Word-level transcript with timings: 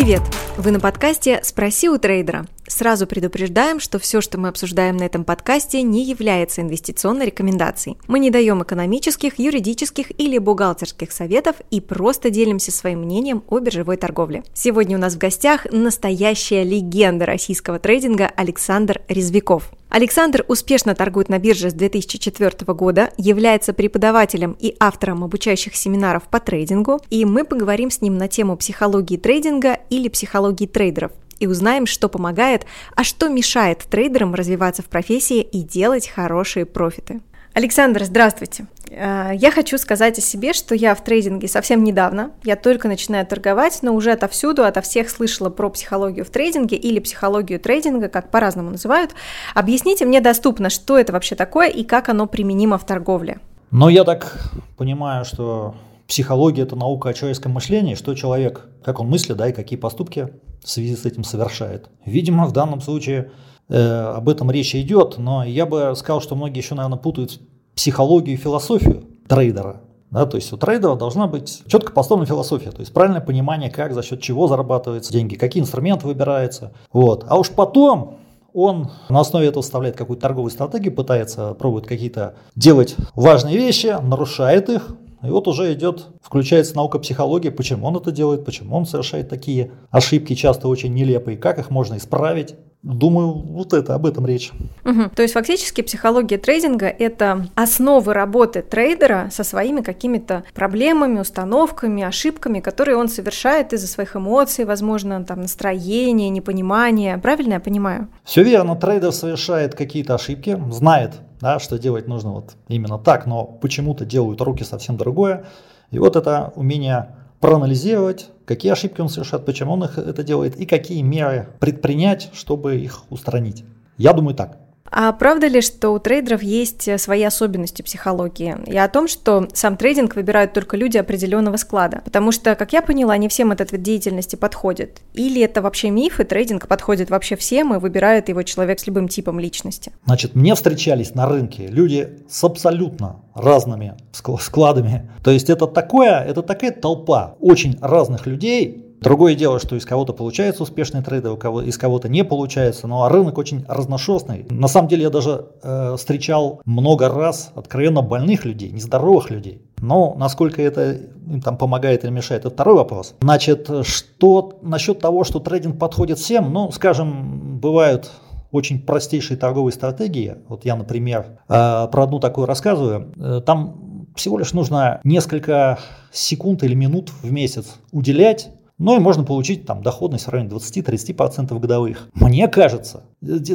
Привет! 0.00 0.22
Вы 0.56 0.70
на 0.70 0.80
подкасте 0.80 1.40
«Спроси 1.42 1.90
у 1.90 1.98
трейдера». 1.98 2.46
Сразу 2.70 3.08
предупреждаем, 3.08 3.80
что 3.80 3.98
все, 3.98 4.20
что 4.20 4.38
мы 4.38 4.46
обсуждаем 4.46 4.96
на 4.96 5.02
этом 5.02 5.24
подкасте, 5.24 5.82
не 5.82 6.04
является 6.04 6.60
инвестиционной 6.60 7.26
рекомендацией. 7.26 7.98
Мы 8.06 8.20
не 8.20 8.30
даем 8.30 8.62
экономических, 8.62 9.40
юридических 9.40 10.18
или 10.20 10.38
бухгалтерских 10.38 11.10
советов 11.10 11.56
и 11.72 11.80
просто 11.80 12.30
делимся 12.30 12.70
своим 12.70 13.00
мнением 13.00 13.42
о 13.48 13.58
биржевой 13.58 13.96
торговле. 13.96 14.44
Сегодня 14.54 14.96
у 14.96 15.00
нас 15.00 15.14
в 15.14 15.18
гостях 15.18 15.66
настоящая 15.72 16.62
легенда 16.62 17.26
российского 17.26 17.80
трейдинга 17.80 18.30
Александр 18.36 19.02
Резвиков. 19.08 19.72
Александр 19.88 20.44
успешно 20.46 20.94
торгует 20.94 21.28
на 21.28 21.40
бирже 21.40 21.70
с 21.70 21.74
2004 21.74 22.72
года, 22.72 23.10
является 23.16 23.72
преподавателем 23.72 24.56
и 24.60 24.76
автором 24.78 25.24
обучающих 25.24 25.74
семинаров 25.74 26.22
по 26.30 26.38
трейдингу, 26.38 27.00
и 27.10 27.24
мы 27.24 27.44
поговорим 27.44 27.90
с 27.90 28.00
ним 28.00 28.16
на 28.16 28.28
тему 28.28 28.56
психологии 28.56 29.16
трейдинга 29.16 29.80
или 29.90 30.08
психологии 30.08 30.66
трейдеров 30.66 31.10
и 31.40 31.46
узнаем, 31.46 31.86
что 31.86 32.08
помогает, 32.08 32.66
а 32.94 33.02
что 33.02 33.28
мешает 33.28 33.78
трейдерам 33.90 34.34
развиваться 34.34 34.82
в 34.82 34.86
профессии 34.86 35.40
и 35.40 35.62
делать 35.62 36.08
хорошие 36.08 36.66
профиты. 36.66 37.20
Александр, 37.52 38.04
здравствуйте. 38.04 38.66
Э, 38.90 39.30
я 39.34 39.50
хочу 39.50 39.76
сказать 39.78 40.18
о 40.18 40.20
себе, 40.20 40.52
что 40.52 40.74
я 40.74 40.94
в 40.94 41.02
трейдинге 41.02 41.48
совсем 41.48 41.82
недавно. 41.82 42.30
Я 42.44 42.54
только 42.54 42.86
начинаю 42.86 43.26
торговать, 43.26 43.80
но 43.82 43.92
уже 43.94 44.12
отовсюду, 44.12 44.64
ото 44.64 44.80
всех 44.80 45.10
слышала 45.10 45.50
про 45.50 45.68
психологию 45.70 46.24
в 46.24 46.30
трейдинге 46.30 46.76
или 46.76 47.00
психологию 47.00 47.58
трейдинга, 47.58 48.08
как 48.08 48.30
по-разному 48.30 48.70
называют. 48.70 49.12
Объясните 49.54 50.04
мне 50.04 50.20
доступно, 50.20 50.70
что 50.70 50.96
это 50.98 51.12
вообще 51.12 51.34
такое 51.34 51.68
и 51.68 51.82
как 51.82 52.08
оно 52.08 52.26
применимо 52.26 52.78
в 52.78 52.86
торговле. 52.86 53.40
Ну, 53.72 53.88
я 53.88 54.04
так 54.04 54.50
понимаю, 54.76 55.24
что 55.24 55.74
психология– 56.10 56.62
это 56.64 56.74
наука 56.74 57.08
о 57.08 57.14
человеческом 57.14 57.52
мышлении, 57.52 57.94
что 57.94 58.14
человек, 58.14 58.68
как 58.82 58.98
он 58.98 59.08
мыслит, 59.08 59.36
да, 59.36 59.48
и 59.48 59.52
какие 59.52 59.78
поступки 59.78 60.28
в 60.62 60.68
связи 60.68 60.96
с 60.96 61.06
этим 61.06 61.22
совершает. 61.22 61.88
Видимо, 62.04 62.46
в 62.46 62.52
данном 62.52 62.80
случае 62.80 63.30
э, 63.68 64.12
об 64.16 64.28
этом 64.28 64.50
речь 64.50 64.74
идет, 64.74 65.18
но 65.18 65.44
я 65.44 65.66
бы 65.66 65.94
сказал, 65.96 66.20
что 66.20 66.34
многие 66.34 66.58
еще, 66.58 66.74
наверное, 66.74 66.98
путают 66.98 67.40
психологию 67.76 68.34
и 68.34 68.38
философию 68.38 69.04
трейдера. 69.28 69.82
Да, 70.10 70.26
то 70.26 70.36
есть 70.36 70.52
у 70.52 70.56
трейдера 70.56 70.96
должна 70.96 71.28
быть 71.28 71.62
четко 71.68 71.92
поставлена 71.92 72.26
философия, 72.26 72.72
то 72.72 72.80
есть 72.80 72.92
правильное 72.92 73.20
понимание, 73.20 73.70
как, 73.70 73.94
за 73.94 74.02
счет 74.02 74.20
чего 74.20 74.48
зарабатываются 74.48 75.12
деньги, 75.12 75.36
какие 75.36 75.62
инструменты 75.62 76.08
выбираются. 76.08 76.72
Вот. 76.92 77.24
А 77.28 77.38
уж 77.38 77.50
потом 77.50 78.18
он 78.52 78.90
на 79.08 79.20
основе 79.20 79.46
этого 79.46 79.62
составляет 79.62 79.94
какую-то 79.94 80.22
торговую 80.22 80.50
стратегию, 80.50 80.92
пытается, 80.92 81.54
пробует 81.54 81.86
какие-то 81.86 82.34
делать 82.56 82.96
важные 83.14 83.56
вещи, 83.56 83.96
нарушает 84.02 84.68
их, 84.68 84.88
и 85.22 85.28
вот 85.28 85.48
уже 85.48 85.72
идет, 85.74 86.08
включается 86.22 86.76
наука 86.76 86.98
психологии, 86.98 87.50
почему 87.50 87.86
он 87.86 87.96
это 87.96 88.10
делает, 88.10 88.44
почему 88.44 88.76
он 88.76 88.86
совершает 88.86 89.28
такие 89.28 89.72
ошибки, 89.90 90.34
часто 90.34 90.68
очень 90.68 90.94
нелепые, 90.94 91.36
как 91.36 91.58
их 91.58 91.70
можно 91.70 91.96
исправить. 91.96 92.54
Думаю, 92.82 93.32
вот 93.32 93.74
это, 93.74 93.94
об 93.94 94.06
этом 94.06 94.24
речь. 94.26 94.52
Угу. 94.86 95.10
То 95.14 95.20
есть 95.20 95.34
фактически 95.34 95.82
психология 95.82 96.38
трейдинга– 96.38 96.86
это 96.98 97.46
основы 97.54 98.14
работы 98.14 98.62
трейдера 98.62 99.28
со 99.30 99.44
своими 99.44 99.82
какими-то 99.82 100.44
проблемами, 100.54 101.20
установками, 101.20 102.02
ошибками, 102.02 102.60
которые 102.60 102.96
он 102.96 103.08
совершает 103.08 103.74
из-за 103.74 103.86
своих 103.86 104.16
эмоций, 104.16 104.64
возможно, 104.64 105.22
там 105.24 105.42
настроения, 105.42 106.30
непонимания. 106.30 107.18
Правильно 107.18 107.54
я 107.54 107.60
понимаю? 107.60 108.08
Все 108.24 108.42
верно. 108.42 108.76
Трейдер 108.76 109.12
совершает 109.12 109.74
какие-то 109.74 110.14
ошибки, 110.14 110.58
знает, 110.70 111.12
да, 111.42 111.58
что 111.58 111.78
делать 111.78 112.08
нужно 112.08 112.32
вот 112.32 112.54
именно 112.68 112.98
так, 112.98 113.26
но 113.26 113.44
почему-то 113.44 114.06
делают 114.06 114.40
руки 114.40 114.64
совсем 114.64 114.96
другое. 114.96 115.44
И 115.90 115.98
вот 115.98 116.16
это 116.16 116.52
умение 116.56 117.14
проанализировать, 117.40 118.30
какие 118.44 118.72
ошибки 118.72 119.00
он 119.00 119.08
совершает, 119.08 119.44
почему 119.44 119.72
он 119.72 119.84
их 119.84 119.98
это 119.98 120.22
делает 120.22 120.56
и 120.56 120.66
какие 120.66 121.02
меры 121.02 121.48
предпринять, 121.58 122.30
чтобы 122.34 122.76
их 122.76 123.04
устранить. 123.10 123.64
Я 123.96 124.12
думаю 124.12 124.36
так. 124.36 124.58
А 124.90 125.12
правда 125.12 125.46
ли, 125.46 125.60
что 125.60 125.90
у 125.90 125.98
трейдеров 125.98 126.42
есть 126.42 126.88
э, 126.88 126.98
свои 126.98 127.22
особенности 127.22 127.82
психологии? 127.82 128.56
И 128.66 128.76
о 128.76 128.88
том, 128.88 129.06
что 129.08 129.48
сам 129.52 129.76
трейдинг 129.76 130.16
выбирают 130.16 130.52
только 130.52 130.76
люди 130.76 130.98
определенного 130.98 131.56
склада? 131.56 132.02
Потому 132.04 132.32
что, 132.32 132.54
как 132.56 132.72
я 132.72 132.82
поняла, 132.82 133.16
не 133.16 133.28
всем 133.28 133.52
этот 133.52 133.72
вид 133.72 133.82
деятельности 133.82 134.36
подходит. 134.36 135.00
Или 135.14 135.42
это 135.42 135.62
вообще 135.62 135.90
миф, 135.90 136.18
и 136.18 136.24
трейдинг 136.24 136.66
подходит 136.66 137.10
вообще 137.10 137.36
всем, 137.36 137.74
и 137.74 137.78
выбирает 137.78 138.28
его 138.28 138.42
человек 138.42 138.80
с 138.80 138.86
любым 138.86 139.08
типом 139.08 139.38
личности? 139.38 139.92
Значит, 140.06 140.34
мне 140.34 140.54
встречались 140.54 141.14
на 141.14 141.28
рынке 141.28 141.68
люди 141.68 142.18
с 142.28 142.42
абсолютно 142.42 143.22
разными 143.34 143.94
складами. 144.12 145.08
То 145.22 145.30
есть 145.30 145.50
это 145.50 145.66
такое, 145.66 146.20
это 146.20 146.42
такая 146.42 146.72
толпа 146.72 147.36
очень 147.40 147.78
разных 147.80 148.26
людей, 148.26 148.89
Другое 149.00 149.34
дело, 149.34 149.58
что 149.58 149.76
из 149.76 149.84
кого-то 149.84 150.12
получается 150.12 150.62
успешный 150.62 151.02
трейдер, 151.02 151.32
у 151.32 151.36
кого, 151.36 151.62
из 151.62 151.78
кого-то 151.78 152.08
не 152.08 152.22
получается, 152.22 152.86
но 152.86 153.08
рынок 153.08 153.38
очень 153.38 153.64
разношерстный. 153.66 154.46
На 154.50 154.68
самом 154.68 154.88
деле 154.88 155.04
я 155.04 155.10
даже 155.10 155.46
э, 155.62 155.96
встречал 155.96 156.60
много 156.64 157.08
раз 157.08 157.50
откровенно 157.54 158.02
больных 158.02 158.44
людей, 158.44 158.70
нездоровых 158.70 159.30
людей. 159.30 159.62
Но 159.78 160.14
насколько 160.18 160.60
это 160.60 160.92
им 160.92 161.40
там 161.40 161.56
помогает 161.56 162.04
или 162.04 162.10
мешает, 162.10 162.42
это 162.42 162.50
второй 162.50 162.74
вопрос. 162.74 163.14
Значит, 163.22 163.70
что 163.82 164.58
насчет 164.62 165.00
того, 165.00 165.24
что 165.24 165.40
трейдинг 165.40 165.78
подходит 165.78 166.18
всем, 166.18 166.52
ну, 166.52 166.70
скажем, 166.70 167.58
бывают 167.58 168.10
очень 168.52 168.80
простейшие 168.80 169.36
торговые 169.36 169.72
стратегии. 169.72 170.36
Вот 170.48 170.64
я, 170.64 170.76
например, 170.76 171.38
э, 171.48 171.88
про 171.90 172.02
одну 172.02 172.18
такую 172.18 172.46
рассказываю. 172.46 173.12
Э, 173.16 173.40
там 173.44 174.06
всего 174.14 174.38
лишь 174.38 174.52
нужно 174.52 175.00
несколько 175.04 175.78
секунд 176.12 176.62
или 176.64 176.74
минут 176.74 177.10
в 177.22 177.30
месяц 177.30 177.76
уделять 177.92 178.50
ну 178.80 178.96
и 178.96 178.98
можно 178.98 179.24
получить 179.24 179.66
там 179.66 179.82
доходность 179.82 180.26
в 180.26 180.30
районе 180.30 180.48
20-30% 180.50 181.56
годовых. 181.58 182.08
Мне 182.14 182.48
кажется, 182.48 183.04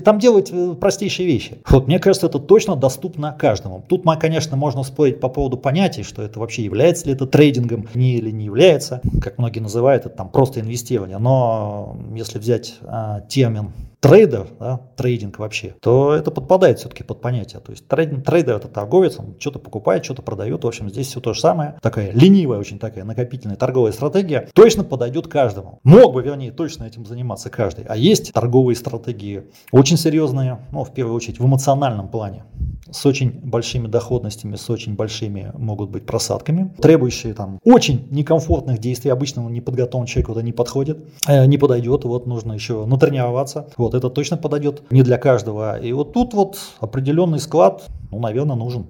там 0.03 0.19
делать 0.19 0.49
э, 0.51 0.75
простейшие 0.79 1.27
вещи. 1.27 1.57
Вот 1.69 1.87
мне 1.87 1.99
кажется, 1.99 2.27
это 2.27 2.39
точно 2.39 2.75
доступно 2.75 3.35
каждому. 3.37 3.83
Тут, 3.87 4.05
мы, 4.05 4.17
конечно, 4.17 4.55
можно 4.55 4.83
спорить 4.83 5.19
по 5.19 5.29
поводу 5.29 5.57
понятий, 5.57 6.03
что 6.03 6.21
это 6.21 6.39
вообще 6.39 6.63
является 6.63 7.07
ли 7.07 7.13
это 7.13 7.25
трейдингом 7.25 7.87
не 7.95 8.15
или 8.17 8.31
не 8.31 8.45
является, 8.45 9.01
как 9.21 9.37
многие 9.37 9.59
называют, 9.59 10.05
это 10.05 10.15
там 10.15 10.29
просто 10.29 10.59
инвестирование. 10.59 11.17
Но 11.17 11.97
если 12.13 12.37
взять 12.37 12.75
а, 12.83 13.21
термин 13.21 13.71
трейдер, 14.05 14.47
да, 14.59 14.81
трейдинг 14.97 15.39
вообще, 15.39 15.75
то 15.81 16.13
это 16.13 16.29
подпадает 16.29 16.77
все-таки 16.77 17.03
под 17.03 17.21
понятие. 17.21 17.59
То 17.59 17.71
есть 17.71 17.87
трейдинг, 17.87 18.23
трейдер 18.23 18.57
это 18.57 18.67
торговец, 18.67 19.17
он 19.17 19.35
что-то 19.39 19.57
покупает, 19.57 20.05
что-то 20.05 20.21
продает. 20.21 20.63
В 20.63 20.67
общем, 20.67 20.89
здесь 20.91 21.07
все 21.07 21.19
то 21.19 21.33
же 21.33 21.39
самое. 21.39 21.79
Такая 21.81 22.11
ленивая, 22.11 22.59
очень 22.59 22.77
такая 22.77 23.03
накопительная 23.03 23.55
торговая 23.55 23.91
стратегия 23.93 24.47
точно 24.53 24.83
подойдет 24.83 25.27
каждому. 25.27 25.79
Мог 25.83 26.13
бы, 26.13 26.21
вернее, 26.21 26.51
точно 26.51 26.83
этим 26.83 27.05
заниматься 27.07 27.49
каждый. 27.49 27.85
А 27.85 27.97
есть 27.97 28.31
торговые 28.31 28.75
стратегии 28.75 29.45
очень 29.71 29.97
серьезные, 29.97 30.59
ну, 30.71 30.83
в 30.83 30.93
первую 30.93 31.15
очередь, 31.15 31.39
в 31.39 31.45
эмоциональном 31.45 32.07
плане. 32.07 32.43
С 32.91 33.05
очень 33.05 33.31
большими 33.31 33.87
доходностями, 33.87 34.55
с 34.55 34.69
очень 34.69 34.95
большими 34.95 35.51
могут 35.57 35.89
быть 35.89 36.05
просадками, 36.05 36.73
требующие 36.81 37.33
там 37.33 37.59
очень 37.63 38.07
некомфортных 38.11 38.79
действий, 38.79 39.09
обычному 39.09 39.49
неподготовленному 39.49 40.07
человеку 40.07 40.33
это 40.33 40.43
не 40.43 40.51
подходит, 40.51 40.99
э, 41.27 41.45
не 41.45 41.57
подойдет, 41.57 42.05
вот 42.05 42.27
нужно 42.27 42.53
еще 42.53 42.85
натренироваться, 42.85 43.67
вот 43.77 43.95
это 43.95 44.09
точно 44.09 44.37
подойдет 44.37 44.83
не 44.91 45.01
для 45.01 45.17
каждого. 45.17 45.79
И 45.79 45.91
вот 45.93 46.13
тут 46.13 46.33
вот 46.33 46.57
определенный 46.79 47.39
склад, 47.39 47.83
ну, 48.11 48.19
наверное, 48.19 48.55
нужен. 48.55 48.85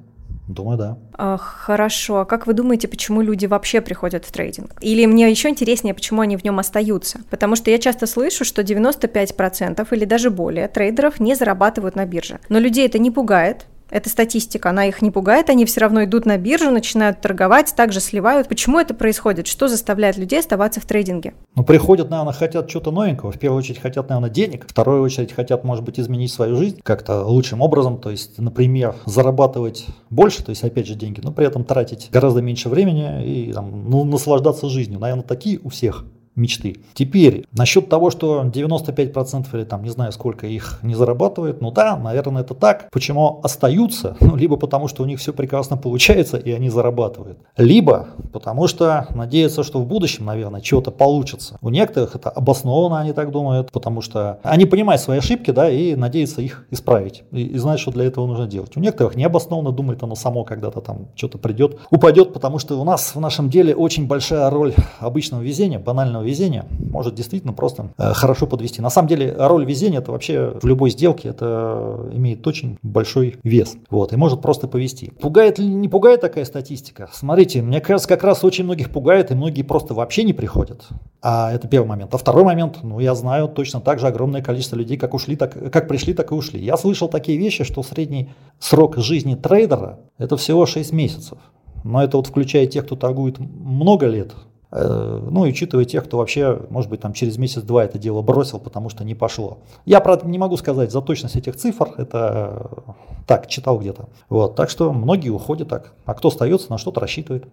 Думаю, 0.47 0.77
да. 0.77 0.97
А, 1.13 1.37
хорошо. 1.37 2.19
А 2.19 2.25
как 2.25 2.45
вы 2.45 2.53
думаете, 2.53 2.87
почему 2.87 3.21
люди 3.21 3.45
вообще 3.45 3.81
приходят 3.81 4.25
в 4.25 4.31
трейдинг? 4.31 4.75
Или 4.81 5.05
мне 5.05 5.29
еще 5.29 5.49
интереснее, 5.49 5.93
почему 5.93 6.21
они 6.21 6.37
в 6.37 6.43
нем 6.43 6.59
остаются? 6.59 7.21
Потому 7.29 7.55
что 7.55 7.71
я 7.71 7.79
часто 7.79 8.05
слышу, 8.05 8.45
что 8.45 8.61
95% 8.61 9.87
или 9.91 10.05
даже 10.05 10.29
более 10.29 10.67
трейдеров 10.67 11.19
не 11.19 11.35
зарабатывают 11.35 11.95
на 11.95 12.05
бирже. 12.05 12.39
Но 12.49 12.59
людей 12.59 12.85
это 12.85 12.99
не 12.99 13.09
пугает, 13.09 13.65
это 13.89 14.09
статистика, 14.09 14.69
она 14.69 14.85
их 14.85 15.01
не 15.01 15.11
пугает, 15.11 15.49
они 15.49 15.65
все 15.65 15.81
равно 15.81 16.03
идут 16.03 16.25
на 16.25 16.37
биржу, 16.37 16.71
начинают 16.71 17.21
торговать, 17.21 17.73
также 17.75 17.99
сливают. 17.99 18.47
Почему 18.47 18.79
это 18.79 18.93
происходит? 18.93 19.47
Что 19.47 19.67
заставляет 19.67 20.17
людей 20.17 20.39
оставаться 20.39 20.81
в 20.81 20.85
трейдинге? 20.85 21.33
Ну, 21.55 21.63
приходят, 21.63 22.09
наверное, 22.09 22.33
хотят 22.33 22.67
чего-то 22.67 22.91
новенького. 22.91 23.31
В 23.31 23.39
первую 23.39 23.59
очередь 23.59 23.79
хотят, 23.79 24.09
наверное, 24.09 24.29
денег. 24.29 24.65
В 24.65 24.71
вторую 24.71 25.01
очередь 25.03 25.33
хотят, 25.33 25.63
может 25.63 25.83
быть, 25.83 25.99
изменить 25.99 26.31
свою 26.31 26.55
жизнь 26.55 26.79
как-то 26.83 27.23
лучшим 27.25 27.61
образом. 27.61 27.99
То 27.99 28.09
есть, 28.09 28.39
например, 28.39 28.95
зарабатывать 29.05 29.85
больше, 30.09 30.43
то 30.43 30.49
есть, 30.49 30.63
опять 30.63 30.87
же, 30.87 30.95
деньги, 30.95 31.21
но 31.21 31.31
при 31.31 31.45
этом 31.45 31.63
тратить 31.63 32.09
гораздо 32.11 32.41
меньше 32.41 32.69
времени 32.69 33.25
и 33.25 33.53
там, 33.53 33.89
ну, 33.89 34.03
наслаждаться 34.03 34.69
жизнью. 34.69 34.99
Наверное, 34.99 35.23
такие 35.23 35.59
у 35.63 35.69
всех 35.69 36.05
мечты. 36.35 36.77
Теперь, 36.93 37.45
насчет 37.51 37.89
того, 37.89 38.09
что 38.09 38.43
95% 38.43 39.47
или 39.53 39.63
там 39.63 39.83
не 39.83 39.89
знаю 39.89 40.11
сколько 40.11 40.47
их 40.47 40.79
не 40.83 40.95
зарабатывают, 40.95 41.61
ну 41.61 41.71
да, 41.71 41.95
наверное, 41.97 42.41
это 42.43 42.53
так. 42.53 42.89
Почему 42.91 43.39
остаются? 43.43 44.17
Ну, 44.25 44.35
либо 44.35 44.57
потому, 44.57 44.87
что 44.87 45.03
у 45.03 45.05
них 45.05 45.19
все 45.19 45.33
прекрасно 45.33 45.77
получается 45.77 46.37
и 46.37 46.51
они 46.51 46.69
зарабатывают. 46.69 47.37
Либо 47.57 48.07
потому, 48.33 48.67
что 48.67 49.05
надеются, 49.13 49.63
что 49.63 49.79
в 49.79 49.85
будущем, 49.85 50.25
наверное, 50.25 50.61
чего-то 50.61 50.89
получится. 50.89 51.59
У 51.61 51.69
некоторых 51.69 52.15
это 52.15 52.31
обоснованно, 52.31 52.99
они 53.01 53.13
так 53.13 53.29
думают, 53.29 53.71
потому 53.71 54.01
что 54.01 54.39
они 54.41 54.65
понимают 54.65 54.99
свои 54.99 55.19
ошибки, 55.19 55.51
да, 55.51 55.69
и 55.69 55.95
надеются 55.95 56.41
их 56.41 56.65
исправить. 56.71 57.23
И, 57.31 57.43
и 57.43 57.57
знают, 57.59 57.81
что 57.81 57.91
для 57.91 58.05
этого 58.05 58.25
нужно 58.25 58.47
делать. 58.47 58.75
У 58.75 58.79
некоторых 58.79 59.15
необоснованно 59.15 59.71
думает, 59.71 60.01
оно 60.01 60.15
само 60.15 60.43
когда-то 60.43 60.81
там 60.81 61.09
что-то 61.15 61.37
придет, 61.37 61.77
упадет, 61.91 62.33
потому 62.33 62.57
что 62.57 62.79
у 62.81 62.83
нас 62.83 63.13
в 63.13 63.19
нашем 63.19 63.49
деле 63.49 63.75
очень 63.75 64.07
большая 64.07 64.49
роль 64.49 64.73
обычного 64.99 65.41
везения, 65.41 65.77
банального 65.77 66.23
везения 66.25 66.65
может 66.79 67.15
действительно 67.15 67.53
просто 67.53 67.89
э, 67.97 68.13
хорошо 68.13 68.47
подвести. 68.47 68.81
На 68.81 68.89
самом 68.89 69.07
деле 69.07 69.33
роль 69.37 69.65
везения 69.65 69.99
это 69.99 70.11
вообще 70.11 70.57
в 70.61 70.65
любой 70.65 70.89
сделке 70.89 71.29
это 71.29 72.09
имеет 72.13 72.45
очень 72.47 72.77
большой 72.81 73.37
вес. 73.43 73.77
Вот, 73.89 74.13
и 74.13 74.15
может 74.15 74.41
просто 74.41 74.67
повести. 74.67 75.11
Пугает 75.21 75.59
ли 75.59 75.67
не 75.67 75.87
пугает 75.87 76.21
такая 76.21 76.45
статистика? 76.45 77.09
Смотрите, 77.13 77.61
мне 77.61 77.79
кажется, 77.79 78.09
как 78.09 78.23
раз 78.23 78.43
очень 78.43 78.63
многих 78.63 78.91
пугает, 78.91 79.31
и 79.31 79.35
многие 79.35 79.63
просто 79.63 79.93
вообще 79.93 80.23
не 80.23 80.33
приходят. 80.33 80.87
А 81.21 81.51
это 81.53 81.67
первый 81.67 81.87
момент. 81.87 82.13
А 82.13 82.17
второй 82.17 82.43
момент, 82.43 82.79
ну 82.83 82.99
я 82.99 83.15
знаю 83.15 83.47
точно 83.47 83.81
так 83.81 83.99
же 83.99 84.07
огромное 84.07 84.41
количество 84.41 84.75
людей, 84.75 84.97
как 84.97 85.13
ушли, 85.13 85.35
так, 85.35 85.71
как 85.71 85.87
пришли, 85.87 86.13
так 86.13 86.31
и 86.31 86.35
ушли. 86.35 86.59
Я 86.59 86.77
слышал 86.77 87.07
такие 87.07 87.37
вещи, 87.37 87.63
что 87.63 87.83
средний 87.83 88.29
срок 88.59 88.97
жизни 88.97 89.35
трейдера 89.35 89.99
это 90.17 90.37
всего 90.37 90.65
6 90.65 90.91
месяцев. 90.91 91.37
Но 91.83 92.03
это 92.03 92.17
вот 92.17 92.27
включая 92.27 92.65
тех, 92.65 92.85
кто 92.85 92.95
торгует 92.95 93.37
много 93.39 94.07
лет, 94.07 94.33
ну 94.77 95.45
и 95.45 95.49
учитывая 95.49 95.85
тех, 95.85 96.03
кто 96.03 96.17
вообще, 96.17 96.59
может 96.69 96.89
быть, 96.89 96.99
там 96.99 97.13
через 97.13 97.37
месяц-два 97.37 97.85
это 97.85 97.97
дело 97.97 98.21
бросил, 98.21 98.59
потому 98.59 98.89
что 98.89 99.05
не 99.05 99.15
пошло. 99.15 99.59
Я, 99.85 100.01
правда, 100.01 100.27
не 100.27 100.37
могу 100.37 100.57
сказать 100.57 100.91
за 100.91 101.01
точность 101.01 101.37
этих 101.37 101.55
цифр, 101.55 101.93
это 101.97 102.71
э, 102.87 102.91
так, 103.25 103.47
читал 103.47 103.79
где-то. 103.79 104.09
Вот, 104.27 104.55
так 104.55 104.69
что 104.69 104.91
многие 104.91 105.29
уходят 105.29 105.69
так. 105.69 105.93
А 106.05 106.13
кто 106.13 106.27
остается, 106.27 106.69
на 106.71 106.77
что-то 106.77 106.99
рассчитывает. 106.99 107.45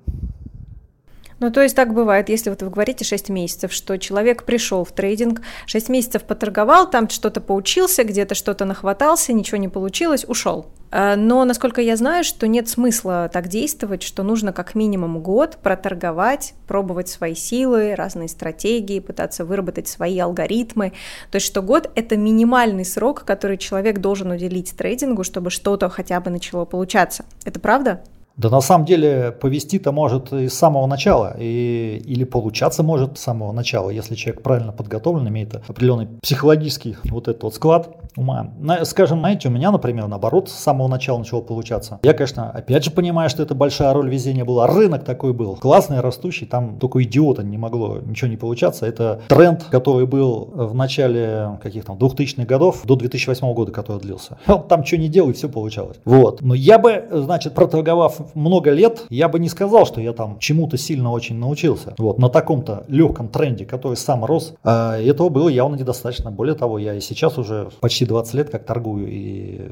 Ну, 1.43 1.50
то 1.50 1.61
есть 1.61 1.75
так 1.75 1.93
бывает, 1.93 2.29
если 2.29 2.50
вот 2.50 2.62
вы 2.62 2.71
говорите 2.71 3.05
6 3.05 3.29
месяцев, 3.29 3.73
что 3.73 3.99
человек 3.99 4.44
пришел 4.44 4.85
в 4.85 4.93
трейдинг, 4.93 5.43
6 5.67 5.89
месяцев 5.89 6.23
поторговал, 6.23 6.89
там 6.89 7.09
что-то 7.09 7.41
поучился, 7.41 8.05
где-то 8.05 8.37
что-то 8.37 8.65
нахватался, 8.65 9.33
ничего 9.33 9.59
не 9.59 9.67
получилось, 9.67 10.25
ушел. 10.29 10.67
Э, 10.93 11.17
но, 11.17 11.44
насколько 11.44 11.81
я 11.81 11.97
знаю, 11.97 12.23
что 12.23 12.47
нет 12.47 12.69
смысла 12.69 13.29
так 13.33 13.49
действовать, 13.49 14.05
что 14.05 14.23
нужно 14.23 14.53
как 14.53 14.77
минимум 14.77 15.21
год 15.21 15.59
проторговать, 15.61 16.55
пробовать 16.69 17.09
свои 17.09 17.35
силы, 17.35 17.97
разные 17.97 18.29
стратегии, 18.29 19.00
пытаться 19.00 19.44
выработать 19.44 19.89
свои 19.89 20.21
алгоритмы. 20.21 20.93
То 21.33 21.37
есть, 21.37 21.47
что 21.49 21.61
год– 21.61 21.91
это 21.97 22.17
минимальный 22.17 22.85
срок, 22.85 23.25
который 23.25 23.59
человек 23.59 23.99
должен 23.99 24.31
уделить 24.31 24.77
трейдингу, 24.77 25.25
чтобы 25.25 25.50
что-то 25.50 25.89
хотя 25.89 26.21
бы 26.21 26.31
начало 26.31 26.67
получаться. 26.67 27.25
Это 27.44 27.59
правда? 27.59 28.05
Да 28.37 28.50
на 28.50 28.61
самом 28.61 28.84
деле 28.84 29.32
повести-то 29.32 29.93
может 29.93 30.32
и 30.32 30.49
с 30.49 30.55
самого 30.55 30.87
начала, 30.87 31.37
и, 31.38 32.02
или 32.05 32.25
получаться 32.25 32.82
может 32.82 33.19
с 33.19 33.23
самого 33.23 33.52
начала, 33.52 33.90
если 33.90 34.14
человек 34.14 34.43
правильно 34.43 34.73
подготовлен, 34.73 35.29
имеет 35.29 35.55
определенный 35.55 36.08
психологический 36.23 36.96
вот 37.05 37.29
этот 37.29 37.43
вот 37.43 37.55
склад 37.55 37.96
ума. 38.17 38.52
На, 38.58 38.84
скажем, 38.84 39.20
знаете, 39.20 39.49
у 39.49 39.50
меня, 39.50 39.70
например, 39.70 40.06
наоборот, 40.08 40.49
с 40.49 40.52
самого 40.52 40.88
начала 40.88 41.19
начало 41.19 41.40
получаться. 41.40 41.99
Я, 42.02 42.12
конечно, 42.14 42.50
опять 42.50 42.84
же 42.84 42.90
понимаю, 42.90 43.31
что 43.31 43.43
это 43.43 43.55
большая 43.55 43.93
роль 43.93 44.11
везения 44.11 44.44
была. 44.44 44.67
Рынок 44.67 45.05
такой 45.05 45.32
был, 45.32 45.56
классный, 45.56 46.00
растущий, 46.00 46.46
там 46.46 46.79
только 46.79 47.02
идиота 47.02 47.43
не 47.43 47.58
могло 47.58 47.99
ничего 47.99 48.31
не 48.31 48.37
получаться. 48.37 48.87
Это 48.87 49.20
тренд, 49.29 49.64
который 49.64 50.06
был 50.06 50.50
в 50.52 50.75
начале 50.75 51.58
каких-то 51.62 51.93
2000-х 51.93 52.44
годов 52.44 52.82
до 52.84 52.96
2008 52.96 53.52
года, 53.55 53.73
который 53.73 54.00
длился. 54.00 54.38
Там 54.69 54.84
что 54.84 54.96
не 54.96 55.08
делай, 55.08 55.32
все 55.32 55.49
получалось. 55.49 55.99
Вот. 56.05 56.43
Но 56.43 56.55
я 56.55 56.79
бы, 56.79 57.06
значит, 57.11 57.55
проторговав 57.55 58.17
много 58.34 58.70
лет, 58.70 59.04
я 59.08 59.28
бы 59.28 59.38
не 59.38 59.48
сказал, 59.48 59.86
что 59.86 60.00
я 60.00 60.12
там 60.12 60.38
чему-то 60.38 60.76
сильно 60.76 61.10
очень 61.10 61.36
научился. 61.36 61.94
Вот, 61.98 62.19
на 62.19 62.28
таком-то 62.28 62.84
легком 62.88 63.28
тренде, 63.28 63.64
который 63.64 63.96
сам 63.96 64.24
рос, 64.24 64.54
а 64.64 64.98
этого 64.98 65.28
было 65.28 65.48
явно 65.48 65.76
недостаточно. 65.76 66.30
Более 66.30 66.54
того, 66.54 66.78
я 66.78 66.94
и 66.94 67.00
сейчас 67.00 67.38
уже 67.38 67.69
почти 67.80 68.06
20 68.06 68.34
лет 68.34 68.50
как 68.50 68.64
торгую 68.64 69.08
и 69.08 69.70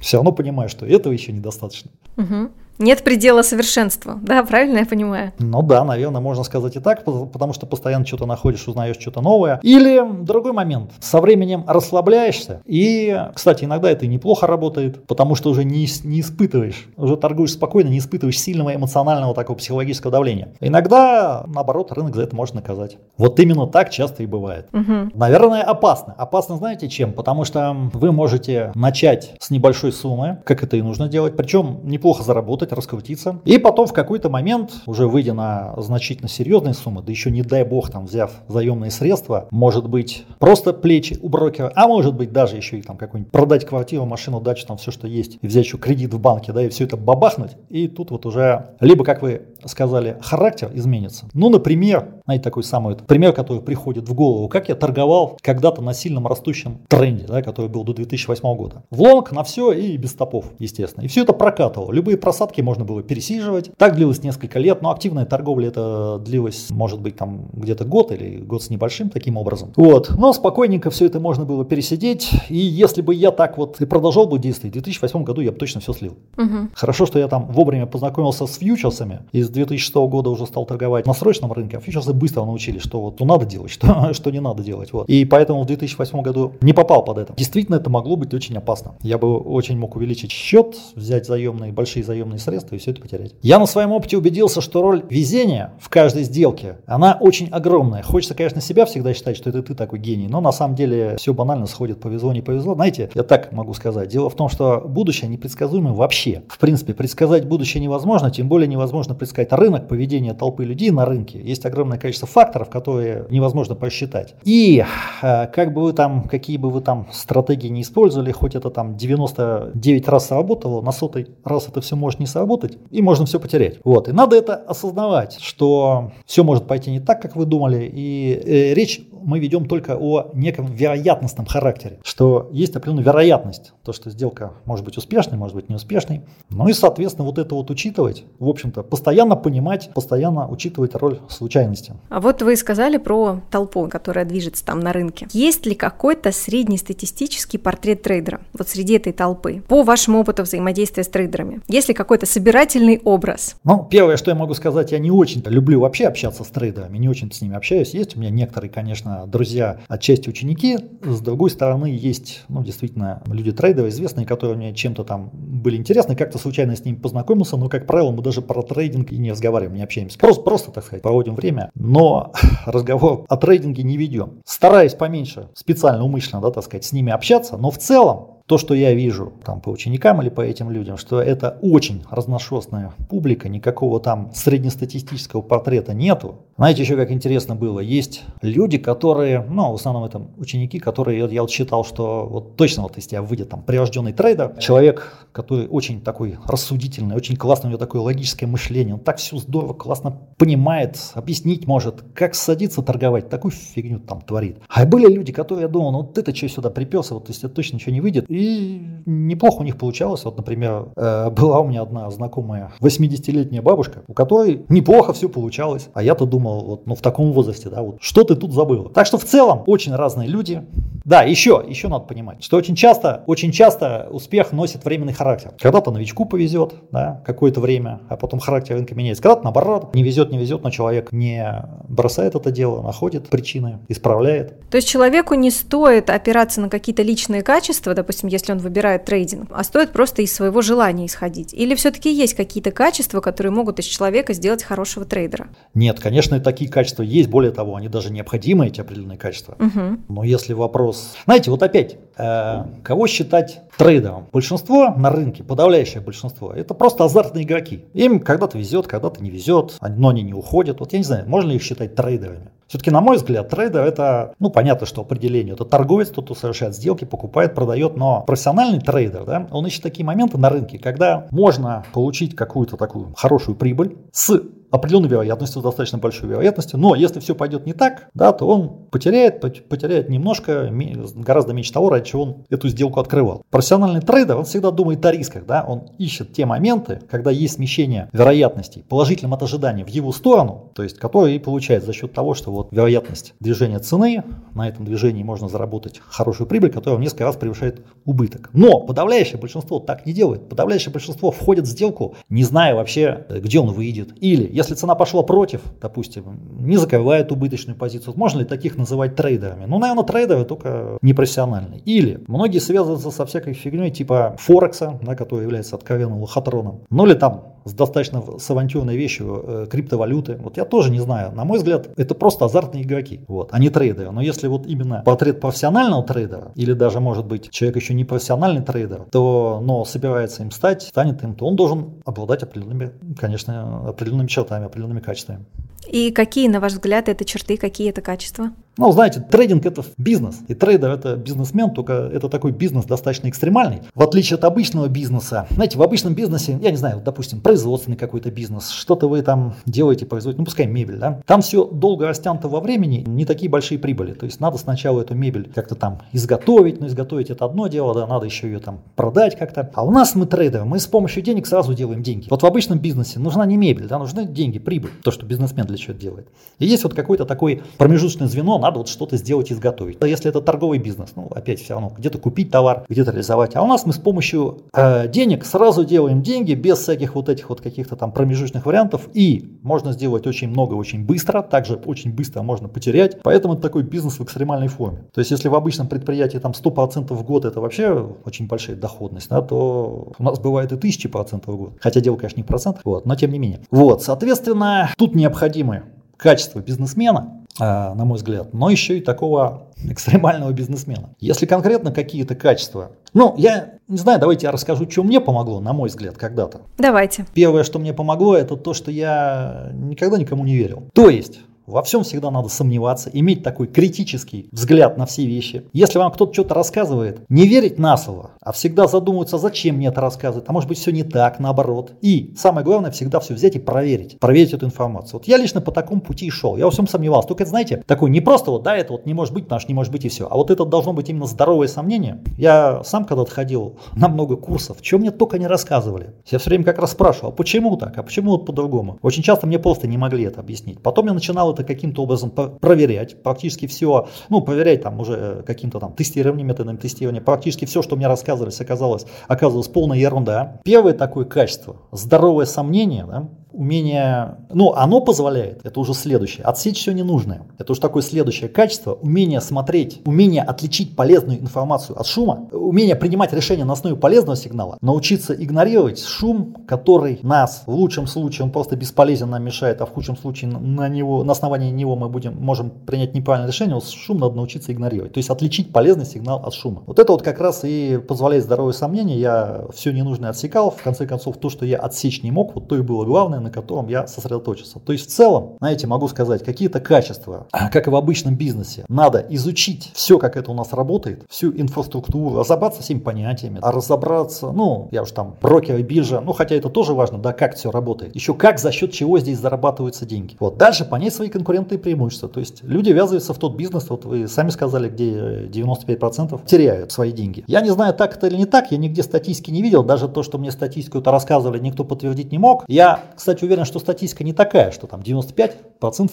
все 0.00 0.16
равно 0.16 0.32
понимаю, 0.32 0.68
что 0.68 0.84
этого 0.84 1.12
еще 1.12 1.32
недостаточно. 1.32 1.90
Угу. 2.16 2.50
Нет 2.82 3.04
предела 3.04 3.42
совершенства, 3.42 4.18
да, 4.20 4.42
правильно 4.42 4.78
я 4.78 4.86
понимаю? 4.86 5.32
Ну 5.38 5.62
да, 5.62 5.84
наверное, 5.84 6.20
можно 6.20 6.42
сказать 6.42 6.74
и 6.74 6.80
так, 6.80 7.04
потому 7.04 7.52
что 7.52 7.64
постоянно 7.64 8.04
что-то 8.04 8.26
находишь, 8.26 8.66
узнаешь 8.66 8.96
что-то 8.98 9.20
новое. 9.20 9.60
Или 9.62 10.02
другой 10.24 10.52
момент, 10.52 10.90
со 10.98 11.20
временем 11.20 11.64
расслабляешься, 11.68 12.60
и, 12.66 13.16
кстати, 13.34 13.64
иногда 13.64 13.88
это 13.88 14.08
неплохо 14.08 14.48
работает, 14.48 15.06
потому 15.06 15.36
что 15.36 15.50
уже 15.50 15.62
не, 15.62 15.86
не 16.02 16.20
испытываешь, 16.20 16.88
уже 16.96 17.16
торгуешь 17.16 17.52
спокойно, 17.52 17.88
не 17.88 17.98
испытываешь 17.98 18.40
сильного 18.40 18.74
эмоционального 18.74 19.32
такого 19.32 19.56
психологического 19.56 20.10
давления. 20.10 20.54
Иногда, 20.58 21.44
наоборот, 21.46 21.92
рынок 21.92 22.16
за 22.16 22.22
это 22.22 22.34
может 22.34 22.56
наказать. 22.56 22.98
Вот 23.16 23.38
именно 23.38 23.68
так 23.68 23.90
часто 23.90 24.24
и 24.24 24.26
бывает. 24.26 24.66
Угу. 24.72 25.12
Наверное, 25.14 25.62
опасно. 25.62 26.14
Опасно 26.18 26.56
знаете 26.56 26.88
чем? 26.88 27.12
Потому 27.12 27.44
что 27.44 27.76
вы 27.92 28.10
можете 28.10 28.72
начать 28.74 29.36
с 29.38 29.50
небольшой 29.50 29.92
суммы, 29.92 30.38
как 30.44 30.64
это 30.64 30.76
и 30.76 30.82
нужно 30.82 31.08
делать, 31.08 31.36
причем 31.36 31.80
неплохо 31.84 32.24
заработать, 32.24 32.71
заработать, 32.72 32.82
раскрутиться. 32.82 33.40
И 33.44 33.58
потом 33.58 33.86
в 33.86 33.92
какой-то 33.92 34.28
момент, 34.28 34.82
уже 34.86 35.06
выйдя 35.06 35.34
на 35.34 35.74
значительно 35.76 36.28
серьезные 36.28 36.74
суммы, 36.74 37.02
да 37.02 37.12
еще 37.12 37.30
не 37.30 37.42
дай 37.42 37.64
бог 37.64 37.90
там 37.90 38.06
взяв 38.06 38.32
заемные 38.48 38.90
средства, 38.90 39.48
может 39.50 39.88
быть 39.88 40.24
просто 40.38 40.72
плечи 40.72 41.18
у 41.22 41.28
брокера, 41.28 41.72
а 41.74 41.86
может 41.86 42.14
быть 42.14 42.32
даже 42.32 42.56
еще 42.56 42.78
и 42.78 42.82
там 42.82 42.96
какой-нибудь 42.96 43.32
продать 43.32 43.64
квартиру, 43.64 44.04
машину, 44.04 44.40
дачу, 44.40 44.66
там 44.66 44.76
все, 44.76 44.90
что 44.90 45.06
есть, 45.06 45.38
и 45.40 45.46
взять 45.46 45.64
еще 45.64 45.78
кредит 45.78 46.12
в 46.12 46.20
банке, 46.20 46.52
да, 46.52 46.62
и 46.62 46.68
все 46.68 46.84
это 46.84 46.96
бабахнуть. 46.96 47.52
И 47.68 47.88
тут 47.88 48.10
вот 48.10 48.26
уже, 48.26 48.70
либо, 48.80 49.04
как 49.04 49.22
вы 49.22 49.42
сказали, 49.66 50.18
характер 50.20 50.70
изменится. 50.74 51.26
Ну, 51.32 51.48
например, 51.48 52.14
знаете, 52.24 52.44
такой 52.44 52.62
самый 52.62 52.94
вот 52.94 53.06
пример, 53.06 53.32
который 53.32 53.62
приходит 53.62 54.08
в 54.08 54.14
голову, 54.14 54.48
как 54.48 54.68
я 54.68 54.74
торговал 54.74 55.38
когда-то 55.40 55.82
на 55.82 55.94
сильном 55.94 56.26
растущем 56.26 56.80
тренде, 56.88 57.24
да, 57.26 57.42
который 57.42 57.68
был 57.68 57.84
до 57.84 57.92
2008 57.94 58.56
года. 58.56 58.84
В 58.90 59.00
лонг 59.00 59.32
на 59.32 59.42
все 59.42 59.72
и 59.72 59.96
без 59.96 60.10
стопов, 60.10 60.46
естественно. 60.58 61.04
И 61.04 61.08
все 61.08 61.22
это 61.22 61.32
прокатывало. 61.32 61.92
Любые 61.92 62.16
просадки 62.16 62.42
просадки 62.42 62.60
можно 62.60 62.84
было 62.84 63.02
пересиживать. 63.02 63.70
Так 63.76 63.94
длилось 63.94 64.22
несколько 64.22 64.58
лет, 64.58 64.82
но 64.82 64.90
активная 64.90 65.24
торговля 65.24 65.68
это 65.68 66.18
длилось, 66.18 66.70
может 66.70 67.00
быть, 67.00 67.16
там 67.16 67.48
где-то 67.52 67.84
год 67.84 68.12
или 68.12 68.38
год 68.38 68.62
с 68.62 68.70
небольшим 68.70 69.10
таким 69.10 69.36
образом. 69.36 69.72
Вот. 69.76 70.10
Но 70.16 70.32
спокойненько 70.32 70.90
все 70.90 71.06
это 71.06 71.20
можно 71.20 71.44
было 71.44 71.64
пересидеть. 71.64 72.30
И 72.48 72.56
если 72.56 73.02
бы 73.02 73.14
я 73.14 73.30
так 73.30 73.58
вот 73.58 73.80
и 73.80 73.86
продолжал 73.86 74.26
бы 74.26 74.38
действовать, 74.38 74.72
в 74.72 74.82
2008 74.82 75.24
году 75.24 75.40
я 75.40 75.52
бы 75.52 75.58
точно 75.58 75.80
все 75.80 75.92
слил. 75.92 76.16
Угу. 76.36 76.68
Хорошо, 76.74 77.06
что 77.06 77.18
я 77.18 77.28
там 77.28 77.46
вовремя 77.46 77.86
познакомился 77.86 78.46
с 78.46 78.56
фьючерсами. 78.56 79.20
И 79.32 79.42
с 79.42 79.48
2006 79.52 79.94
года 79.94 80.30
уже 80.30 80.46
стал 80.46 80.66
торговать 80.66 81.06
на 81.06 81.14
срочном 81.14 81.52
рынке. 81.52 81.78
А 81.78 81.80
фьючерсы 81.80 82.12
быстро 82.12 82.44
научили, 82.44 82.78
что 82.78 83.00
вот 83.00 83.20
ну, 83.20 83.26
надо 83.26 83.46
делать, 83.46 83.70
что, 83.70 84.12
что 84.12 84.30
не 84.30 84.40
надо 84.40 84.62
делать. 84.62 84.92
Вот. 84.92 85.08
И 85.08 85.24
поэтому 85.24 85.62
в 85.62 85.66
2008 85.66 86.22
году 86.22 86.52
не 86.60 86.72
попал 86.72 87.04
под 87.04 87.18
это. 87.18 87.34
Действительно, 87.36 87.76
это 87.76 87.90
могло 87.90 88.16
быть 88.16 88.34
очень 88.34 88.56
опасно. 88.56 88.94
Я 89.02 89.18
бы 89.18 89.38
очень 89.38 89.78
мог 89.78 89.96
увеличить 89.96 90.30
счет, 90.30 90.76
взять 90.94 91.26
заемные, 91.26 91.72
большие 91.72 92.04
заемные 92.04 92.38
средства 92.38 92.76
и 92.76 92.78
все 92.78 92.90
это 92.92 93.00
потерять. 93.00 93.34
Я 93.42 93.58
на 93.58 93.66
своем 93.66 93.92
опыте 93.92 94.16
убедился, 94.16 94.60
что 94.60 94.82
роль 94.82 95.04
везения 95.08 95.72
в 95.80 95.88
каждой 95.88 96.24
сделке, 96.24 96.78
она 96.86 97.16
очень 97.20 97.48
огромная. 97.48 98.02
Хочется, 98.02 98.34
конечно, 98.34 98.60
себя 98.60 98.86
всегда 98.86 99.14
считать, 99.14 99.36
что 99.36 99.50
это 99.50 99.62
ты 99.62 99.74
такой 99.74 99.98
гений, 99.98 100.28
но 100.28 100.40
на 100.40 100.52
самом 100.52 100.74
деле 100.74 101.16
все 101.18 101.34
банально 101.34 101.66
сходит, 101.66 102.00
повезло, 102.00 102.32
не 102.32 102.42
повезло. 102.42 102.74
Знаете, 102.74 103.10
я 103.14 103.22
так 103.22 103.52
могу 103.52 103.74
сказать. 103.74 104.08
Дело 104.08 104.30
в 104.30 104.34
том, 104.34 104.48
что 104.48 104.80
будущее 104.86 105.28
непредсказуемо 105.28 105.92
вообще. 105.92 106.42
В 106.48 106.58
принципе, 106.58 106.94
предсказать 106.94 107.46
будущее 107.46 107.82
невозможно, 107.82 108.30
тем 108.30 108.48
более 108.48 108.68
невозможно 108.68 109.14
предсказать 109.14 109.41
рынок, 109.50 109.88
поведение 109.88 110.34
толпы 110.34 110.64
людей 110.64 110.90
на 110.90 111.04
рынке. 111.04 111.40
Есть 111.40 111.64
огромное 111.66 111.98
количество 111.98 112.28
факторов, 112.28 112.68
которые 112.70 113.26
невозможно 113.30 113.74
посчитать. 113.74 114.34
И 114.44 114.84
э, 115.22 115.46
как 115.46 115.72
бы 115.72 115.82
вы 115.82 115.92
там, 115.92 116.28
какие 116.28 116.56
бы 116.56 116.70
вы 116.70 116.80
там 116.80 117.08
стратегии 117.12 117.68
не 117.68 117.82
использовали, 117.82 118.30
хоть 118.32 118.54
это 118.54 118.70
там 118.70 118.96
99 118.96 120.08
раз 120.08 120.28
сработало, 120.28 120.82
на 120.82 120.92
сотый 120.92 121.28
раз 121.44 121.68
это 121.68 121.80
все 121.80 121.96
может 121.96 122.20
не 122.20 122.26
сработать, 122.26 122.78
и 122.90 123.02
можно 123.02 123.26
все 123.26 123.40
потерять. 123.40 123.78
Вот. 123.84 124.08
И 124.08 124.12
надо 124.12 124.36
это 124.36 124.54
осознавать, 124.54 125.38
что 125.40 126.12
все 126.26 126.44
может 126.44 126.66
пойти 126.66 126.90
не 126.90 127.00
так, 127.00 127.22
как 127.22 127.36
вы 127.36 127.46
думали, 127.46 127.90
и 127.92 128.40
э, 128.44 128.74
речь 128.74 129.00
мы 129.24 129.38
ведем 129.38 129.66
только 129.66 129.96
о 129.96 130.30
неком 130.34 130.66
вероятностном 130.66 131.46
характере, 131.46 131.98
что 132.04 132.48
есть 132.52 132.74
определенная 132.76 133.04
вероятность, 133.04 133.72
то, 133.84 133.92
что 133.92 134.10
сделка 134.10 134.52
может 134.64 134.84
быть 134.84 134.96
успешной, 134.96 135.38
может 135.38 135.56
быть 135.56 135.68
неуспешной. 135.68 136.22
Ну 136.50 136.68
и, 136.68 136.72
соответственно, 136.72 137.26
вот 137.26 137.38
это 137.38 137.54
вот 137.54 137.70
учитывать, 137.70 138.24
в 138.38 138.48
общем-то, 138.48 138.82
постоянно 138.82 139.36
понимать, 139.36 139.90
постоянно 139.94 140.48
учитывать 140.48 140.94
роль 140.94 141.18
случайности. 141.28 141.94
А 142.08 142.20
вот 142.20 142.42
вы 142.42 142.56
сказали 142.56 142.98
про 142.98 143.40
толпу, 143.50 143.88
которая 143.88 144.24
движется 144.24 144.64
там 144.64 144.80
на 144.80 144.92
рынке. 144.92 145.28
Есть 145.32 145.66
ли 145.66 145.74
какой-то 145.74 146.32
среднестатистический 146.32 147.58
портрет 147.58 148.02
трейдера 148.02 148.40
вот 148.52 148.68
среди 148.68 148.94
этой 148.94 149.12
толпы? 149.12 149.62
По 149.68 149.82
вашему 149.82 150.20
опыту 150.20 150.42
взаимодействия 150.42 151.04
с 151.04 151.08
трейдерами. 151.08 151.60
Есть 151.68 151.88
ли 151.88 151.94
какой-то 151.94 152.26
собирательный 152.26 153.00
образ? 153.04 153.56
Ну, 153.64 153.86
первое, 153.90 154.16
что 154.16 154.30
я 154.30 154.34
могу 154.34 154.54
сказать, 154.54 154.92
я 154.92 154.98
не 154.98 155.10
очень 155.10 155.42
люблю 155.46 155.80
вообще 155.80 156.06
общаться 156.06 156.44
с 156.44 156.48
трейдерами, 156.48 156.98
не 156.98 157.08
очень 157.08 157.30
с 157.32 157.40
ними 157.40 157.56
общаюсь. 157.56 157.94
Есть 157.94 158.16
у 158.16 158.20
меня 158.20 158.30
некоторые, 158.30 158.70
конечно, 158.70 159.11
друзья, 159.26 159.80
отчасти 159.88 160.28
ученики. 160.28 160.78
С 161.02 161.20
другой 161.20 161.50
стороны, 161.50 161.86
есть, 161.86 162.44
ну, 162.48 162.62
действительно, 162.62 163.22
люди 163.26 163.52
трейдеры 163.52 163.88
известные, 163.88 164.26
которые 164.26 164.56
мне 164.56 164.74
чем-то 164.74 165.04
там 165.04 165.30
были 165.32 165.76
интересны. 165.76 166.16
Как-то 166.16 166.38
случайно 166.38 166.76
с 166.76 166.84
ними 166.84 166.96
познакомился, 166.96 167.56
но, 167.56 167.68
как 167.68 167.86
правило, 167.86 168.10
мы 168.10 168.22
даже 168.22 168.42
про 168.42 168.62
трейдинг 168.62 169.12
и 169.12 169.18
не 169.18 169.30
разговариваем, 169.30 169.76
не 169.76 169.82
общаемся. 169.82 170.18
Просто, 170.18 170.42
просто 170.42 170.70
так 170.70 170.84
сказать, 170.84 171.02
проводим 171.02 171.34
время. 171.34 171.70
Но 171.74 172.32
разговор 172.66 173.24
о 173.28 173.36
трейдинге 173.36 173.82
не 173.82 173.96
ведем. 173.96 174.40
Стараюсь 174.44 174.94
поменьше, 174.94 175.48
специально, 175.54 176.04
умышленно, 176.04 176.42
да, 176.42 176.50
так 176.50 176.64
сказать, 176.64 176.84
с 176.84 176.92
ними 176.92 177.12
общаться. 177.12 177.56
Но 177.56 177.70
в 177.70 177.78
целом, 177.78 178.41
то, 178.46 178.58
что 178.58 178.74
я 178.74 178.92
вижу 178.94 179.32
там 179.44 179.60
по 179.60 179.70
ученикам 179.70 180.20
или 180.22 180.28
по 180.28 180.40
этим 180.40 180.70
людям, 180.70 180.96
что 180.96 181.20
это 181.20 181.58
очень 181.62 182.02
разношерстная 182.10 182.92
публика, 183.08 183.48
никакого 183.48 184.00
там 184.00 184.30
среднестатистического 184.34 185.42
портрета 185.42 185.94
нету. 185.94 186.36
Знаете, 186.56 186.82
еще 186.82 186.96
как 186.96 187.10
интересно 187.10 187.56
было, 187.56 187.80
есть 187.80 188.22
люди, 188.42 188.78
которые, 188.78 189.44
ну, 189.48 189.72
в 189.72 189.74
основном 189.74 190.04
это 190.04 190.22
ученики, 190.36 190.78
которые, 190.78 191.18
я, 191.18 191.26
я 191.26 191.48
считал, 191.48 191.84
что 191.84 192.26
вот 192.26 192.56
точно 192.56 192.82
вот 192.82 192.96
если 192.96 193.16
я 193.16 193.22
выйдет 193.22 193.48
там 193.48 193.62
прирожденный 193.62 194.12
трейдер, 194.12 194.56
человек, 194.58 195.26
который 195.32 195.66
очень 195.68 196.00
такой 196.00 196.38
рассудительный, 196.46 197.16
очень 197.16 197.36
классный, 197.36 197.68
у 197.68 197.70
него 197.70 197.78
такое 197.78 198.02
логическое 198.02 198.46
мышление, 198.46 198.94
он 198.94 199.00
так 199.00 199.16
все 199.16 199.38
здорово, 199.38 199.72
классно 199.72 200.18
понимает, 200.36 200.98
объяснить 201.14 201.66
может, 201.66 202.04
как 202.14 202.34
садиться 202.34 202.82
торговать, 202.82 203.28
такую 203.28 203.52
фигню 203.52 203.98
там 203.98 204.20
творит. 204.20 204.58
А 204.68 204.84
были 204.84 205.12
люди, 205.12 205.32
которые, 205.32 205.62
я 205.62 205.68
думал, 205.68 205.92
ну 205.92 205.98
вот 206.02 206.18
это 206.18 206.34
что 206.34 206.48
сюда 206.48 206.70
приперся, 206.70 207.14
вот 207.14 207.28
если 207.28 207.48
точно 207.48 207.76
ничего 207.76 207.92
не 207.92 208.00
выйдет. 208.00 208.26
И 208.32 208.80
неплохо 209.04 209.60
у 209.60 209.62
них 209.62 209.76
получалось. 209.76 210.24
Вот, 210.24 210.38
например, 210.38 210.86
э, 210.96 211.28
была 211.28 211.60
у 211.60 211.68
меня 211.68 211.82
одна 211.82 212.10
знакомая 212.10 212.72
80-летняя 212.80 213.60
бабушка, 213.60 214.04
у 214.08 214.14
которой 214.14 214.64
неплохо 214.70 215.12
все 215.12 215.28
получалось. 215.28 215.90
А 215.92 216.02
я-то 216.02 216.24
думал, 216.24 216.64
вот, 216.64 216.86
ну 216.86 216.94
в 216.94 217.02
таком 217.02 217.32
возрасте, 217.32 217.68
да, 217.68 217.82
вот 217.82 217.98
что 218.00 218.24
ты 218.24 218.34
тут 218.34 218.52
забыла. 218.52 218.88
Так 218.88 219.06
что 219.06 219.18
в 219.18 219.24
целом 219.24 219.64
очень 219.66 219.94
разные 219.94 220.28
люди. 220.28 220.62
Да, 221.04 221.22
еще, 221.24 221.62
еще 221.66 221.88
надо 221.88 222.04
понимать, 222.04 222.42
что 222.44 222.56
очень 222.56 222.76
часто, 222.76 223.24
очень 223.26 223.50
часто 223.50 224.08
успех 224.10 224.52
носит 224.52 224.84
временный 224.84 225.12
характер. 225.12 225.52
Когда-то 225.58 225.90
новичку 225.90 226.24
повезет, 226.24 226.74
да, 226.90 227.20
какое-то 227.26 227.60
время, 227.60 228.00
а 228.08 228.16
потом 228.16 228.40
характер 228.40 228.76
рынка 228.76 228.94
меняется. 228.94 229.22
Когда-то 229.22 229.42
наоборот, 229.42 229.94
не 229.94 230.02
везет, 230.02 230.30
не 230.30 230.38
везет, 230.38 230.62
но 230.62 230.70
человек 230.70 231.10
не 231.12 231.66
бросает 231.88 232.34
это 232.34 232.50
дело, 232.50 232.82
находит 232.82 233.28
причины, 233.28 233.80
исправляет. 233.88 234.60
То 234.70 234.76
есть 234.76 234.88
человеку 234.88 235.34
не 235.34 235.50
стоит 235.50 236.08
опираться 236.08 236.60
на 236.60 236.68
какие-то 236.68 237.02
личные 237.02 237.42
качества, 237.42 237.94
допустим, 237.94 238.21
если 238.28 238.52
он 238.52 238.58
выбирает 238.58 239.04
трейдинг, 239.04 239.50
а 239.50 239.64
стоит 239.64 239.92
просто 239.92 240.22
из 240.22 240.32
своего 240.32 240.62
желания 240.62 241.06
исходить? 241.06 241.52
Или 241.54 241.74
все-таки 241.74 242.12
есть 242.12 242.34
какие-то 242.34 242.70
качества, 242.70 243.20
которые 243.20 243.52
могут 243.52 243.78
из 243.78 243.84
человека 243.84 244.32
сделать 244.34 244.62
хорошего 244.62 245.04
трейдера? 245.04 245.48
Нет, 245.74 246.00
конечно, 246.00 246.38
такие 246.40 246.70
качества 246.70 247.02
есть. 247.02 247.28
Более 247.28 247.52
того, 247.52 247.76
они 247.76 247.88
даже 247.88 248.12
необходимы, 248.12 248.66
эти 248.66 248.80
определенные 248.80 249.18
качества. 249.18 249.56
Угу. 249.58 249.98
Но 250.08 250.24
если 250.24 250.52
вопрос... 250.52 251.14
Знаете, 251.24 251.50
вот 251.50 251.62
опять, 251.62 251.96
э, 252.16 252.64
кого 252.82 253.06
считать 253.06 253.62
трейдером? 253.76 254.26
Большинство 254.32 254.94
на 254.96 255.10
рынке, 255.10 255.42
подавляющее 255.42 256.00
большинство, 256.00 256.52
это 256.52 256.74
просто 256.74 257.04
азартные 257.04 257.44
игроки. 257.44 257.84
Им 257.94 258.20
когда-то 258.20 258.58
везет, 258.58 258.86
когда-то 258.86 259.22
не 259.22 259.30
везет, 259.30 259.76
но 259.80 260.08
они 260.08 260.22
не 260.22 260.34
уходят. 260.34 260.80
Вот 260.80 260.92
я 260.92 260.98
не 260.98 261.04
знаю, 261.04 261.28
можно 261.28 261.50
ли 261.50 261.56
их 261.56 261.62
считать 261.62 261.94
трейдерами? 261.94 262.50
Все-таки, 262.72 262.90
на 262.90 263.02
мой 263.02 263.18
взгляд, 263.18 263.50
трейдер 263.50 263.82
это, 263.82 264.32
ну, 264.38 264.48
понятно, 264.48 264.86
что 264.86 265.02
определение. 265.02 265.52
Это 265.52 265.66
торговец, 265.66 266.08
тот, 266.08 266.24
кто 266.24 266.34
совершает 266.34 266.74
сделки, 266.74 267.04
покупает, 267.04 267.54
продает, 267.54 267.98
но 267.98 268.22
профессиональный 268.22 268.80
трейдер, 268.80 269.26
да, 269.26 269.46
он 269.50 269.66
ищет 269.66 269.82
такие 269.82 270.06
моменты 270.06 270.38
на 270.38 270.48
рынке, 270.48 270.78
когда 270.78 271.26
можно 271.30 271.84
получить 271.92 272.34
какую-то 272.34 272.78
такую 272.78 273.12
хорошую 273.14 273.56
прибыль 273.56 273.98
с 274.10 274.40
определенной 274.72 275.08
вероятностью, 275.08 275.62
достаточно 275.62 275.98
большой 275.98 276.30
вероятностью, 276.30 276.80
но 276.80 276.94
если 276.94 277.20
все 277.20 277.34
пойдет 277.34 277.66
не 277.66 277.74
так, 277.74 278.08
да, 278.14 278.32
то 278.32 278.46
он 278.48 278.86
потеряет, 278.90 279.40
потеряет 279.68 280.08
немножко, 280.08 280.72
гораздо 281.14 281.52
меньше 281.52 281.72
того, 281.72 281.90
ради 281.90 282.06
чего 282.06 282.22
он 282.22 282.36
эту 282.50 282.68
сделку 282.68 282.98
открывал. 282.98 283.44
Профессиональный 283.50 284.00
трейдер, 284.00 284.38
он 284.38 284.44
всегда 284.44 284.70
думает 284.70 285.04
о 285.04 285.12
рисках, 285.12 285.46
да, 285.46 285.64
он 285.66 285.90
ищет 285.98 286.32
те 286.32 286.46
моменты, 286.46 287.00
когда 287.10 287.30
есть 287.30 287.54
смещение 287.54 288.08
вероятностей 288.12 288.84
положительным 288.88 289.34
от 289.34 289.42
ожидания 289.42 289.84
в 289.84 289.88
его 289.88 290.10
сторону, 290.10 290.70
то 290.74 290.82
есть 290.82 290.98
которые 290.98 291.36
и 291.36 291.38
получает 291.38 291.84
за 291.84 291.92
счет 291.92 292.12
того, 292.12 292.34
что 292.34 292.50
вот 292.50 292.68
вероятность 292.72 293.34
движения 293.40 293.78
цены, 293.78 294.24
на 294.54 294.66
этом 294.68 294.86
движении 294.86 295.22
можно 295.22 295.48
заработать 295.48 296.00
хорошую 296.04 296.46
прибыль, 296.46 296.70
которая 296.70 296.98
в 296.98 297.02
несколько 297.02 297.24
раз 297.24 297.36
превышает 297.36 297.84
убыток. 298.06 298.48
Но 298.54 298.80
подавляющее 298.80 299.38
большинство 299.38 299.78
так 299.80 300.06
не 300.06 300.12
делает. 300.12 300.48
Подавляющее 300.48 300.92
большинство 300.92 301.30
входит 301.30 301.66
в 301.66 301.68
сделку, 301.68 302.16
не 302.30 302.42
зная 302.42 302.74
вообще, 302.74 303.26
где 303.28 303.58
он 303.58 303.70
выйдет. 303.70 304.14
Или, 304.20 304.44
если 304.62 304.74
цена 304.74 304.94
пошла 304.94 305.22
против, 305.22 305.60
допустим, 305.80 306.40
не 306.58 306.76
закрывает 306.76 307.30
убыточную 307.32 307.76
позицию, 307.76 308.14
можно 308.16 308.40
ли 308.40 308.44
таких 308.44 308.76
называть 308.76 309.16
трейдерами? 309.16 309.66
Ну, 309.66 309.78
наверное, 309.78 310.04
трейдеры 310.04 310.44
только 310.44 310.98
непрофессиональные. 311.02 311.80
Или 311.80 312.22
многие 312.26 312.58
связываются 312.58 313.10
со 313.10 313.26
всякой 313.26 313.54
фигней 313.54 313.90
типа 313.90 314.36
Форекса, 314.38 314.98
да, 315.02 315.14
который 315.14 315.42
является 315.42 315.76
откровенным 315.76 316.20
лохотроном. 316.20 316.82
Ну 316.90 317.06
или 317.06 317.14
там 317.14 317.51
с 317.64 317.72
достаточно 317.72 318.22
с 318.38 318.50
авантюрной 318.50 318.96
вещью 318.96 319.44
э, 319.46 319.66
криптовалюты. 319.70 320.36
Вот 320.36 320.56
я 320.56 320.64
тоже 320.64 320.90
не 320.90 321.00
знаю. 321.00 321.32
На 321.32 321.44
мой 321.44 321.58
взгляд, 321.58 321.88
это 321.96 322.14
просто 322.14 322.44
азартные 322.44 322.82
игроки, 322.82 323.24
вот, 323.28 323.48
а 323.52 323.58
не 323.58 323.70
трейдеры. 323.70 324.10
Но 324.10 324.20
если 324.20 324.48
вот 324.48 324.66
именно 324.66 325.02
портрет 325.04 325.40
профессионального 325.40 326.02
трейдера, 326.02 326.52
или 326.54 326.72
даже 326.72 327.00
может 327.00 327.26
быть 327.26 327.50
человек 327.50 327.76
еще 327.76 327.94
не 327.94 328.04
профессиональный 328.04 328.62
трейдер, 328.62 329.06
то, 329.10 329.60
но 329.62 329.84
собирается 329.84 330.42
им 330.42 330.50
стать, 330.50 330.82
станет 330.82 331.22
им, 331.22 331.34
то 331.34 331.46
он 331.46 331.56
должен 331.56 332.02
обладать 332.04 332.42
определенными, 332.42 332.92
конечно, 333.18 333.88
определенными 333.88 334.28
чертами, 334.28 334.66
определенными 334.66 335.00
качествами. 335.00 335.46
И 335.88 336.10
какие, 336.10 336.48
на 336.48 336.60
ваш 336.60 336.72
взгляд, 336.72 337.08
это 337.08 337.24
черты, 337.24 337.56
какие 337.56 337.90
это 337.90 338.00
качества? 338.00 338.50
Ну, 338.78 338.90
знаете, 338.90 339.20
трейдинг 339.20 339.66
это 339.66 339.84
бизнес, 339.98 340.38
и 340.48 340.54
трейдер 340.54 340.90
это 340.90 341.16
бизнесмен, 341.16 341.72
только 341.72 341.92
это 341.92 342.30
такой 342.30 342.52
бизнес 342.52 342.86
достаточно 342.86 343.28
экстремальный. 343.28 343.82
В 343.94 344.02
отличие 344.02 344.36
от 344.38 344.44
обычного 344.44 344.88
бизнеса, 344.88 345.46
знаете, 345.50 345.76
в 345.76 345.82
обычном 345.82 346.14
бизнесе, 346.14 346.58
я 346.62 346.70
не 346.70 346.78
знаю, 346.78 347.02
допустим, 347.04 347.42
производственный 347.42 347.98
какой-то 347.98 348.30
бизнес, 348.30 348.70
что-то 348.70 349.08
вы 349.08 349.20
там 349.20 349.56
делаете, 349.66 350.06
производите, 350.06 350.40
ну, 350.40 350.46
пускай 350.46 350.64
мебель, 350.66 350.96
да, 350.96 351.20
там 351.26 351.42
все 351.42 351.66
долго 351.66 352.06
растянуто 352.06 352.48
во 352.48 352.60
времени, 352.60 353.04
не 353.06 353.26
такие 353.26 353.50
большие 353.50 353.78
прибыли, 353.78 354.14
то 354.14 354.24
есть 354.24 354.40
надо 354.40 354.56
сначала 354.56 355.02
эту 355.02 355.14
мебель 355.14 355.52
как-то 355.54 355.74
там 355.74 356.00
изготовить, 356.12 356.80
но 356.80 356.86
изготовить 356.86 357.28
это 357.28 357.44
одно 357.44 357.68
дело, 357.68 357.92
да, 357.92 358.06
надо 358.06 358.24
еще 358.24 358.46
ее 358.46 358.58
там 358.58 358.80
продать 358.96 359.36
как-то. 359.36 359.70
А 359.74 359.84
у 359.84 359.90
нас 359.90 360.14
мы 360.14 360.24
трейдеры, 360.24 360.64
мы 360.64 360.78
с 360.78 360.86
помощью 360.86 361.22
денег 361.22 361.46
сразу 361.46 361.74
делаем 361.74 362.02
деньги. 362.02 362.28
Вот 362.30 362.42
в 362.42 362.46
обычном 362.46 362.78
бизнесе 362.78 363.18
нужна 363.18 363.44
не 363.44 363.58
мебель, 363.58 363.86
да, 363.86 363.98
нужны 363.98 364.24
деньги, 364.24 364.58
прибыль, 364.58 364.92
то, 365.02 365.10
что 365.10 365.26
бизнесмен 365.26 365.66
для 365.72 365.78
чего 365.78 365.94
делает. 365.96 366.28
И 366.58 366.66
есть 366.66 366.84
вот 366.84 366.94
какое-то 366.94 367.24
такое 367.24 367.62
промежуточное 367.78 368.28
звено, 368.28 368.58
надо 368.58 368.78
вот 368.78 368.88
что-то 368.88 369.16
сделать 369.16 369.50
изготовить. 369.50 369.98
Если 370.02 370.28
это 370.28 370.40
торговый 370.40 370.78
бизнес, 370.78 371.10
ну, 371.16 371.28
опять 371.30 371.60
все 371.60 371.74
равно, 371.74 371.92
где-то 371.96 372.18
купить 372.18 372.50
товар, 372.50 372.84
где-то 372.88 373.10
реализовать. 373.10 373.56
А 373.56 373.62
у 373.62 373.66
нас 373.66 373.86
мы 373.86 373.92
с 373.92 373.98
помощью 373.98 374.62
э, 374.74 375.08
денег 375.08 375.44
сразу 375.44 375.84
делаем 375.84 376.22
деньги 376.22 376.54
без 376.54 376.78
всяких 376.78 377.14
вот 377.14 377.28
этих 377.28 377.48
вот 377.48 377.60
каких-то 377.60 377.96
там 377.96 378.12
промежуточных 378.12 378.66
вариантов. 378.66 379.08
И 379.14 379.58
можно 379.62 379.92
сделать 379.92 380.26
очень 380.26 380.48
много, 380.48 380.74
очень 380.74 381.04
быстро. 381.04 381.42
Также 381.42 381.74
очень 381.74 382.12
быстро 382.12 382.42
можно 382.42 382.68
потерять. 382.68 383.18
Поэтому 383.22 383.54
это 383.54 383.62
такой 383.62 383.82
бизнес 383.82 384.18
в 384.18 384.22
экстремальной 384.22 384.68
форме. 384.68 385.04
То 385.12 385.20
есть, 385.20 385.30
если 385.30 385.48
в 385.48 385.54
обычном 385.54 385.88
предприятии 385.88 386.38
там 386.38 386.52
100% 386.52 387.12
в 387.14 387.24
год 387.24 387.44
это 387.44 387.60
вообще 387.60 388.14
очень 388.24 388.46
большая 388.46 388.76
доходность, 388.76 389.28
да, 389.30 389.40
то 389.40 390.12
у 390.18 390.22
нас 390.22 390.38
бывает 390.38 390.72
и 390.72 390.76
1000% 390.76 391.42
в 391.46 391.56
год. 391.56 391.72
Хотя 391.80 392.00
дело, 392.00 392.16
конечно, 392.16 392.38
не 392.38 392.44
процент, 392.44 392.78
вот, 392.84 393.06
но 393.06 393.14
тем 393.16 393.32
не 393.32 393.38
менее. 393.38 393.60
Вот, 393.70 394.02
соответственно, 394.02 394.90
тут 394.96 395.14
необходимы 395.62 395.82
качество 396.16 396.60
бизнесмена, 396.60 397.44
а, 397.58 397.94
на 397.94 398.04
мой 398.04 398.16
взгляд, 398.16 398.54
но 398.54 398.70
еще 398.70 398.98
и 398.98 399.00
такого 399.00 399.68
экстремального 399.84 400.52
бизнесмена. 400.52 401.10
Если 401.18 401.46
конкретно 401.46 401.92
какие-то 401.92 402.34
качества, 402.34 402.92
ну, 403.12 403.34
я 403.36 403.74
не 403.88 403.98
знаю, 403.98 404.20
давайте 404.20 404.46
я 404.46 404.52
расскажу, 404.52 404.88
что 404.88 405.02
мне 405.02 405.20
помогло, 405.20 405.60
на 405.60 405.72
мой 405.72 405.88
взгляд, 405.88 406.16
когда-то. 406.16 406.62
Давайте. 406.78 407.26
Первое, 407.34 407.64
что 407.64 407.78
мне 407.78 407.92
помогло, 407.92 408.36
это 408.36 408.56
то, 408.56 408.72
что 408.72 408.90
я 408.90 409.70
никогда 409.72 410.16
никому 410.16 410.44
не 410.44 410.54
верил. 410.54 410.84
То 410.94 411.10
есть, 411.10 411.40
во 411.72 411.82
всем 411.82 412.04
всегда 412.04 412.30
надо 412.30 412.48
сомневаться, 412.48 413.10
иметь 413.12 413.42
такой 413.42 413.66
критический 413.66 414.48
взгляд 414.52 414.98
на 414.98 415.06
все 415.06 415.24
вещи. 415.24 415.64
Если 415.72 415.98
вам 415.98 416.12
кто-то 416.12 416.32
что-то 416.34 416.54
рассказывает, 416.54 417.22
не 417.30 417.46
верить 417.46 417.78
на 417.78 417.96
слово, 417.96 418.32
а 418.42 418.52
всегда 418.52 418.86
задумываться, 418.86 419.38
зачем 419.38 419.76
мне 419.76 419.88
это 419.88 420.00
рассказывать, 420.00 420.44
а 420.48 420.52
может 420.52 420.68
быть 420.68 420.78
все 420.78 420.90
не 420.92 421.02
так, 421.02 421.38
наоборот. 421.38 421.92
И 422.02 422.34
самое 422.36 422.64
главное, 422.64 422.90
всегда 422.90 423.20
все 423.20 423.34
взять 423.34 423.56
и 423.56 423.58
проверить, 423.58 424.18
проверить 424.18 424.52
эту 424.52 424.66
информацию. 424.66 425.18
Вот 425.18 425.26
я 425.26 425.38
лично 425.38 425.60
по 425.62 425.72
такому 425.72 426.02
пути 426.02 426.26
и 426.26 426.30
шел, 426.30 426.56
я 426.56 426.66
во 426.66 426.70
всем 426.70 426.86
сомневался. 426.86 427.28
Только, 427.28 427.46
знаете, 427.46 427.82
такой 427.86 428.10
не 428.10 428.20
просто 428.20 428.50
вот, 428.50 428.62
да, 428.62 428.76
это 428.76 428.92
вот 428.92 429.06
не 429.06 429.14
может 429.14 429.32
быть, 429.32 429.48
наш 429.48 429.66
не 429.66 429.74
может 429.74 429.92
быть 429.92 430.04
и 430.04 430.08
все, 430.10 430.28
а 430.30 430.36
вот 430.36 430.50
это 430.50 430.66
должно 430.66 430.92
быть 430.92 431.08
именно 431.08 431.26
здоровое 431.26 431.68
сомнение. 431.68 432.22
Я 432.36 432.84
сам 432.84 433.06
когда-то 433.06 433.30
ходил 433.30 433.78
на 433.96 434.08
много 434.08 434.36
курсов, 434.36 434.76
что 434.82 434.98
мне 434.98 435.10
только 435.10 435.38
не 435.38 435.46
рассказывали. 435.46 436.14
Я 436.26 436.38
все 436.38 436.50
время 436.50 436.64
как 436.64 436.78
раз 436.78 436.92
спрашивал, 436.92 437.30
а 437.30 437.32
почему 437.32 437.76
так, 437.76 437.96
а 437.96 438.02
почему 438.02 438.32
вот 438.32 438.44
по-другому? 438.44 438.98
Очень 439.00 439.22
часто 439.22 439.46
мне 439.46 439.58
просто 439.58 439.88
не 439.88 439.96
могли 439.96 440.24
это 440.24 440.40
объяснить. 440.40 440.82
Потом 440.82 441.06
я 441.06 441.14
начинал 441.14 441.52
это 441.52 441.61
каким-то 441.66 442.02
образом 442.02 442.30
проверять, 442.30 443.22
практически 443.22 443.66
все, 443.66 444.08
ну, 444.28 444.40
проверять 444.40 444.82
там 444.82 445.00
уже 445.00 445.14
э, 445.14 445.42
каким-то 445.46 445.80
там 445.80 445.92
тестированием, 445.92 446.48
методом 446.48 446.76
тестирования, 446.76 447.20
практически 447.20 447.64
все, 447.64 447.82
что 447.82 447.96
мне 447.96 448.06
рассказывались, 448.06 448.60
оказалось, 448.60 449.06
оказалось 449.28 449.68
полная 449.68 449.98
ерунда. 449.98 450.60
Первое 450.64 450.92
такое 450.92 451.24
качество, 451.24 451.76
здоровое 451.92 452.46
сомнение, 452.46 453.04
да, 453.04 453.28
умение, 453.52 454.36
ну, 454.52 454.72
оно 454.72 455.00
позволяет, 455.00 455.64
это 455.64 455.80
уже 455.80 455.94
следующее, 455.94 456.44
отсечь 456.44 456.78
все 456.78 456.92
ненужное. 456.92 457.46
Это 457.58 457.72
уже 457.72 457.80
такое 457.80 458.02
следующее 458.02 458.48
качество, 458.48 458.94
умение 458.94 459.40
смотреть, 459.40 460.00
умение 460.04 460.42
отличить 460.42 460.96
полезную 460.96 461.40
информацию 461.40 461.98
от 461.98 462.06
шума, 462.06 462.48
умение 462.52 462.96
принимать 462.96 463.32
решения 463.32 463.64
на 463.64 463.74
основе 463.74 463.96
полезного 463.96 464.36
сигнала, 464.36 464.78
научиться 464.80 465.34
игнорировать 465.34 466.02
шум, 466.02 466.56
который 466.66 467.18
нас, 467.22 467.62
в 467.66 467.74
лучшем 467.74 468.06
случае, 468.06 468.44
он 468.44 468.50
просто 468.50 468.76
бесполезен, 468.76 469.30
нам 469.30 469.42
мешает, 469.42 469.80
а 469.80 469.86
в 469.86 469.92
худшем 469.92 470.16
случае 470.16 470.50
на 470.50 470.88
него, 470.88 471.24
на 471.24 471.32
основании 471.32 471.70
него 471.70 471.96
мы 471.96 472.08
будем, 472.08 472.36
можем 472.40 472.70
принять 472.70 473.14
неправильное 473.14 473.50
решение, 473.50 473.74
вот 473.74 473.86
шум 473.86 474.18
надо 474.18 474.34
научиться 474.34 474.72
игнорировать. 474.72 475.12
То 475.12 475.18
есть 475.18 475.30
отличить 475.30 475.72
полезный 475.72 476.06
сигнал 476.06 476.42
от 476.44 476.54
шума. 476.54 476.82
Вот 476.86 476.98
это 476.98 477.12
вот 477.12 477.22
как 477.22 477.40
раз 477.40 477.60
и 477.64 477.98
позволяет 477.98 478.44
здоровое 478.44 478.72
сомнение. 478.72 479.18
Я 479.18 479.64
все 479.74 479.92
ненужное 479.92 480.30
отсекал. 480.30 480.70
В 480.70 480.82
конце 480.82 481.06
концов, 481.06 481.36
то, 481.36 481.50
что 481.50 481.64
я 481.64 481.78
отсечь 481.78 482.22
не 482.22 482.30
мог, 482.30 482.54
вот 482.54 482.68
то 482.68 482.76
и 482.76 482.82
было 482.82 483.04
главное, 483.04 483.40
на 483.42 483.50
котором 483.50 483.88
я 483.88 484.06
сосредоточился. 484.06 484.78
То 484.80 484.92
есть 484.92 485.06
в 485.06 485.12
целом, 485.12 485.56
знаете, 485.58 485.86
могу 485.86 486.08
сказать, 486.08 486.44
какие-то 486.44 486.80
качества, 486.80 487.46
как 487.50 487.86
и 487.86 487.90
в 487.90 487.96
обычном 487.96 488.36
бизнесе, 488.36 488.84
надо 488.88 489.24
изучить 489.30 489.90
все, 489.94 490.18
как 490.18 490.36
это 490.36 490.50
у 490.50 490.54
нас 490.54 490.72
работает, 490.72 491.24
всю 491.28 491.50
инфраструктуру, 491.50 492.38
разобраться 492.38 492.82
всеми 492.82 493.00
понятиями, 493.00 493.58
а 493.62 493.72
разобраться, 493.72 494.50
ну, 494.52 494.88
я 494.90 495.02
уж 495.02 495.10
там 495.10 495.36
брокер 495.40 495.76
и 495.76 495.82
биржа, 495.82 496.20
ну, 496.20 496.32
хотя 496.32 496.54
это 496.54 496.68
тоже 496.68 496.94
важно, 496.94 497.18
да, 497.18 497.32
как 497.32 497.56
все 497.56 497.70
работает. 497.70 498.14
Еще 498.14 498.34
как, 498.34 498.58
за 498.58 498.72
счет 498.72 498.92
чего 498.92 499.18
здесь 499.18 499.38
зарабатываются 499.38 500.06
деньги. 500.06 500.36
Вот 500.40 500.56
дальше 500.56 500.84
понять 500.84 501.14
свои 501.14 501.28
конкурентные 501.28 501.78
преимущества. 501.78 502.28
То 502.28 502.40
есть 502.40 502.62
люди 502.62 502.90
ввязываются 502.90 503.34
в 503.34 503.38
тот 503.38 503.56
бизнес, 503.56 503.88
вот 503.90 504.04
вы 504.04 504.28
сами 504.28 504.50
сказали, 504.50 504.88
где 504.88 505.46
95% 505.46 506.40
теряют 506.46 506.92
свои 506.92 507.12
деньги. 507.12 507.44
Я 507.46 507.60
не 507.60 507.70
знаю, 507.70 507.94
так 507.94 508.16
это 508.16 508.26
или 508.26 508.36
не 508.36 508.46
так, 508.46 508.70
я 508.70 508.78
нигде 508.78 509.02
статистики 509.02 509.50
не 509.50 509.62
видел, 509.62 509.82
даже 509.82 510.08
то, 510.08 510.22
что 510.22 510.38
мне 510.38 510.50
статистику 510.50 510.98
это 510.98 511.10
рассказывали, 511.10 511.58
никто 511.58 511.84
подтвердить 511.84 512.32
не 512.32 512.38
мог. 512.38 512.64
Я, 512.68 513.00
кстати, 513.16 513.31
уверен, 513.40 513.64
что 513.64 513.78
статистика 513.78 514.24
не 514.24 514.32
такая, 514.32 514.72
что 514.72 514.88
там 514.88 515.00
95% 515.00 515.54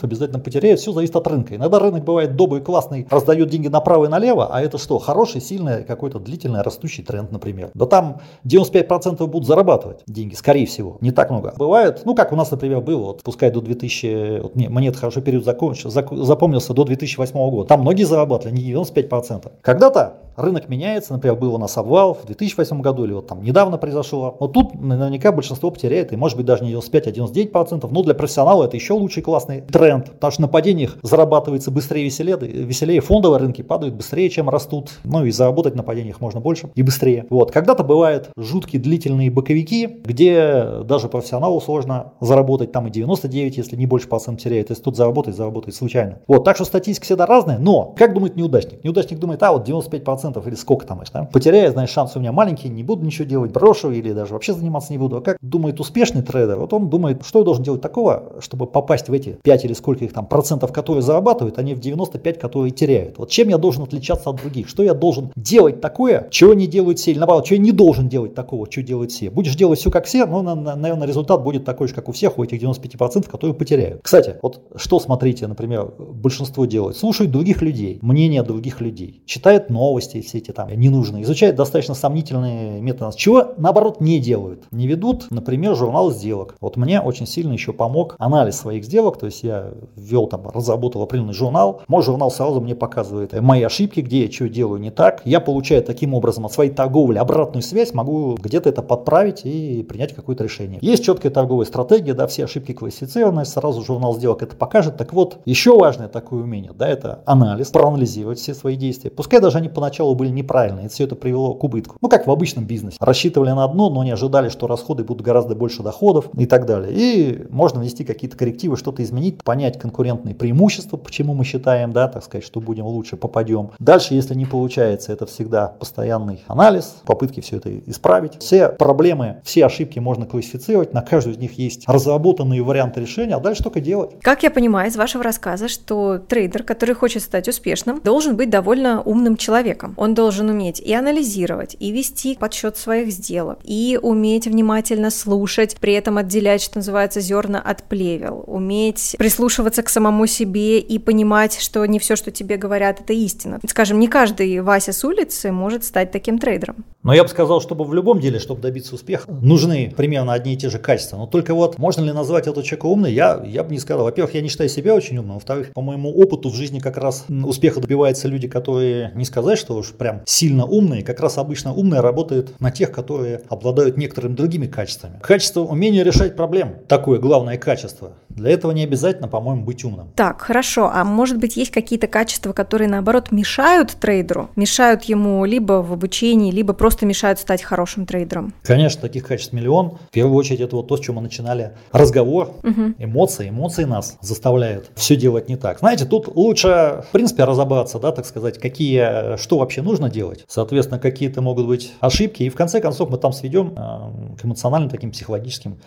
обязательно 0.02 0.40
потеряют, 0.40 0.80
все 0.80 0.92
зависит 0.92 1.16
от 1.16 1.28
рынка. 1.28 1.56
Иногда 1.56 1.80
рынок 1.80 2.04
бывает 2.04 2.36
добрый, 2.36 2.62
классный, 2.62 3.08
раздает 3.10 3.50
деньги 3.50 3.68
направо 3.68 4.06
и 4.06 4.08
налево, 4.08 4.48
а 4.52 4.62
это 4.62 4.78
что, 4.78 5.00
хороший, 5.00 5.42
сильный, 5.42 5.84
какой-то 5.84 6.20
длительный 6.20 6.62
растущий 6.62 7.04
тренд, 7.04 7.32
например. 7.32 7.72
Да 7.74 7.86
там 7.86 8.22
95% 8.46 9.26
будут 9.28 9.48
зарабатывать 9.48 10.00
деньги, 10.08 10.36
скорее 10.36 10.66
всего, 10.66 10.98
не 11.02 11.12
так 11.12 11.30
много. 11.30 11.54
Бывает, 11.58 12.02
ну 12.06 12.16
как 12.16 12.32
у 12.32 12.36
нас, 12.36 12.52
например, 12.52 12.82
было, 12.82 13.06
вот, 13.06 13.24
пускай 13.24 13.52
до 13.52 13.62
2000, 13.62 14.42
вот 14.42 14.56
мне, 14.56 14.70
мне 14.70 14.90
это 14.90 14.98
хорошо 14.98 15.22
период 15.22 15.46
закончил, 15.46 15.90
запомнился 15.90 16.74
до 16.74 16.84
2008 16.84 17.34
года, 17.50 17.68
там 17.68 17.82
многие 17.82 18.04
зарабатывали, 18.04 18.56
не 18.56 18.72
95%. 18.72 19.52
Когда-то 19.62 20.16
рынок 20.40 20.70
меняется, 20.70 21.14
например, 21.14 21.38
был 21.38 21.56
у 21.56 21.58
нас 21.58 21.78
обвал 21.78 22.14
в 22.14 22.26
2008 22.26 22.82
году 22.82 23.06
или 23.06 23.14
вот 23.14 23.28
там 23.28 23.44
недавно 23.44 23.78
произошло. 23.78 24.38
Но 24.40 24.48
тут 24.48 24.80
наверняка 24.80 25.32
большинство 25.32 25.72
потеряет, 25.72 26.14
и 26.14 26.16
может 26.16 26.38
быть 26.38 26.46
даже 26.46 26.64
не 26.64 26.70
95, 26.72 27.08
а 27.08 27.12
99%. 27.12 27.88
Но 27.92 28.04
для 28.04 28.14
профессионала 28.14 28.66
это 28.66 28.78
еще 28.78 28.94
лучший 28.94 29.24
классный 29.24 29.59
тренд, 29.62 30.12
потому 30.12 30.32
что 30.32 30.42
на 30.42 30.48
падениях 30.48 30.98
зарабатывается 31.02 31.72
быстрее, 31.72 32.06
веселее, 32.06 32.38
веселее 32.38 33.02
фондовые 33.02 33.40
рынки 33.40 33.62
падают 33.62 33.96
быстрее, 33.96 34.30
чем 34.30 34.50
растут. 34.50 34.92
Ну 35.04 35.26
и 35.26 35.32
заработать 35.32 35.76
на 35.76 35.84
падениях 35.84 36.22
можно 36.22 36.40
больше 36.40 36.70
и 36.76 36.84
быстрее. 36.84 37.26
Вот. 37.30 37.52
Когда-то 37.52 37.84
бывают 37.84 38.30
жуткие 38.38 38.82
длительные 38.82 39.32
боковики, 39.32 39.88
где 39.88 40.84
даже 40.84 41.08
профессионалу 41.08 41.60
сложно 41.62 42.14
заработать, 42.22 42.72
там 42.72 42.88
и 42.88 42.92
99, 42.92 43.58
если 43.58 43.76
не 43.76 43.86
больше 43.86 44.08
процент 44.08 44.40
теряет. 44.42 44.68
То 44.68 44.74
есть 44.74 44.84
тут 44.84 44.96
заработать, 44.96 45.36
заработать 45.36 45.76
случайно. 45.76 46.20
Вот. 46.28 46.44
Так 46.44 46.56
что 46.56 46.66
статистика 46.66 47.06
всегда 47.06 47.26
разная, 47.26 47.58
но 47.58 47.94
как 47.98 48.14
думает 48.14 48.36
неудачник? 48.36 48.84
Неудачник 48.84 49.20
думает, 49.20 49.42
а 49.44 49.52
вот 49.52 49.68
95% 49.68 50.00
процентов 50.20 50.48
или 50.48 50.56
сколько 50.56 50.86
там, 50.86 51.02
да, 51.14 51.24
потеряю, 51.26 51.72
знаешь, 51.72 51.90
шанс 51.90 52.16
у 52.16 52.20
меня 52.20 52.32
маленький, 52.32 52.70
не 52.70 52.84
буду 52.84 53.06
ничего 53.06 53.28
делать, 53.28 53.52
брошу 53.52 53.92
или 53.92 54.12
даже 54.12 54.34
вообще 54.34 54.54
заниматься 54.54 54.92
не 54.92 54.98
буду. 54.98 55.18
А 55.18 55.22
как 55.22 55.38
думает 55.42 55.80
успешный 55.80 56.22
трейдер, 56.22 56.58
вот 56.58 56.74
он 56.74 56.90
думает, 56.90 57.24
что 57.26 57.40
я 57.40 57.46
должен 57.46 57.64
делать 57.64 57.82
такого, 57.82 58.34
чтобы 58.40 58.68
попасть 58.68 59.10
в 59.10 59.14
эти 59.14 59.38
5 59.50 59.66
или 59.66 59.74
сколько 59.74 60.06
их 60.06 60.14
там 60.14 60.28
процентов, 60.28 60.72
которые 60.72 61.02
зарабатывают, 61.02 61.58
они 61.58 61.74
в 61.74 61.80
95, 61.80 62.38
которые 62.38 62.70
теряют. 62.70 63.18
Вот 63.18 63.32
чем 63.32 63.50
я 63.50 63.58
должен 63.58 63.82
отличаться 63.82 64.30
от 64.30 64.36
других? 64.36 64.70
Что 64.70 64.84
я 64.84 64.94
должен 64.94 65.32
делать 65.36 65.82
такое, 65.82 66.28
чего 66.30 66.54
не 66.54 66.68
делают 66.68 67.00
все, 67.00 67.10
или 67.10 67.18
наоборот, 67.18 67.48
что 67.48 67.56
я 67.56 67.62
не 67.62 67.72
должен 67.72 68.08
делать 68.10 68.36
такого, 68.36 68.70
что 68.70 68.84
делают 68.84 69.12
все. 69.12 69.32
Будешь 69.32 69.56
делать 69.56 69.80
все 69.80 69.90
как 69.90 70.06
все, 70.06 70.28
но, 70.28 70.44
наверное, 70.54 71.08
результат 71.08 71.44
будет 71.44 71.66
такой 71.66 71.88
же, 71.88 71.96
как 71.96 72.10
у 72.10 72.12
всех, 72.12 72.38
у 72.38 72.44
этих 72.44 72.62
95%, 72.62 73.28
которые 73.28 73.56
потеряют. 73.56 74.02
Кстати, 74.04 74.36
вот 74.44 74.62
что 74.76 75.00
смотрите, 75.00 75.48
например, 75.48 75.96
большинство 75.98 76.66
делают? 76.66 76.96
Слушают 76.96 77.32
других 77.32 77.64
людей, 77.64 77.98
мнение 78.04 78.44
других 78.44 78.82
людей, 78.82 79.24
читают 79.26 79.72
новости, 79.72 80.22
все 80.22 80.38
эти 80.38 80.52
там 80.52 80.70
ненужные, 80.70 81.24
изучают 81.24 81.56
достаточно 81.56 81.96
сомнительные 81.96 82.82
методы, 82.82 83.18
чего 83.18 83.56
наоборот 83.58 84.00
не 84.00 84.20
делают. 84.20 84.66
Не 84.70 84.86
ведут, 84.86 85.26
например, 85.32 85.76
журнал 85.76 86.12
сделок. 86.12 86.56
Вот 86.62 86.78
мне 86.78 87.02
очень 87.02 87.26
сильно 87.26 87.54
еще 87.54 87.74
помог 87.74 88.16
анализ 88.20 88.56
своих 88.56 88.86
сделок, 88.86 89.18
то 89.18 89.26
есть 89.26 89.39
я 89.44 89.72
ввел 89.96 90.28
там, 90.28 90.48
разработал 90.48 91.02
определенный 91.02 91.34
журнал, 91.34 91.82
мой 91.88 92.04
журнал 92.04 92.32
сразу 92.32 92.62
мне 92.62 92.76
показывает 92.76 93.40
мои 93.42 93.64
ошибки, 93.64 94.00
где 94.02 94.26
я 94.26 94.32
что 94.32 94.50
делаю 94.50 94.80
не 94.80 94.92
так. 94.92 95.22
Я 95.26 95.40
получаю 95.40 95.84
таким 95.84 96.14
образом 96.14 96.46
от 96.46 96.54
своей 96.54 96.72
торговли 96.72 97.18
обратную 97.18 97.64
связь, 97.64 97.94
могу 97.94 98.36
где-то 98.36 98.70
это 98.70 98.82
подправить 98.82 99.42
и 99.44 99.84
принять 99.84 100.14
какое-то 100.14 100.44
решение. 100.44 100.80
Есть 100.82 101.04
четкая 101.04 101.32
торговая 101.32 101.66
стратегия, 101.66 102.14
да, 102.14 102.28
все 102.28 102.46
ошибки 102.46 102.74
классифицированы, 102.74 103.46
сразу 103.46 103.84
журнал 103.84 104.16
сделок 104.16 104.44
это 104.44 104.56
покажет. 104.56 104.98
Так 104.98 105.14
вот, 105.14 105.40
еще 105.46 105.78
важное 105.78 106.08
такое 106.08 106.44
умение, 106.44 106.72
да, 106.78 106.88
это 106.88 107.22
анализ, 107.26 107.70
проанализировать 107.70 108.40
все 108.40 108.54
свои 108.54 108.76
действия. 108.76 109.10
Пускай 109.10 109.40
даже 109.40 109.58
они 109.58 109.70
поначалу 109.70 110.16
были 110.16 110.30
неправильные, 110.30 110.86
и 110.86 110.90
все 110.90 111.06
это 111.06 111.16
привело 111.16 111.54
к 111.54 111.64
убытку. 111.64 111.98
Ну, 112.02 112.10
как 112.10 112.28
в 112.28 112.32
обычном 112.32 112.66
бизнесе. 112.66 112.98
Рассчитывали 113.00 113.52
на 113.52 113.64
одно, 113.64 113.90
но 113.90 114.04
не 114.04 114.12
ожидали, 114.12 114.50
что 114.50 114.68
расходы 114.68 115.04
будут 115.04 115.26
гораздо 115.26 115.56
больше 115.56 115.84
доходов 115.84 116.30
и 116.38 116.46
так 116.46 116.66
далее. 116.66 116.92
И 116.94 117.48
можно 117.50 117.80
внести 117.80 118.04
какие-то 118.04 118.38
коррективы, 118.38 118.78
что-то 118.78 119.04
изменить, 119.04 119.19
понять 119.44 119.80
конкурентные 119.80 120.36
преимущества, 120.36 120.98
почему 120.98 121.34
мы 121.34 121.44
считаем, 121.44 121.92
да, 121.92 122.08
так 122.08 122.24
сказать, 122.24 122.46
что 122.46 122.60
будем 122.60 122.86
лучше, 122.86 123.18
попадем. 123.18 123.72
Дальше, 123.80 124.14
если 124.14 124.36
не 124.36 124.46
получается, 124.46 125.14
это 125.14 125.26
всегда 125.26 125.68
постоянный 125.68 126.44
анализ, 126.48 126.96
попытки 127.06 127.40
все 127.42 127.58
это 127.58 127.78
исправить. 127.80 128.40
Все 128.40 128.70
проблемы, 128.70 129.42
все 129.44 129.66
ошибки 129.66 130.00
можно 130.00 130.26
классифицировать, 130.26 130.94
на 130.94 131.02
каждую 131.02 131.36
из 131.36 131.40
них 131.40 131.58
есть 131.58 131.84
разработанные 131.88 132.62
варианты 132.64 133.02
решения, 133.02 133.36
а 133.36 133.40
дальше 133.40 133.64
только 133.64 133.80
делать. 133.80 134.12
Как 134.22 134.44
я 134.44 134.52
понимаю 134.52 134.90
из 134.90 134.96
вашего 134.96 135.24
рассказа, 135.24 135.68
что 135.68 136.18
трейдер, 136.18 136.64
который 136.64 136.96
хочет 136.96 137.24
стать 137.24 137.48
успешным, 137.48 138.02
должен 138.02 138.36
быть 138.36 138.50
довольно 138.50 139.02
умным 139.02 139.38
человеком. 139.38 139.94
Он 139.98 140.14
должен 140.14 140.50
уметь 140.50 140.80
и 140.80 140.94
анализировать, 140.94 141.76
и 141.80 141.92
вести 141.92 142.36
подсчет 142.36 142.78
своих 142.78 143.12
сделок, 143.12 143.60
и 143.64 144.00
уметь 144.02 144.48
внимательно 144.48 145.10
слушать, 145.10 145.78
при 145.80 145.94
этом 145.94 146.18
отделять, 146.18 146.62
что 146.62 146.78
называется, 146.78 147.22
зерна 147.22 147.60
от 147.60 147.84
плевел, 147.84 148.44
уметь 148.48 149.09
прислушиваться 149.18 149.84
к 149.84 149.90
самому 149.90 150.28
себе 150.28 150.80
и 150.80 151.00
понимать, 151.00 151.60
что 151.60 151.86
не 151.86 152.00
все, 152.00 152.16
что 152.16 152.32
тебе 152.32 152.58
говорят, 152.58 153.02
это 153.02 153.14
истина. 153.14 153.60
Скажем, 153.68 154.00
не 154.00 154.08
каждый 154.08 154.62
Вася 154.62 154.94
с 154.94 155.04
улицы 155.04 155.52
может 155.52 155.84
стать 155.84 156.12
таким 156.12 156.38
трейдером. 156.38 156.86
Но 157.10 157.16
я 157.16 157.24
бы 157.24 157.30
сказал, 157.30 157.60
чтобы 157.60 157.86
в 157.86 157.94
любом 157.96 158.20
деле, 158.20 158.38
чтобы 158.38 158.62
добиться 158.62 158.94
успеха, 158.94 159.32
нужны 159.32 159.92
примерно 159.98 160.32
одни 160.32 160.54
и 160.54 160.58
те 160.58 160.70
же 160.70 160.78
качества. 160.78 161.18
Но 161.18 161.26
только 161.26 161.56
вот, 161.56 161.80
можно 161.80 162.06
ли 162.06 162.12
назвать 162.12 162.46
этого 162.46 162.64
человека 162.64 162.86
умным, 162.86 163.12
я, 163.12 163.42
я 163.44 163.64
бы 163.64 163.72
не 163.72 163.80
сказал. 163.80 164.04
Во-первых, 164.04 164.36
я 164.36 164.42
не 164.42 164.48
считаю 164.48 164.70
себя 164.70 164.94
очень 164.94 165.18
умным. 165.18 165.34
Во-вторых, 165.34 165.74
по 165.74 165.82
моему 165.82 166.12
опыту 166.12 166.50
в 166.50 166.54
жизни 166.54 166.78
как 166.78 166.98
раз 166.98 167.26
успеха 167.28 167.80
добиваются 167.80 168.28
люди, 168.28 168.48
которые 168.48 169.12
не 169.16 169.26
сказать, 169.26 169.58
что 169.58 169.76
уж 169.76 169.94
прям 169.94 170.22
сильно 170.26 170.68
умные, 170.68 171.02
как 171.02 171.20
раз 171.20 171.40
обычно 171.40 171.74
умные 171.74 172.02
работают 172.02 172.54
на 172.60 172.70
тех, 172.70 172.92
которые 172.92 173.42
обладают 173.50 173.98
некоторыми 173.98 174.36
другими 174.36 174.68
качествами. 174.68 175.20
Качество 175.24 175.62
умения 175.62 176.04
решать 176.04 176.36
проблем– 176.36 176.76
такое 176.88 177.18
главное 177.18 177.58
качество. 177.58 178.12
Для 178.30 178.52
этого 178.52 178.72
не 178.72 178.84
обязательно, 178.84 179.28
по-моему, 179.28 179.64
быть 179.64 179.84
умным. 179.84 180.12
Так, 180.16 180.42
хорошо. 180.42 180.92
А 180.94 181.04
может 181.04 181.40
быть, 181.40 181.58
есть 181.58 181.72
какие-то 181.72 182.06
качества, 182.06 182.54
которые, 182.54 182.88
наоборот, 182.88 183.32
мешают 183.32 183.98
трейдеру? 184.00 184.52
Мешают 184.56 185.06
ему 185.06 185.44
либо 185.44 185.82
в 185.82 185.92
обучении, 185.92 186.52
либо 186.52 186.74
просто 186.74 186.99
мешают 187.06 187.40
стать 187.40 187.62
хорошим 187.62 188.06
трейдером? 188.06 188.54
Конечно, 188.64 189.02
таких 189.02 189.26
качеств 189.26 189.54
миллион. 189.54 189.98
В 190.10 190.12
первую 190.12 190.36
очередь, 190.36 190.62
это 190.62 190.76
вот 190.76 190.88
то, 190.88 190.98
с 190.98 191.00
чем 191.00 191.16
мы 191.16 191.22
начинали 191.22 191.74
разговор. 191.92 192.54
Угу. 192.64 192.96
Эмоции. 193.00 193.50
Эмоции 193.50 193.84
нас 193.84 194.18
заставляют 194.22 194.90
все 194.96 195.16
делать 195.16 195.50
не 195.50 195.56
так. 195.56 195.80
Знаете, 195.80 196.06
тут 196.06 196.28
лучше, 196.36 197.04
в 197.08 197.12
принципе, 197.12 197.44
разобраться, 197.44 198.00
да, 198.00 198.12
так 198.12 198.26
сказать, 198.26 198.60
какие, 198.60 199.38
что 199.38 199.60
вообще 199.60 199.82
нужно 199.82 200.10
делать. 200.10 200.46
Соответственно, 200.48 201.00
какие-то 201.00 201.42
могут 201.42 201.68
быть 201.68 201.94
ошибки. 202.00 202.44
И 202.44 202.50
в 202.50 202.56
конце 202.56 202.82
концов 202.82 203.10
мы 203.10 203.18
там 203.18 203.34
сведем 203.34 203.74
э, 203.76 204.38
к 204.42 204.46
эмоциональным 204.46 204.90
таким 204.90 205.12
психологическим 205.12 205.78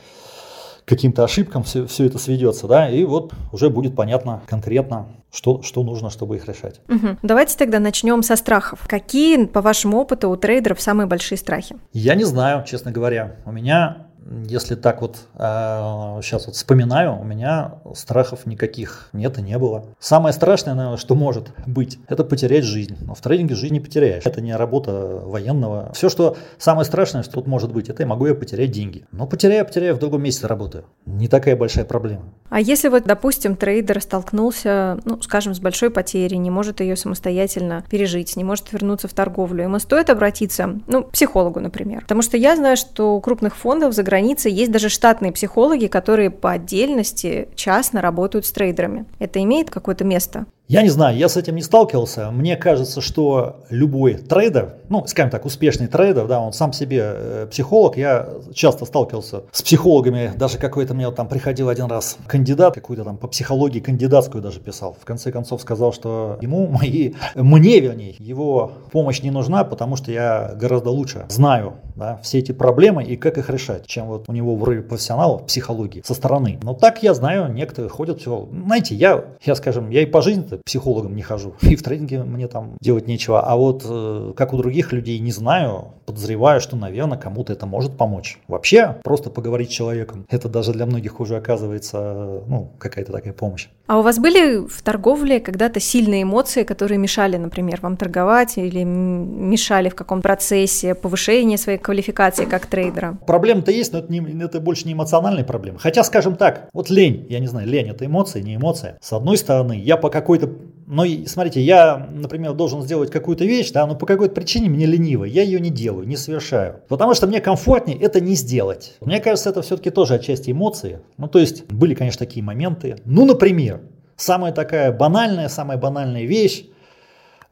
каким-то 0.93 1.25
ошибкам 1.25 1.63
все, 1.63 1.87
все 1.87 2.05
это 2.05 2.19
сведется, 2.19 2.67
да, 2.67 2.89
и 2.89 3.05
вот 3.05 3.33
уже 3.51 3.71
будет 3.71 3.97
понятно 3.97 4.43
конкретно, 4.47 5.09
что, 5.33 5.63
что 5.63 5.83
нужно, 5.83 6.11
чтобы 6.11 6.37
их 6.37 6.47
решать. 6.47 6.81
Угу. 6.89 7.19
Давайте 7.23 7.57
тогда 7.57 7.79
начнем 7.79 8.23
со 8.23 8.37
страхов. 8.37 8.81
Какие, 8.87 9.47
по 9.47 9.63
вашему 9.63 9.99
опыту, 9.99 10.29
у 10.29 10.37
трейдеров 10.37 10.83
самые 10.83 11.07
большие 11.07 11.39
страхи? 11.39 11.77
Я 11.95 12.15
не 12.15 12.25
знаю, 12.25 12.65
честно 12.67 12.93
говоря. 12.93 13.37
У 13.47 13.53
меня 13.53 14.09
если 14.49 14.75
так 14.75 15.03
вот 15.03 15.17
э, 15.35 16.21
сейчас 16.23 16.47
вот 16.47 16.57
вспоминаю, 16.57 17.19
у 17.19 17.25
меня 17.25 17.75
страхов 17.95 18.47
никаких 18.47 19.09
нет 19.13 19.39
и 19.39 19.43
не 19.43 19.59
было. 19.59 19.87
Самое 19.99 20.33
страшное, 20.33 20.75
наверное, 20.75 20.99
что 20.99 21.15
может 21.15 21.53
быть, 21.67 21.99
это 22.09 22.25
потерять 22.25 22.65
жизнь. 22.65 22.97
Но 23.01 23.15
в 23.15 23.21
трейдинге 23.21 23.55
жизнь 23.55 23.75
не 23.75 23.81
потеряешь. 23.81 24.25
Это 24.25 24.41
не 24.41 24.55
работа 24.55 25.21
военного. 25.25 25.93
Все, 25.95 26.09
что 26.09 26.37
самое 26.59 26.85
страшное, 26.85 27.23
что 27.23 27.35
тут 27.35 27.47
может 27.47 27.73
быть, 27.73 27.89
это 27.89 28.03
я 28.03 28.07
могу 28.07 28.27
я 28.27 28.35
потерять 28.35 28.71
деньги. 28.71 29.07
Но 29.13 29.27
потеряю, 29.27 29.67
потеряю, 29.67 29.95
в 29.97 29.99
другом 29.99 30.23
месте 30.23 30.47
работаю. 30.47 30.85
Не 31.07 31.29
такая 31.29 31.57
большая 31.57 31.85
проблема. 31.85 32.25
А 32.49 32.61
если 32.61 32.89
вот, 32.89 33.05
допустим, 33.05 33.57
трейдер 33.57 34.01
столкнулся, 34.01 34.99
ну, 35.05 35.21
скажем, 35.23 35.55
с 35.55 35.61
большой 35.61 35.91
потерей, 35.91 36.39
не 36.39 36.51
может 36.51 36.81
ее 36.81 36.97
самостоятельно 36.97 37.85
пережить, 37.91 38.37
не 38.37 38.45
может 38.45 38.73
вернуться 38.73 39.09
в 39.09 39.15
торговлю, 39.15 39.65
ему 39.65 39.79
стоит 39.79 40.11
обратиться, 40.11 40.81
ну, 40.87 41.05
к 41.05 41.13
психологу, 41.13 41.61
например. 41.61 42.03
Потому 42.03 42.23
что 42.23 42.37
я 42.37 42.57
знаю, 42.57 42.77
что 42.77 43.17
у 43.17 43.21
крупных 43.21 43.57
фондов 43.57 43.95
за 43.95 44.03
границей 44.13 44.53
есть 44.53 44.71
даже 44.71 44.91
штатные 44.91 45.33
психологи, 45.33 45.87
которые 45.87 46.29
по 46.29 46.51
отдельности 46.51 47.49
частно 47.55 48.03
работают 48.03 48.45
с 48.45 48.53
трейдерами. 48.53 49.07
Это 49.19 49.43
имеет 49.43 49.71
какое-то 49.71 50.05
место? 50.05 50.45
Я 50.69 50.83
не 50.83 50.89
знаю, 50.89 51.17
я 51.19 51.29
с 51.29 51.37
этим 51.37 51.57
не 51.57 51.63
сталкивался. 51.63 52.31
Мне 52.31 52.57
кажется, 52.57 53.01
что 53.01 53.65
любой 53.69 54.15
трейдер, 54.15 54.77
ну, 54.89 55.05
скажем 55.07 55.31
так, 55.31 55.45
успешный 55.45 55.89
трейдер, 55.89 56.27
да, 56.27 56.41
он 56.41 56.53
сам 56.53 56.73
себе 56.73 57.03
э, 57.03 57.47
психолог. 57.51 57.97
Я 57.97 58.29
часто 58.55 58.85
сталкивался 58.87 59.43
с 59.51 59.61
психологами. 59.61 60.33
Даже 60.37 60.59
какой-то 60.59 60.95
мне 60.95 61.07
вот 61.07 61.17
там 61.17 61.29
приходил 61.29 61.69
один 61.69 61.87
раз 61.87 62.17
кандидат, 62.27 62.75
какую-то 62.75 63.05
там 63.05 63.17
по 63.17 63.27
психологии 63.27 63.81
кандидатскую 63.81 64.41
даже 64.41 64.61
писал. 64.61 64.97
В 64.99 65.05
конце 65.05 65.33
концов 65.33 65.61
сказал, 65.61 65.93
что 65.93 66.39
ему 66.41 66.67
мои, 66.81 67.15
мне 67.35 67.81
вернее, 67.81 68.15
его 68.19 68.73
помощь 68.93 69.21
не 69.21 69.31
нужна, 69.31 69.65
потому 69.65 69.97
что 69.97 70.13
я 70.13 70.55
гораздо 70.55 70.91
лучше 70.91 71.27
знаю 71.29 71.75
да, 71.97 72.19
все 72.23 72.39
эти 72.39 72.53
проблемы 72.53 73.05
и 73.05 73.17
как 73.17 73.37
их 73.37 73.51
решать, 73.51 73.87
чем 73.87 74.07
вот 74.07 74.29
у 74.29 74.33
него 74.33 74.57
вроде 74.57 74.81
профессионалов 74.81 75.47
психологии 75.47 76.03
со 76.05 76.15
стороны. 76.15 76.59
Но 76.63 76.75
так 76.75 77.03
я 77.03 77.15
знаю, 77.15 77.53
некоторые 77.53 77.91
ходят 77.91 78.19
психолог. 78.19 78.51
Знаете, 78.53 78.95
я, 78.95 79.25
я 79.43 79.55
скажем, 79.55 79.91
я 79.91 80.03
и 80.03 80.07
по 80.07 80.23
жизни 80.23 80.43
психологом 80.59 81.15
не 81.15 81.23
хожу, 81.23 81.55
и 81.63 81.77
в 81.77 81.83
тренинге 81.83 82.23
мне 82.25 82.49
там 82.49 82.77
делать 82.81 83.07
нечего. 83.07 83.41
А 83.41 83.57
вот 83.57 83.85
э, 83.89 84.33
как 84.37 84.53
у 84.53 84.57
других 84.57 84.93
людей 84.93 85.19
не 85.19 85.33
знаю, 85.33 85.95
подозреваю, 86.07 86.61
что, 86.61 86.77
наверное, 86.77 87.19
кому-то 87.19 87.53
это 87.53 87.67
может 87.67 87.97
помочь. 87.97 88.39
Вообще, 88.49 88.99
просто 89.03 89.31
поговорить 89.31 89.71
с 89.71 89.75
человеком, 89.75 90.27
это 90.29 90.49
даже 90.49 90.73
для 90.73 90.87
многих 90.87 91.21
уже 91.21 91.37
оказывается, 91.37 92.43
ну, 92.47 92.73
какая-то 92.79 93.13
такая 93.13 93.33
помощь. 93.33 93.69
А 93.87 93.99
у 93.99 94.03
вас 94.03 94.19
были 94.19 94.67
в 94.67 94.83
торговле 94.83 95.41
когда-то 95.41 95.81
сильные 95.81 96.23
эмоции, 96.23 96.63
которые 96.63 96.99
мешали, 96.99 97.37
например, 97.37 97.81
вам 97.83 97.97
торговать 97.97 98.57
или 98.57 98.85
мешали 98.85 99.89
в 99.89 99.95
каком 99.95 100.23
процессе 100.23 100.95
повышения 100.95 101.59
своей 101.59 101.79
квалификации 101.79 102.45
как 102.45 102.67
трейдера? 102.67 103.19
Проблема-то 103.27 103.73
есть, 103.73 103.93
но 103.93 103.99
это, 103.99 104.13
не, 104.13 104.43
это 104.43 104.61
больше 104.61 104.87
не 104.87 104.93
эмоциональная 104.93 105.45
проблема. 105.45 105.79
Хотя, 105.79 106.05
скажем 106.05 106.37
так, 106.37 106.69
вот 106.73 106.91
лень, 106.91 107.27
я 107.29 107.41
не 107.41 107.49
знаю, 107.49 107.69
лень 107.69 107.89
это 107.89 108.07
эмоция, 108.07 108.43
не 108.43 108.57
эмоция. 108.57 108.99
С 109.01 109.13
одной 109.13 109.37
стороны, 109.37 109.79
я 109.79 109.97
по 109.97 110.11
какой-то 110.11 110.51
но 110.87 111.05
смотрите, 111.27 111.61
я, 111.61 112.09
например, 112.13 112.55
должен 112.55 112.83
сделать 112.83 113.11
какую-то 113.11 113.45
вещь, 113.45 113.71
да, 113.71 113.87
но 113.87 113.95
по 113.95 114.07
какой-то 114.07 114.35
причине 114.35 114.69
мне 114.69 114.87
лениво, 114.87 115.25
я 115.25 115.43
ее 115.43 115.61
не 115.61 115.71
делаю, 115.71 116.07
не 116.07 116.17
совершаю. 116.17 116.81
Потому 116.89 117.15
что 117.15 117.27
мне 117.27 117.41
комфортнее 117.41 117.99
это 117.99 118.21
не 118.21 118.35
сделать. 118.35 118.97
Мне 119.01 119.21
кажется, 119.21 119.51
это 119.51 119.63
все-таки 119.63 119.91
тоже 119.91 120.15
отчасти 120.15 120.51
эмоции. 120.51 121.01
Ну, 121.19 121.29
то 121.29 121.39
есть, 121.39 121.71
были, 121.71 121.95
конечно, 121.95 122.19
такие 122.19 122.45
моменты. 122.45 122.99
Ну, 123.05 123.25
например, 123.25 123.81
самая 124.17 124.53
такая 124.53 124.93
банальная, 124.93 125.49
самая 125.49 125.79
банальная 125.79 126.25
вещь, 126.25 126.65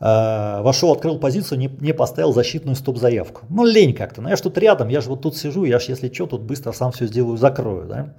э, 0.01 0.61
вошел, 0.62 0.93
открыл 0.93 1.19
позицию, 1.19 1.59
не, 1.59 1.71
не 1.81 1.93
поставил 1.93 2.33
защитную 2.33 2.77
стоп-заявку. 2.77 3.43
Ну, 3.49 3.64
лень 3.64 3.95
как-то. 3.95 4.23
Но 4.23 4.29
я 4.29 4.37
что-то 4.37 4.61
рядом, 4.61 4.88
я 4.88 5.01
же 5.01 5.09
вот 5.09 5.23
тут 5.23 5.37
сижу, 5.37 5.64
я 5.64 5.79
же, 5.79 5.93
если 5.93 6.12
что, 6.12 6.27
тут 6.27 6.43
быстро 6.43 6.73
сам 6.73 6.93
все 6.93 7.07
сделаю, 7.07 7.37
закрою, 7.37 7.87
да. 7.87 8.14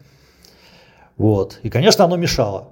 Вот. 1.18 1.60
И, 1.64 1.70
конечно, 1.70 2.06
оно 2.06 2.16
мешало. 2.16 2.70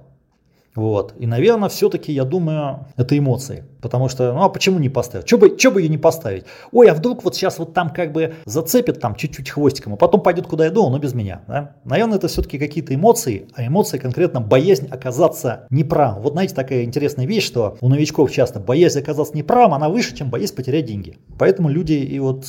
Вот. 0.74 1.14
И, 1.18 1.26
наверное, 1.26 1.68
все-таки, 1.68 2.12
я 2.12 2.24
думаю, 2.24 2.86
это 2.96 3.18
эмоции. 3.18 3.64
Потому 3.80 4.08
что, 4.08 4.32
ну 4.32 4.42
а 4.42 4.48
почему 4.48 4.78
не 4.78 4.88
поставить? 4.88 5.26
Че 5.26 5.38
бы, 5.38 5.56
че 5.56 5.70
бы 5.70 5.80
ее 5.80 5.88
не 5.88 5.98
поставить? 5.98 6.44
Ой, 6.70 6.88
а 6.88 6.94
вдруг 6.94 7.24
вот 7.24 7.34
сейчас 7.34 7.58
вот 7.58 7.72
там 7.72 7.90
как 7.90 8.12
бы 8.12 8.34
зацепит 8.44 9.00
там 9.00 9.14
чуть-чуть 9.14 9.50
хвостиком, 9.50 9.94
а 9.94 9.96
потом 9.96 10.22
пойдет 10.22 10.46
куда 10.46 10.66
я 10.66 10.70
думал, 10.70 10.90
но 10.90 10.98
без 10.98 11.14
меня. 11.14 11.42
Да? 11.48 11.76
Наверное, 11.84 12.18
это 12.18 12.28
все-таки 12.28 12.58
какие-то 12.58 12.94
эмоции, 12.94 13.48
а 13.54 13.66
эмоции 13.66 13.98
конкретно 13.98 14.40
боязнь 14.40 14.86
оказаться 14.90 15.66
неправым. 15.70 16.22
Вот 16.22 16.34
знаете, 16.34 16.54
такая 16.54 16.84
интересная 16.84 17.26
вещь, 17.26 17.46
что 17.46 17.76
у 17.80 17.88
новичков 17.88 18.30
часто 18.30 18.60
боязнь 18.60 19.00
оказаться 19.00 19.36
неправым, 19.36 19.74
она 19.74 19.88
выше, 19.88 20.14
чем 20.14 20.30
боязнь 20.30 20.54
потерять 20.54 20.84
деньги. 20.84 21.18
Поэтому 21.38 21.68
люди 21.68 21.94
и 21.94 22.18
вот 22.18 22.44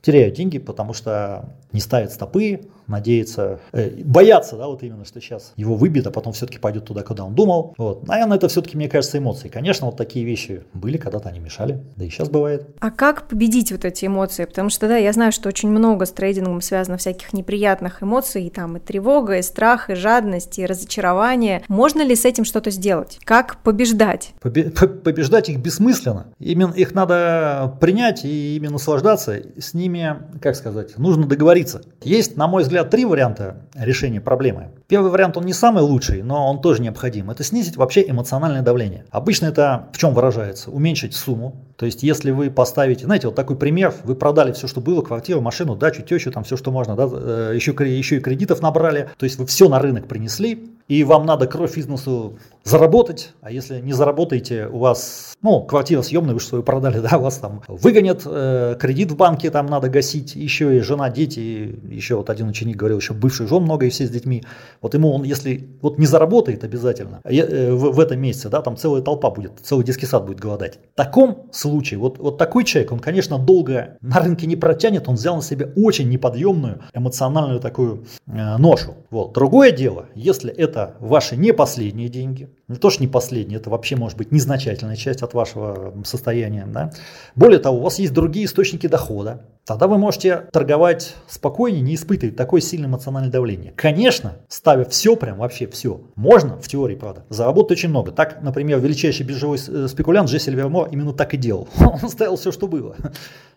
теряют 0.00 0.34
деньги, 0.34 0.58
потому 0.58 0.92
что 0.92 1.56
не 1.72 1.80
ставят 1.80 2.12
стопы, 2.12 2.60
надеются, 2.88 3.60
э, 3.72 3.90
боятся, 4.04 4.56
да, 4.56 4.66
вот 4.66 4.82
именно, 4.82 5.04
что 5.04 5.20
сейчас 5.20 5.52
его 5.56 5.74
выбьет, 5.74 6.06
а 6.06 6.10
потом 6.10 6.32
все-таки 6.32 6.58
пойдет 6.58 6.84
туда, 6.84 7.02
куда 7.02 7.24
он 7.24 7.34
думал. 7.34 7.74
Вот. 7.78 8.06
Наверное, 8.06 8.36
это 8.36 8.48
все-таки, 8.48 8.76
мне 8.76 8.88
кажется, 8.88 9.18
эмоции. 9.18 9.48
Конечно, 9.48 9.86
вот 9.86 9.96
такие 9.96 10.24
вещи 10.24 10.62
были, 10.74 10.96
когда-то 10.96 11.28
они 11.28 11.38
мешали, 11.38 11.82
да 11.96 12.04
и 12.04 12.08
сейчас 12.08 12.28
бывает. 12.28 12.68
А 12.80 12.90
как 12.90 13.28
победить 13.28 13.72
вот 13.72 13.84
эти 13.84 14.06
эмоции? 14.06 14.44
Потому 14.44 14.70
что, 14.70 14.88
да, 14.88 14.96
я 14.96 15.12
знаю, 15.12 15.32
что 15.32 15.48
очень 15.48 15.68
много 15.68 16.06
с 16.06 16.10
трейдингом 16.10 16.60
связано 16.60 16.96
всяких 16.96 17.32
неприятных 17.32 18.02
эмоций, 18.02 18.44
и 18.44 18.50
там 18.50 18.76
и 18.76 18.80
тревога, 18.80 19.38
и 19.38 19.42
страх, 19.42 19.90
и 19.90 19.94
жадность, 19.94 20.58
и 20.58 20.66
разочарование. 20.66 21.62
Можно 21.68 22.02
ли 22.02 22.16
с 22.16 22.24
этим 22.24 22.44
что-то 22.44 22.70
сделать? 22.70 23.18
Как 23.24 23.62
побеждать? 23.62 24.32
Побе- 24.40 24.70
побеждать 25.02 25.48
их 25.48 25.58
бессмысленно. 25.58 26.26
Именно 26.38 26.72
их 26.72 26.94
надо 26.94 27.76
принять 27.80 28.24
и 28.24 28.56
ими 28.56 28.68
наслаждаться. 28.68 29.36
С 29.58 29.74
ними, 29.74 30.16
как 30.40 30.56
сказать, 30.56 30.96
нужно 30.98 31.26
договориться. 31.26 31.82
Есть, 32.02 32.36
на 32.36 32.48
мой 32.48 32.62
взгляд, 32.62 32.77
взгляд, 32.78 32.90
три 32.90 33.04
варианта 33.04 33.56
решения 33.74 34.20
проблемы. 34.20 34.68
Первый 34.88 35.10
вариант, 35.10 35.36
он 35.36 35.44
не 35.44 35.52
самый 35.52 35.82
лучший, 35.82 36.22
но 36.22 36.50
он 36.50 36.62
тоже 36.62 36.80
необходим. 36.80 37.30
Это 37.30 37.44
снизить 37.44 37.76
вообще 37.76 38.08
эмоциональное 38.08 38.62
давление. 38.62 39.04
Обычно 39.10 39.44
это 39.44 39.90
в 39.92 39.98
чем 39.98 40.14
выражается? 40.14 40.70
Уменьшить 40.70 41.14
сумму. 41.14 41.56
То 41.76 41.84
есть, 41.84 42.02
если 42.02 42.30
вы 42.30 42.50
поставите, 42.50 43.04
знаете, 43.04 43.26
вот 43.26 43.36
такой 43.36 43.56
пример, 43.56 43.94
вы 44.04 44.14
продали 44.14 44.52
все, 44.52 44.66
что 44.66 44.80
было, 44.80 45.02
квартиру, 45.02 45.42
машину, 45.42 45.76
дачу, 45.76 46.00
тещу, 46.00 46.32
там 46.32 46.42
все, 46.42 46.56
что 46.56 46.72
можно, 46.72 46.96
да, 46.96 47.04
еще, 47.52 47.76
э, 47.78 47.86
еще 47.86 48.16
и 48.16 48.20
кредитов 48.20 48.62
набрали. 48.62 49.10
То 49.18 49.24
есть, 49.24 49.38
вы 49.38 49.44
все 49.44 49.68
на 49.68 49.78
рынок 49.78 50.08
принесли, 50.08 50.70
и 50.88 51.04
вам 51.04 51.26
надо 51.26 51.46
кровь 51.46 51.76
бизнесу 51.76 52.38
заработать, 52.64 53.32
а 53.42 53.50
если 53.50 53.80
не 53.80 53.92
заработаете, 53.92 54.68
у 54.68 54.78
вас, 54.78 55.36
ну, 55.42 55.62
квартира 55.62 56.00
съемная, 56.02 56.32
вы 56.32 56.40
же 56.40 56.46
свою 56.46 56.64
продали, 56.64 56.98
да, 57.10 57.18
вас 57.18 57.36
там 57.36 57.62
выгонят, 57.68 58.22
э, 58.24 58.76
кредит 58.80 59.12
в 59.12 59.16
банке 59.16 59.50
там 59.50 59.66
надо 59.66 59.90
гасить, 59.90 60.34
еще 60.34 60.78
и 60.78 60.80
жена, 60.80 61.10
дети, 61.10 61.78
еще 61.90 62.16
вот 62.16 62.30
один 62.30 62.48
ученик 62.48 62.76
говорил, 62.76 62.98
еще 62.98 63.12
бывший 63.12 63.46
жен 63.46 63.62
много 63.62 63.86
и 63.86 63.90
все 63.90 64.06
с 64.06 64.10
детьми. 64.10 64.42
Вот 64.80 64.94
ему 64.94 65.12
он, 65.12 65.24
если 65.24 65.68
вот 65.82 65.98
не 65.98 66.06
заработает 66.06 66.64
обязательно 66.64 67.20
э, 67.24 67.72
в, 67.72 67.92
в 67.92 68.00
этом 68.00 68.20
месяце, 68.20 68.48
да, 68.48 68.62
там 68.62 68.76
целая 68.76 69.02
толпа 69.02 69.30
будет, 69.30 69.52
целый 69.62 69.84
детский 69.84 70.06
сад 70.06 70.26
будет 70.26 70.40
голодать. 70.40 70.78
В 70.94 70.96
таком 70.96 71.48
случае, 71.52 71.98
вот, 71.98 72.18
вот 72.18 72.38
такой 72.38 72.64
человек, 72.64 72.92
он, 72.92 72.98
конечно, 73.00 73.38
долго 73.38 73.96
на 74.00 74.20
рынке 74.20 74.46
не 74.46 74.56
протянет, 74.56 75.08
он 75.08 75.16
взял 75.16 75.36
на 75.36 75.42
себя 75.42 75.68
очень 75.76 76.08
неподъемную 76.08 76.80
эмоциональную 76.94 77.60
такую 77.60 78.04
э, 78.26 78.56
ношу. 78.58 78.94
Вот. 79.10 79.32
Другое 79.32 79.72
дело, 79.72 80.06
если 80.14 80.52
это 80.52 80.96
ваши 81.00 81.36
не 81.36 81.52
последние 81.52 82.08
деньги, 82.08 82.48
не 82.68 82.76
то, 82.76 82.90
что 82.90 83.02
не 83.02 83.08
последний, 83.08 83.56
это 83.56 83.70
вообще 83.70 83.96
может 83.96 84.18
быть 84.18 84.30
незначительная 84.30 84.96
часть 84.96 85.22
от 85.22 85.34
вашего 85.34 85.94
состояния. 86.04 86.66
Да? 86.66 86.92
Более 87.34 87.58
того, 87.58 87.78
у 87.78 87.82
вас 87.82 87.98
есть 87.98 88.12
другие 88.12 88.46
источники 88.46 88.86
дохода. 88.86 89.42
Тогда 89.64 89.86
вы 89.86 89.98
можете 89.98 90.48
торговать 90.52 91.14
спокойнее, 91.28 91.82
не 91.82 91.94
испытывать 91.94 92.36
такое 92.36 92.60
сильное 92.60 92.88
эмоциональное 92.88 93.30
давление. 93.30 93.72
Конечно, 93.76 94.36
ставя 94.68 94.84
все, 94.84 95.16
прям 95.16 95.38
вообще 95.38 95.66
все, 95.66 96.02
можно, 96.14 96.60
в 96.60 96.68
теории, 96.68 96.94
правда, 96.94 97.24
заработать 97.30 97.78
очень 97.78 97.88
много. 97.88 98.12
Так, 98.12 98.42
например, 98.42 98.80
величайший 98.80 99.24
биржевой 99.24 99.58
э, 99.66 99.88
спекулянт 99.88 100.28
Джесси 100.28 100.50
Вермо 100.50 100.86
именно 100.92 101.14
так 101.14 101.32
и 101.32 101.38
делал. 101.38 101.68
Он 101.80 102.10
ставил 102.10 102.36
все, 102.36 102.52
что 102.52 102.68
было. 102.68 102.94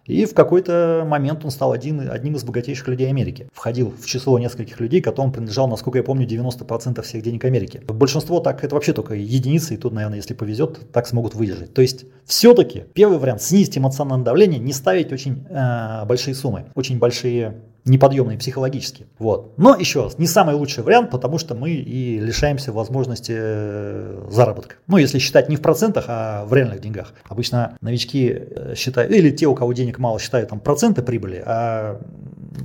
И 0.05 0.25
в 0.25 0.33
какой-то 0.33 1.05
момент 1.07 1.45
он 1.45 1.51
стал 1.51 1.73
один, 1.73 2.09
одним 2.09 2.35
из 2.35 2.43
богатейших 2.43 2.87
людей 2.87 3.07
Америки. 3.07 3.47
Входил 3.53 3.93
в 4.01 4.05
число 4.07 4.39
нескольких 4.39 4.79
людей, 4.79 4.99
которым 4.99 5.31
принадлежал, 5.31 5.67
насколько 5.67 5.99
я 5.99 6.03
помню, 6.03 6.25
90% 6.25 7.01
всех 7.03 7.21
денег 7.21 7.45
Америки. 7.45 7.81
Большинство 7.87 8.39
так, 8.39 8.63
это 8.63 8.73
вообще 8.73 8.93
только 8.93 9.13
единицы, 9.13 9.75
и 9.75 9.77
тут, 9.77 9.93
наверное, 9.93 10.17
если 10.17 10.33
повезет, 10.33 10.91
так 10.91 11.05
смогут 11.05 11.35
выдержать. 11.35 11.73
То 11.73 11.83
есть, 11.83 12.05
все-таки 12.25 12.85
первый 12.93 13.19
вариант 13.19 13.43
снизить 13.43 13.77
эмоциональное 13.77 14.25
давление, 14.25 14.59
не 14.59 14.73
ставить 14.73 15.13
очень 15.13 15.45
э, 15.49 16.05
большие 16.05 16.33
суммы, 16.33 16.65
очень 16.73 16.97
большие 16.97 17.61
неподъемные 17.85 18.37
психологически. 18.37 19.07
Вот. 19.17 19.57
Но 19.57 19.75
еще 19.75 20.03
раз, 20.03 20.17
не 20.17 20.27
самый 20.27 20.55
лучший 20.55 20.83
вариант, 20.83 21.09
потому 21.09 21.37
что 21.37 21.55
мы 21.55 21.71
и 21.71 22.19
лишаемся 22.19 22.71
возможности 22.71 23.33
э, 23.35 24.27
заработка. 24.29 24.75
Ну, 24.87 24.97
если 24.97 25.19
считать 25.19 25.49
не 25.49 25.55
в 25.55 25.61
процентах, 25.61 26.05
а 26.07 26.45
в 26.45 26.53
реальных 26.53 26.81
деньгах. 26.81 27.13
Обычно 27.27 27.77
новички 27.81 28.29
э, 28.29 28.73
считают, 28.75 29.11
или 29.11 29.31
те, 29.31 29.47
у 29.47 29.55
кого 29.55 29.73
денег 29.73 29.97
мало, 29.99 30.19
считают 30.19 30.49
там 30.49 30.59
проценты 30.59 31.01
прибыли, 31.01 31.41
а 31.45 31.99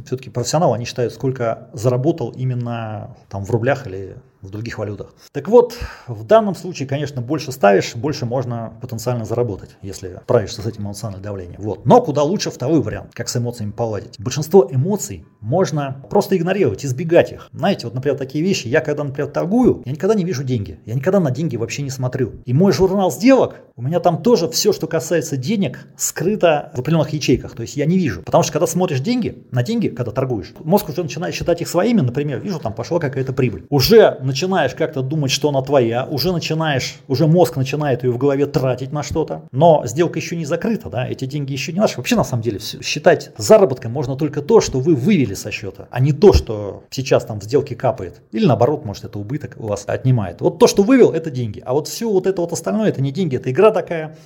все-таки 0.04 0.30
профессионалы, 0.30 0.76
они 0.76 0.84
считают, 0.84 1.14
сколько 1.14 1.68
заработал 1.72 2.30
именно 2.30 3.16
там 3.28 3.44
в 3.44 3.50
рублях 3.50 3.86
или 3.86 4.16
в 4.46 4.50
других 4.50 4.78
валютах. 4.78 5.14
Так 5.32 5.48
вот, 5.48 5.76
в 6.06 6.24
данном 6.24 6.54
случае, 6.54 6.88
конечно, 6.88 7.20
больше 7.20 7.52
ставишь, 7.52 7.94
больше 7.94 8.26
можно 8.26 8.72
потенциально 8.80 9.24
заработать, 9.24 9.76
если 9.82 10.20
справишься 10.22 10.62
с 10.62 10.66
этим 10.66 10.84
эмоциональным 10.84 11.22
давлением. 11.22 11.60
Вот. 11.60 11.84
Но 11.84 12.00
куда 12.00 12.22
лучше 12.22 12.50
второй 12.50 12.80
вариант, 12.80 13.12
как 13.14 13.28
с 13.28 13.36
эмоциями 13.36 13.72
поладить. 13.72 14.18
Большинство 14.18 14.68
эмоций 14.70 15.24
можно 15.40 16.04
просто 16.10 16.36
игнорировать, 16.36 16.84
избегать 16.84 17.32
их. 17.32 17.48
Знаете, 17.52 17.86
вот, 17.86 17.94
например, 17.94 18.16
такие 18.16 18.44
вещи, 18.44 18.68
я 18.68 18.80
когда, 18.80 19.04
например, 19.04 19.30
торгую, 19.30 19.82
я 19.84 19.92
никогда 19.92 20.14
не 20.14 20.24
вижу 20.24 20.44
деньги, 20.44 20.80
я 20.86 20.94
никогда 20.94 21.20
на 21.20 21.30
деньги 21.30 21.56
вообще 21.56 21.82
не 21.82 21.90
смотрю. 21.90 22.34
И 22.44 22.52
мой 22.52 22.72
журнал 22.72 23.10
сделок, 23.10 23.56
у 23.76 23.82
меня 23.82 24.00
там 24.00 24.22
тоже 24.22 24.48
все, 24.48 24.72
что 24.72 24.86
касается 24.86 25.36
денег, 25.36 25.88
скрыто 25.96 26.72
в 26.74 26.80
определенных 26.80 27.10
ячейках, 27.10 27.54
то 27.54 27.62
есть 27.62 27.76
я 27.76 27.86
не 27.86 27.98
вижу. 27.98 28.22
Потому 28.22 28.42
что 28.42 28.52
когда 28.52 28.66
смотришь 28.66 29.00
деньги, 29.00 29.46
на 29.50 29.62
деньги, 29.62 29.88
когда 29.88 30.12
торгуешь, 30.12 30.54
мозг 30.64 30.88
уже 30.88 31.02
начинает 31.02 31.34
считать 31.34 31.60
их 31.60 31.68
своими, 31.68 32.00
например, 32.00 32.40
вижу, 32.40 32.58
там 32.58 32.72
пошла 32.72 32.98
какая-то 32.98 33.32
прибыль. 33.32 33.66
Уже 33.70 34.18
начинаешь 34.36 34.74
как-то 34.74 35.00
думать, 35.00 35.30
что 35.30 35.48
она 35.48 35.62
твоя, 35.62 36.04
уже 36.04 36.30
начинаешь, 36.30 36.96
уже 37.08 37.26
мозг 37.26 37.56
начинает 37.56 38.04
ее 38.04 38.10
в 38.10 38.18
голове 38.18 38.44
тратить 38.44 38.92
на 38.92 39.02
что-то, 39.02 39.48
но 39.50 39.82
сделка 39.86 40.18
еще 40.18 40.36
не 40.36 40.44
закрыта, 40.44 40.90
да, 40.90 41.08
эти 41.08 41.24
деньги 41.24 41.52
еще 41.52 41.72
не 41.72 41.80
наши. 41.80 41.96
Вообще, 41.96 42.16
на 42.16 42.24
самом 42.24 42.42
деле, 42.42 42.58
считать 42.58 43.30
заработком 43.38 43.92
можно 43.92 44.14
только 44.14 44.42
то, 44.42 44.60
что 44.60 44.78
вы 44.78 44.94
вывели 44.94 45.32
со 45.32 45.50
счета, 45.50 45.88
а 45.90 46.00
не 46.00 46.12
то, 46.12 46.34
что 46.34 46.84
сейчас 46.90 47.24
там 47.24 47.40
в 47.40 47.44
сделке 47.44 47.74
капает. 47.74 48.20
Или 48.32 48.44
наоборот, 48.44 48.84
может, 48.84 49.04
это 49.04 49.18
убыток 49.18 49.56
у 49.56 49.68
вас 49.68 49.84
отнимает. 49.86 50.42
Вот 50.42 50.58
то, 50.58 50.66
что 50.66 50.82
вывел, 50.82 51.12
это 51.12 51.30
деньги. 51.30 51.62
А 51.64 51.72
вот 51.72 51.88
все 51.88 52.10
вот 52.10 52.26
это 52.26 52.42
вот 52.42 52.52
остальное, 52.52 52.90
это 52.90 53.00
не 53.00 53.12
деньги, 53.12 53.36
это 53.36 53.50
игра 53.50 53.70
такая. 53.70 54.18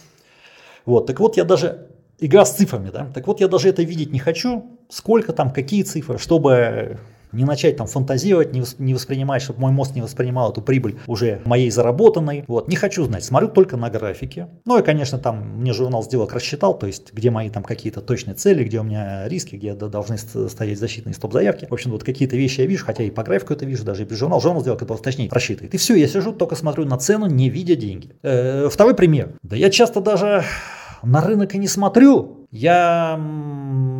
Вот, 0.86 1.06
так 1.06 1.20
вот 1.20 1.36
я 1.36 1.44
даже 1.44 1.86
игра 2.18 2.44
с 2.44 2.56
цифрами, 2.56 2.90
да. 2.90 3.06
Так 3.14 3.28
вот 3.28 3.40
я 3.40 3.46
даже 3.46 3.68
это 3.68 3.84
видеть 3.84 4.10
не 4.10 4.18
хочу, 4.18 4.64
сколько 4.88 5.32
там, 5.32 5.52
какие 5.52 5.84
цифры, 5.84 6.18
чтобы 6.18 6.98
не 7.32 7.44
начать 7.44 7.76
там 7.76 7.86
фантазировать, 7.86 8.52
не, 8.52 8.94
воспринимать, 8.94 9.42
чтобы 9.42 9.60
мой 9.60 9.72
мозг 9.72 9.94
не 9.94 10.02
воспринимал 10.02 10.50
эту 10.50 10.62
прибыль 10.62 10.98
уже 11.06 11.40
моей 11.44 11.70
заработанной. 11.70 12.44
Вот, 12.46 12.68
не 12.68 12.76
хочу 12.76 13.04
знать, 13.04 13.24
смотрю 13.24 13.48
только 13.48 13.76
на 13.76 13.90
графики. 13.90 14.46
Ну 14.64 14.78
и, 14.78 14.82
конечно, 14.82 15.18
там 15.18 15.60
мне 15.60 15.72
журнал 15.72 16.02
сделок 16.02 16.32
рассчитал, 16.32 16.78
то 16.78 16.86
есть 16.86 17.12
где 17.12 17.30
мои 17.30 17.50
там 17.50 17.62
какие-то 17.62 18.00
точные 18.00 18.34
цели, 18.34 18.64
где 18.64 18.80
у 18.80 18.82
меня 18.82 19.28
риски, 19.28 19.56
где 19.56 19.74
должны 19.74 20.18
стоять 20.18 20.78
защитные 20.78 21.14
стоп-заявки. 21.14 21.66
В 21.68 21.72
общем, 21.72 21.90
вот 21.90 22.04
какие-то 22.04 22.36
вещи 22.36 22.60
я 22.60 22.66
вижу, 22.66 22.84
хотя 22.84 23.04
и 23.04 23.10
по 23.10 23.22
графику 23.22 23.52
это 23.52 23.64
вижу, 23.64 23.84
даже 23.84 24.02
и 24.02 24.06
без 24.06 24.18
журнала. 24.18 24.40
Журнал 24.40 24.62
сделок 24.62 24.82
это 24.82 24.94
точнее 24.96 25.28
рассчитывает. 25.30 25.74
И 25.74 25.76
все, 25.78 25.94
я 25.94 26.08
сижу, 26.08 26.32
только 26.32 26.56
смотрю 26.56 26.84
на 26.84 26.98
цену, 26.98 27.26
не 27.26 27.50
видя 27.50 27.76
деньги. 27.76 28.10
Э, 28.22 28.68
второй 28.70 28.94
пример. 28.94 29.34
Да 29.42 29.56
я 29.56 29.70
часто 29.70 30.00
даже 30.00 30.44
на 31.02 31.20
рынок 31.20 31.54
и 31.54 31.58
не 31.58 31.68
смотрю, 31.68 32.46
я 32.50 33.16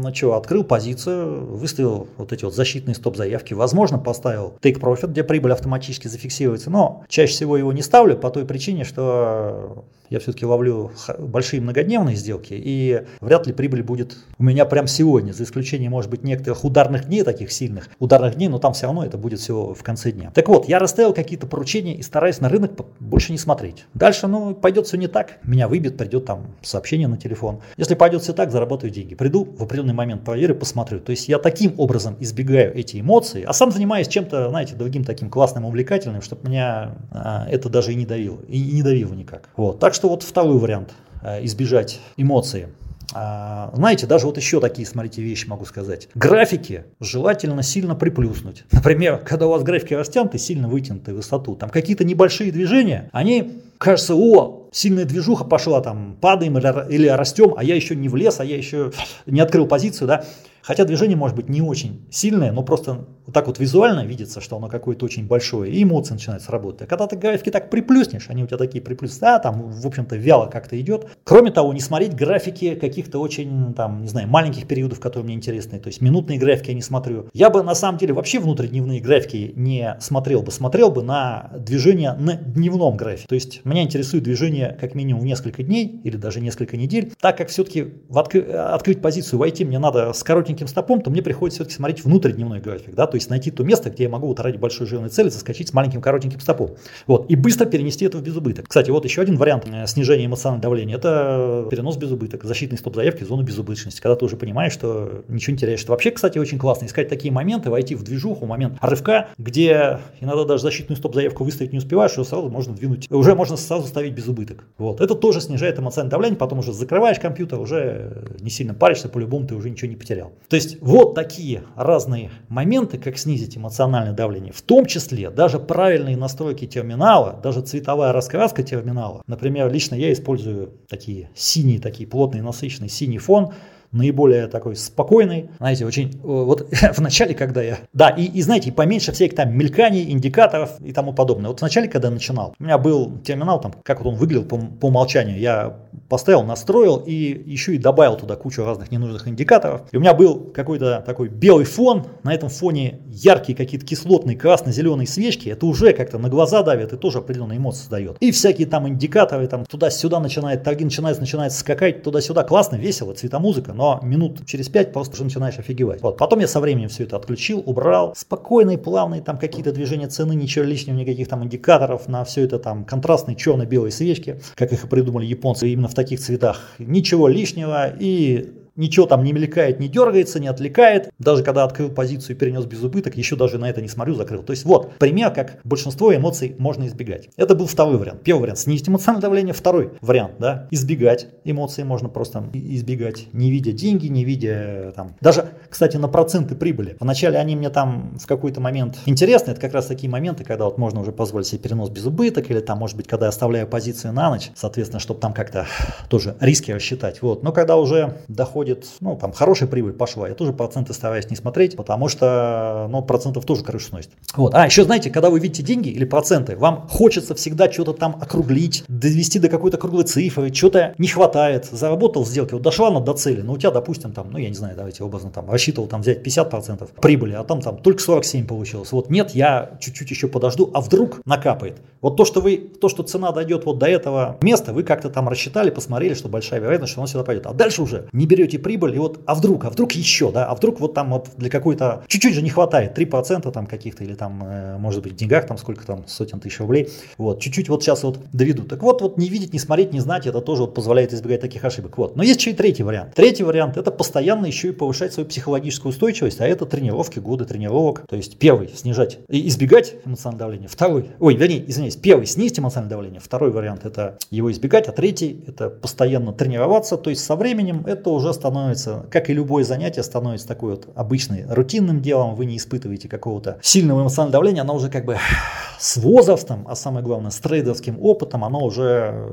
ну 0.00 0.14
что, 0.14 0.34
открыл 0.34 0.64
позицию, 0.64 1.46
выставил 1.46 2.08
вот 2.16 2.32
эти 2.32 2.44
вот 2.44 2.54
защитные 2.54 2.94
стоп-заявки, 2.94 3.54
возможно, 3.54 3.98
поставил 3.98 4.54
profit, 4.60 5.08
где 5.08 5.24
прибыль 5.24 5.52
автоматически 5.52 6.08
зафиксируется, 6.08 6.70
но 6.70 7.04
чаще 7.08 7.32
всего 7.32 7.56
его 7.56 7.72
не 7.72 7.82
ставлю 7.82 8.16
по 8.16 8.30
той 8.30 8.44
причине, 8.44 8.84
что 8.84 9.84
я 10.10 10.18
все-таки 10.18 10.44
ловлю 10.44 10.90
большие 11.18 11.60
многодневные 11.62 12.16
сделки, 12.16 12.52
и 12.52 13.04
вряд 13.20 13.46
ли 13.46 13.52
прибыль 13.52 13.82
будет 13.82 14.16
у 14.38 14.42
меня 14.42 14.64
прям 14.64 14.88
сегодня, 14.88 15.32
за 15.32 15.44
исключением, 15.44 15.92
может 15.92 16.10
быть, 16.10 16.24
некоторых 16.24 16.64
ударных 16.64 17.06
дней, 17.06 17.22
таких 17.22 17.52
сильных 17.52 17.88
ударных 18.00 18.34
дней, 18.34 18.48
но 18.48 18.58
там 18.58 18.72
все 18.72 18.86
равно 18.86 19.04
это 19.04 19.16
будет 19.16 19.38
все 19.38 19.72
в 19.72 19.82
конце 19.84 20.10
дня. 20.10 20.32
Так 20.34 20.48
вот, 20.48 20.68
я 20.68 20.80
расставил 20.80 21.14
какие-то 21.14 21.46
поручения 21.46 21.94
и 21.94 22.02
стараюсь 22.02 22.40
на 22.40 22.48
рынок 22.48 22.72
больше 22.98 23.30
не 23.30 23.38
смотреть. 23.38 23.86
Дальше, 23.94 24.26
ну, 24.26 24.54
пойдет 24.54 24.88
все 24.88 24.96
не 24.96 25.06
так, 25.06 25.38
меня 25.44 25.68
выбьет, 25.68 25.96
придет 25.96 26.24
там 26.24 26.46
сообщение 26.60 27.06
на 27.06 27.16
телефон. 27.16 27.60
Если 27.76 27.94
пойдет 27.94 28.22
все 28.22 28.32
так, 28.32 28.50
заработаю 28.50 28.90
деньги. 28.90 29.14
Приду 29.14 29.44
в 29.44 29.62
определенный 29.62 29.89
момент, 29.92 30.24
проверю, 30.24 30.54
посмотрю. 30.54 31.00
То 31.00 31.10
есть 31.10 31.28
я 31.28 31.38
таким 31.38 31.74
образом 31.78 32.16
избегаю 32.20 32.76
эти 32.76 33.00
эмоции, 33.00 33.42
а 33.42 33.52
сам 33.52 33.70
занимаюсь 33.70 34.08
чем-то, 34.08 34.48
знаете, 34.50 34.74
другим 34.74 35.04
таким 35.04 35.30
классным, 35.30 35.64
увлекательным, 35.64 36.22
чтобы 36.22 36.48
меня 36.48 36.96
а, 37.10 37.46
это 37.48 37.68
даже 37.68 37.92
и 37.92 37.94
не 37.94 38.06
давило, 38.06 38.40
и 38.48 38.60
не 38.72 38.82
давило 38.82 39.14
никак. 39.14 39.48
Вот. 39.56 39.78
Так 39.78 39.94
что 39.94 40.08
вот 40.08 40.22
второй 40.22 40.58
вариант 40.58 40.94
э, 41.22 41.44
избежать 41.44 42.00
эмоций. 42.16 42.66
А, 43.14 43.70
знаете, 43.74 44.06
даже 44.06 44.26
вот 44.26 44.36
еще 44.36 44.60
такие, 44.60 44.86
смотрите, 44.86 45.22
вещи 45.22 45.46
могу 45.46 45.64
сказать. 45.64 46.08
Графики 46.14 46.84
желательно 47.00 47.62
сильно 47.62 47.94
приплюснуть. 47.94 48.64
Например, 48.72 49.18
когда 49.18 49.46
у 49.46 49.50
вас 49.50 49.62
графики 49.62 49.94
растянуты, 49.94 50.38
сильно 50.38 50.68
вытянуты 50.68 51.12
в 51.12 51.16
высоту, 51.16 51.56
там 51.56 51.70
какие-то 51.70 52.04
небольшие 52.04 52.52
движения, 52.52 53.08
они 53.12 53.62
кажется, 53.78 54.14
о, 54.14 54.68
сильная 54.72 55.04
движуха 55.04 55.44
пошла, 55.44 55.80
там, 55.80 56.16
падаем 56.20 56.58
или, 56.58 56.94
или 56.94 57.08
растем, 57.08 57.54
а 57.56 57.64
я 57.64 57.74
еще 57.74 57.96
не 57.96 58.08
влез, 58.08 58.38
а 58.40 58.44
я 58.44 58.56
еще 58.56 58.92
не 59.26 59.40
открыл 59.40 59.66
позицию, 59.66 60.08
да. 60.08 60.24
Хотя 60.70 60.84
движение 60.84 61.16
может 61.16 61.36
быть 61.36 61.48
не 61.48 61.62
очень 61.62 62.06
сильное, 62.12 62.52
но 62.52 62.62
просто 62.62 63.04
вот 63.26 63.34
так 63.34 63.48
вот 63.48 63.58
визуально 63.58 64.06
видится, 64.06 64.40
что 64.40 64.56
оно 64.56 64.68
какое-то 64.68 65.04
очень 65.04 65.26
большое, 65.26 65.72
и 65.72 65.82
эмоции 65.82 66.12
начинают 66.12 66.44
сработать. 66.44 66.82
А 66.82 66.86
когда 66.86 67.08
ты 67.08 67.16
графики 67.16 67.50
так 67.50 67.70
приплюснешь, 67.70 68.26
они 68.28 68.44
у 68.44 68.46
тебя 68.46 68.56
такие 68.56 68.80
приплюснутые, 68.80 69.32
да, 69.32 69.38
там, 69.40 69.68
в 69.68 69.84
общем-то, 69.84 70.14
вяло 70.14 70.46
как-то 70.46 70.80
идет. 70.80 71.08
Кроме 71.24 71.50
того, 71.50 71.72
не 71.72 71.80
смотреть 71.80 72.14
графики 72.14 72.76
каких-то 72.76 73.18
очень, 73.18 73.74
там, 73.74 74.02
не 74.02 74.08
знаю, 74.08 74.28
маленьких 74.28 74.68
периодов, 74.68 75.00
которые 75.00 75.24
мне 75.24 75.34
интересны, 75.34 75.80
то 75.80 75.88
есть 75.88 76.00
минутные 76.00 76.38
графики 76.38 76.68
я 76.68 76.74
не 76.74 76.82
смотрю. 76.82 77.26
Я 77.32 77.50
бы, 77.50 77.64
на 77.64 77.74
самом 77.74 77.98
деле, 77.98 78.14
вообще 78.14 78.38
внутридневные 78.38 79.00
графики 79.00 79.52
не 79.56 79.96
смотрел 79.98 80.42
бы, 80.42 80.52
смотрел 80.52 80.92
бы 80.92 81.02
на 81.02 81.50
движение 81.58 82.12
на 82.12 82.34
дневном 82.34 82.96
графике. 82.96 83.26
То 83.26 83.34
есть 83.34 83.64
меня 83.64 83.82
интересует 83.82 84.22
движение 84.22 84.78
как 84.80 84.94
минимум 84.94 85.24
несколько 85.24 85.64
дней 85.64 86.00
или 86.04 86.16
даже 86.16 86.40
несколько 86.40 86.76
недель, 86.76 87.12
так 87.20 87.38
как 87.38 87.48
все-таки 87.48 87.92
откры- 88.08 88.52
открыть 88.52 89.02
позицию, 89.02 89.40
войти 89.40 89.64
мне 89.64 89.80
надо 89.80 90.12
с 90.12 90.22
коротеньким 90.22 90.59
коротеньким 90.60 90.68
стопом, 90.68 91.00
то 91.00 91.10
мне 91.10 91.22
приходится 91.22 91.58
все-таки 91.58 91.76
смотреть 91.76 92.04
внутридневной 92.04 92.60
график, 92.60 92.94
да, 92.94 93.06
то 93.06 93.16
есть 93.16 93.30
найти 93.30 93.50
то 93.50 93.64
место, 93.64 93.90
где 93.90 94.04
я 94.04 94.08
могу 94.08 94.26
вот 94.26 94.40
ради 94.40 94.56
большой 94.56 94.86
жирной 94.86 95.08
цели 95.08 95.28
заскочить 95.28 95.68
с 95.68 95.72
маленьким 95.72 96.00
коротеньким 96.00 96.40
стопом. 96.40 96.72
Вот, 97.06 97.30
и 97.30 97.36
быстро 97.36 97.66
перенести 97.66 98.04
это 98.04 98.18
в 98.18 98.22
безубыток. 98.22 98.68
Кстати, 98.68 98.90
вот 98.90 99.04
еще 99.04 99.22
один 99.22 99.36
вариант 99.36 99.66
э, 99.66 99.86
снижения 99.86 100.26
эмоционального 100.26 100.62
давления, 100.62 100.96
это 100.96 101.66
перенос 101.70 101.96
безубыток, 101.96 102.44
защитный 102.44 102.78
стоп-заявки 102.78 103.24
в 103.24 103.28
зону 103.28 103.42
безубыточности, 103.42 104.00
когда 104.00 104.16
ты 104.16 104.24
уже 104.24 104.36
понимаешь, 104.36 104.72
что 104.72 105.24
ничего 105.28 105.52
не 105.52 105.58
теряешь. 105.58 105.82
Это 105.82 105.92
вообще, 105.92 106.10
кстати, 106.10 106.38
очень 106.38 106.58
классно 106.58 106.86
искать 106.86 107.08
такие 107.08 107.32
моменты, 107.32 107.70
войти 107.70 107.94
в 107.94 108.02
движуху, 108.02 108.46
момент 108.46 108.78
рывка, 108.80 109.28
где 109.38 110.00
иногда 110.20 110.44
даже 110.44 110.62
защитную 110.62 110.96
стоп-заявку 110.96 111.44
выставить 111.44 111.72
не 111.72 111.78
успеваешь, 111.78 112.12
что 112.12 112.24
сразу 112.24 112.48
можно 112.48 112.74
двинуть, 112.74 113.10
уже 113.10 113.34
можно 113.34 113.56
сразу 113.56 113.86
ставить 113.86 114.12
безубыток. 114.12 114.64
Вот, 114.78 115.00
это 115.00 115.14
тоже 115.14 115.40
снижает 115.40 115.78
эмоциональное 115.78 116.10
давление, 116.10 116.38
потом 116.38 116.58
уже 116.60 116.72
закрываешь 116.72 117.18
компьютер, 117.18 117.58
уже 117.58 118.24
не 118.40 118.50
сильно 118.50 118.74
паришься, 118.74 119.08
по-любому 119.08 119.46
ты 119.46 119.54
уже 119.54 119.70
ничего 119.70 119.88
не 119.90 119.96
потерял. 119.96 120.32
То 120.48 120.56
есть 120.56 120.78
вот 120.80 121.14
такие 121.14 121.62
разные 121.76 122.30
моменты, 122.48 122.98
как 122.98 123.18
снизить 123.18 123.56
эмоциональное 123.56 124.12
давление, 124.12 124.52
в 124.52 124.62
том 124.62 124.84
числе 124.84 125.30
даже 125.30 125.60
правильные 125.60 126.16
настройки 126.16 126.66
терминала, 126.66 127.38
даже 127.40 127.60
цветовая 127.60 128.12
раскраска 128.12 128.64
терминала. 128.64 129.22
Например, 129.28 129.72
лично 129.72 129.94
я 129.94 130.12
использую 130.12 130.72
такие 130.88 131.30
синие, 131.34 131.78
такие 131.78 132.08
плотные, 132.08 132.42
насыщенный 132.42 132.88
синий 132.88 133.18
фон, 133.18 133.52
наиболее 133.92 134.46
такой 134.46 134.76
спокойный. 134.76 135.50
Знаете, 135.58 135.86
очень, 135.86 136.10
э, 136.10 136.18
вот 136.22 136.68
в 136.94 137.00
начале, 137.00 137.34
когда 137.34 137.62
я, 137.62 137.78
да, 137.92 138.10
и, 138.10 138.24
и 138.24 138.42
знаете, 138.42 138.72
поменьше 138.72 139.12
всяких 139.12 139.36
там 139.36 139.56
мельканий, 139.56 140.10
индикаторов 140.10 140.80
и 140.80 140.92
тому 140.92 141.12
подобное. 141.12 141.48
Вот 141.48 141.60
в 141.60 141.62
начале, 141.62 141.88
когда 141.88 142.08
я 142.08 142.14
начинал, 142.14 142.54
у 142.58 142.62
меня 142.62 142.78
был 142.78 143.18
терминал, 143.18 143.60
там, 143.60 143.74
как 143.82 144.00
вот 144.00 144.10
он 144.12 144.16
выглядел 144.16 144.44
по, 144.44 144.58
по 144.58 144.86
умолчанию, 144.86 145.38
я 145.38 145.76
поставил, 146.08 146.42
настроил 146.42 146.96
и 146.98 147.14
еще 147.14 147.74
и 147.74 147.78
добавил 147.78 148.16
туда 148.16 148.36
кучу 148.36 148.64
разных 148.64 148.90
ненужных 148.90 149.28
индикаторов. 149.28 149.82
И 149.92 149.96
у 149.96 150.00
меня 150.00 150.14
был 150.14 150.50
какой-то 150.52 151.02
такой 151.06 151.28
белый 151.28 151.64
фон, 151.64 152.06
на 152.22 152.34
этом 152.34 152.48
фоне 152.48 153.00
яркие 153.06 153.56
какие-то 153.56 153.86
кислотные 153.86 154.36
красно-зеленые 154.36 155.06
свечки, 155.06 155.48
это 155.48 155.66
уже 155.66 155.92
как-то 155.92 156.18
на 156.18 156.28
глаза 156.28 156.62
давит 156.62 156.92
и 156.92 156.96
тоже 156.96 157.18
определенные 157.18 157.58
эмоции 157.58 157.80
создает. 157.80 158.16
И 158.20 158.30
всякие 158.30 158.66
там 158.66 158.88
индикаторы, 158.88 159.46
там 159.46 159.64
туда-сюда 159.64 160.20
начинает, 160.20 160.62
торги 160.64 160.84
начинает, 160.84 161.18
начинает 161.18 161.52
скакать 161.52 162.02
туда-сюда, 162.02 162.44
классно, 162.44 162.76
весело, 162.76 163.14
цветомузыка, 163.14 163.72
но 163.80 163.98
минут 164.02 164.44
через 164.44 164.68
пять 164.68 164.92
просто 164.92 165.14
уже 165.14 165.24
начинаешь 165.24 165.58
офигевать. 165.58 166.02
Вот. 166.02 166.18
Потом 166.18 166.40
я 166.40 166.46
со 166.46 166.60
временем 166.60 166.90
все 166.90 167.04
это 167.04 167.16
отключил, 167.16 167.62
убрал. 167.64 168.12
Спокойные, 168.14 168.76
плавные 168.76 169.22
там 169.22 169.38
какие-то 169.38 169.72
движения 169.72 170.06
цены, 170.06 170.34
ничего 170.34 170.66
лишнего, 170.66 170.96
никаких 170.96 171.28
там 171.28 171.42
индикаторов 171.44 172.06
на 172.06 172.22
все 172.24 172.42
это 172.42 172.58
там 172.58 172.84
контрастные 172.84 173.36
черно-белые 173.36 173.90
свечки, 173.90 174.38
как 174.54 174.74
их 174.74 174.84
и 174.84 174.86
придумали 174.86 175.24
японцы 175.24 175.66
именно 175.70 175.88
в 175.88 175.94
таких 175.94 176.20
цветах. 176.20 176.60
Ничего 176.78 177.26
лишнего 177.26 177.90
и 177.98 178.52
ничего 178.80 179.06
там 179.06 179.22
не 179.22 179.32
мелькает, 179.32 179.78
не 179.78 179.88
дергается, 179.88 180.40
не 180.40 180.48
отвлекает. 180.48 181.10
Даже 181.18 181.44
когда 181.44 181.64
открыл 181.64 181.90
позицию 181.90 182.36
и 182.36 182.38
перенес 182.38 182.64
без 182.64 182.82
убыток, 182.82 183.16
еще 183.16 183.36
даже 183.36 183.58
на 183.58 183.68
это 183.68 183.80
не 183.80 183.88
смотрю, 183.88 184.14
закрыл. 184.14 184.42
То 184.42 184.52
есть 184.52 184.64
вот 184.64 184.94
пример, 184.98 185.30
как 185.32 185.60
большинство 185.64 186.14
эмоций 186.14 186.56
можно 186.58 186.86
избегать. 186.86 187.28
Это 187.36 187.54
был 187.54 187.66
второй 187.66 187.98
вариант. 187.98 188.22
Первый 188.22 188.42
вариант 188.42 188.58
снизить 188.58 188.88
эмоциональное 188.88 189.22
давление. 189.22 189.54
Второй 189.54 189.90
вариант, 190.00 190.34
да, 190.38 190.66
избегать 190.70 191.28
эмоций 191.44 191.84
можно 191.84 192.08
просто 192.08 192.42
избегать, 192.52 193.26
не 193.32 193.50
видя 193.50 193.72
деньги, 193.72 194.06
не 194.06 194.24
видя 194.24 194.92
там. 194.96 195.16
Даже, 195.20 195.50
кстати, 195.68 195.96
на 195.96 196.08
проценты 196.08 196.54
прибыли. 196.54 196.96
Вначале 197.00 197.38
они 197.38 197.56
мне 197.56 197.70
там 197.70 198.16
в 198.18 198.26
какой-то 198.26 198.60
момент 198.60 198.96
интересны. 199.06 199.50
Это 199.50 199.60
как 199.60 199.74
раз 199.74 199.86
такие 199.86 200.08
моменты, 200.10 200.44
когда 200.44 200.64
вот 200.64 200.78
можно 200.78 201.00
уже 201.00 201.12
позволить 201.12 201.46
себе 201.46 201.58
перенос 201.60 201.90
без 201.90 202.06
убыток 202.06 202.50
или 202.50 202.60
там, 202.60 202.78
может 202.78 202.96
быть, 202.96 203.06
когда 203.06 203.26
я 203.26 203.30
оставляю 203.30 203.66
позицию 203.66 204.14
на 204.14 204.30
ночь, 204.30 204.50
соответственно, 204.54 205.00
чтобы 205.00 205.20
там 205.20 205.32
как-то 205.34 205.66
тоже 206.08 206.36
риски 206.40 206.72
рассчитать. 206.72 207.20
Вот. 207.22 207.42
Но 207.42 207.52
когда 207.52 207.76
уже 207.76 208.18
доходит 208.28 208.69
выходит, 208.70 208.86
ну, 209.00 209.16
там, 209.16 209.32
хорошая 209.32 209.68
прибыль 209.68 209.92
пошла. 209.92 210.28
Я 210.28 210.34
тоже 210.34 210.52
проценты 210.52 210.92
стараюсь 210.92 211.30
не 211.30 211.36
смотреть, 211.36 211.76
потому 211.76 212.08
что, 212.08 212.88
ну, 212.90 213.02
процентов 213.02 213.44
тоже 213.44 213.62
крышу 213.62 213.88
сносит. 213.88 214.10
Вот. 214.36 214.54
А, 214.54 214.66
еще, 214.66 214.84
знаете, 214.84 215.10
когда 215.10 215.30
вы 215.30 215.40
видите 215.40 215.62
деньги 215.62 215.88
или 215.88 216.04
проценты, 216.04 216.56
вам 216.56 216.86
хочется 216.88 217.34
всегда 217.34 217.70
что-то 217.70 217.92
там 217.92 218.16
округлить, 218.20 218.84
довести 218.88 219.38
до 219.38 219.48
какой-то 219.48 219.76
круглой 219.76 220.04
цифры, 220.04 220.52
что-то 220.52 220.94
не 220.98 221.08
хватает. 221.08 221.66
Заработал 221.66 222.24
сделки, 222.26 222.54
вот 222.54 222.62
дошла 222.62 222.88
она 222.88 223.00
до 223.00 223.12
цели, 223.12 223.40
но 223.42 223.54
у 223.54 223.58
тебя, 223.58 223.70
допустим, 223.70 224.12
там, 224.12 224.30
ну, 224.30 224.38
я 224.38 224.48
не 224.48 224.54
знаю, 224.54 224.76
давайте 224.76 225.04
образно 225.04 225.30
там, 225.30 225.50
рассчитывал 225.50 225.88
там 225.88 226.02
взять 226.02 226.26
50% 226.26 226.88
прибыли, 227.00 227.34
а 227.34 227.44
там, 227.44 227.60
там 227.60 227.78
только 227.78 228.00
47 228.00 228.46
получилось. 228.46 228.92
Вот 228.92 229.10
нет, 229.10 229.30
я 229.34 229.70
чуть-чуть 229.80 230.10
еще 230.10 230.28
подожду, 230.28 230.70
а 230.74 230.80
вдруг 230.80 231.20
накапает. 231.26 231.78
Вот 232.00 232.16
то, 232.16 232.24
что 232.24 232.40
вы, 232.40 232.56
то, 232.56 232.88
что 232.88 233.02
цена 233.02 233.32
дойдет 233.32 233.64
вот 233.66 233.78
до 233.78 233.86
этого 233.86 234.38
места, 234.40 234.72
вы 234.72 234.82
как-то 234.82 235.10
там 235.10 235.28
рассчитали, 235.28 235.70
посмотрели, 235.70 236.14
что 236.14 236.28
большая 236.28 236.60
вероятность, 236.60 236.92
что 236.92 237.00
он 237.00 237.06
сюда 237.06 237.24
пойдет. 237.24 237.46
А 237.46 237.52
дальше 237.52 237.82
уже 237.82 238.08
не 238.12 238.26
берете 238.26 238.58
прибыль, 238.60 238.94
и 238.94 238.98
вот, 238.98 239.20
а 239.26 239.34
вдруг, 239.34 239.64
а 239.64 239.70
вдруг 239.70 239.92
еще, 239.92 240.30
да, 240.30 240.46
а 240.46 240.54
вдруг 240.54 240.80
вот 240.80 240.94
там 240.94 241.10
вот 241.10 241.28
для 241.36 241.50
какой-то, 241.50 242.04
чуть-чуть 242.06 242.34
же 242.34 242.42
не 242.42 242.50
хватает, 242.50 242.96
3% 242.96 243.50
там 243.50 243.66
каких-то, 243.66 244.04
или 244.04 244.14
там, 244.14 244.42
э, 244.44 244.78
может 244.78 245.02
быть, 245.02 245.12
в 245.14 245.16
деньгах 245.16 245.46
там 245.46 245.58
сколько 245.58 245.86
там, 245.86 246.06
сотен 246.06 246.40
тысяч 246.40 246.60
рублей, 246.60 246.88
вот, 247.18 247.40
чуть-чуть 247.40 247.68
вот 247.68 247.82
сейчас 247.82 248.02
вот 248.02 248.20
доведу. 248.32 248.64
Так 248.64 248.82
вот, 248.82 249.02
вот 249.02 249.18
не 249.18 249.28
видеть, 249.28 249.52
не 249.52 249.58
смотреть, 249.58 249.92
не 249.92 250.00
знать, 250.00 250.26
это 250.26 250.40
тоже 250.40 250.62
вот 250.62 250.74
позволяет 250.74 251.12
избегать 251.12 251.40
таких 251.40 251.64
ошибок. 251.64 251.98
Вот. 251.98 252.16
Но 252.16 252.22
есть 252.22 252.40
еще 252.40 252.50
и 252.50 252.54
третий 252.54 252.82
вариант. 252.82 253.14
Третий 253.14 253.44
вариант, 253.44 253.76
это 253.76 253.90
постоянно 253.90 254.46
еще 254.46 254.68
и 254.68 254.72
повышать 254.72 255.12
свою 255.12 255.28
психологическую 255.28 255.90
устойчивость, 255.90 256.40
а 256.40 256.46
это 256.46 256.66
тренировки, 256.66 257.18
годы 257.18 257.44
тренировок. 257.44 258.04
То 258.08 258.16
есть 258.16 258.38
первый, 258.38 258.68
снижать, 258.74 259.18
избегать 259.28 259.94
эмоционального 260.04 260.38
давления, 260.38 260.68
второй, 260.68 261.10
ой, 261.18 261.34
вернее, 261.34 261.68
извиняюсь, 261.68 261.96
первый, 261.96 262.26
снизить 262.26 262.58
эмоциональное 262.58 262.90
давление, 262.90 263.20
второй 263.20 263.50
вариант 263.50 263.84
это 263.84 264.18
его 264.30 264.50
избегать, 264.50 264.88
а 264.88 264.92
третий 264.92 265.44
это 265.46 265.68
постоянно 265.68 266.32
тренироваться, 266.32 266.96
то 266.96 267.10
есть 267.10 267.24
со 267.24 267.36
временем 267.36 267.84
это 267.86 268.10
уже 268.10 268.32
становится, 268.40 269.06
как 269.10 269.28
и 269.28 269.34
любое 269.34 269.64
занятие, 269.64 270.02
становится 270.02 270.48
такой 270.48 270.70
вот 270.70 270.88
обычной 270.94 271.44
рутинным 271.48 272.00
делом, 272.00 272.34
вы 272.34 272.46
не 272.46 272.56
испытываете 272.56 273.08
какого-то 273.08 273.58
сильного 273.62 274.02
эмоционального 274.02 274.32
давления, 274.32 274.62
оно 274.62 274.74
уже 274.74 274.88
как 274.88 275.04
бы 275.04 275.18
с 275.78 275.96
возрастом, 275.98 276.66
а 276.68 276.74
самое 276.74 277.04
главное 277.04 277.30
с 277.30 277.38
трейдерским 277.38 277.98
опытом, 278.00 278.44
оно 278.44 278.64
уже 278.64 279.12
э, 279.12 279.28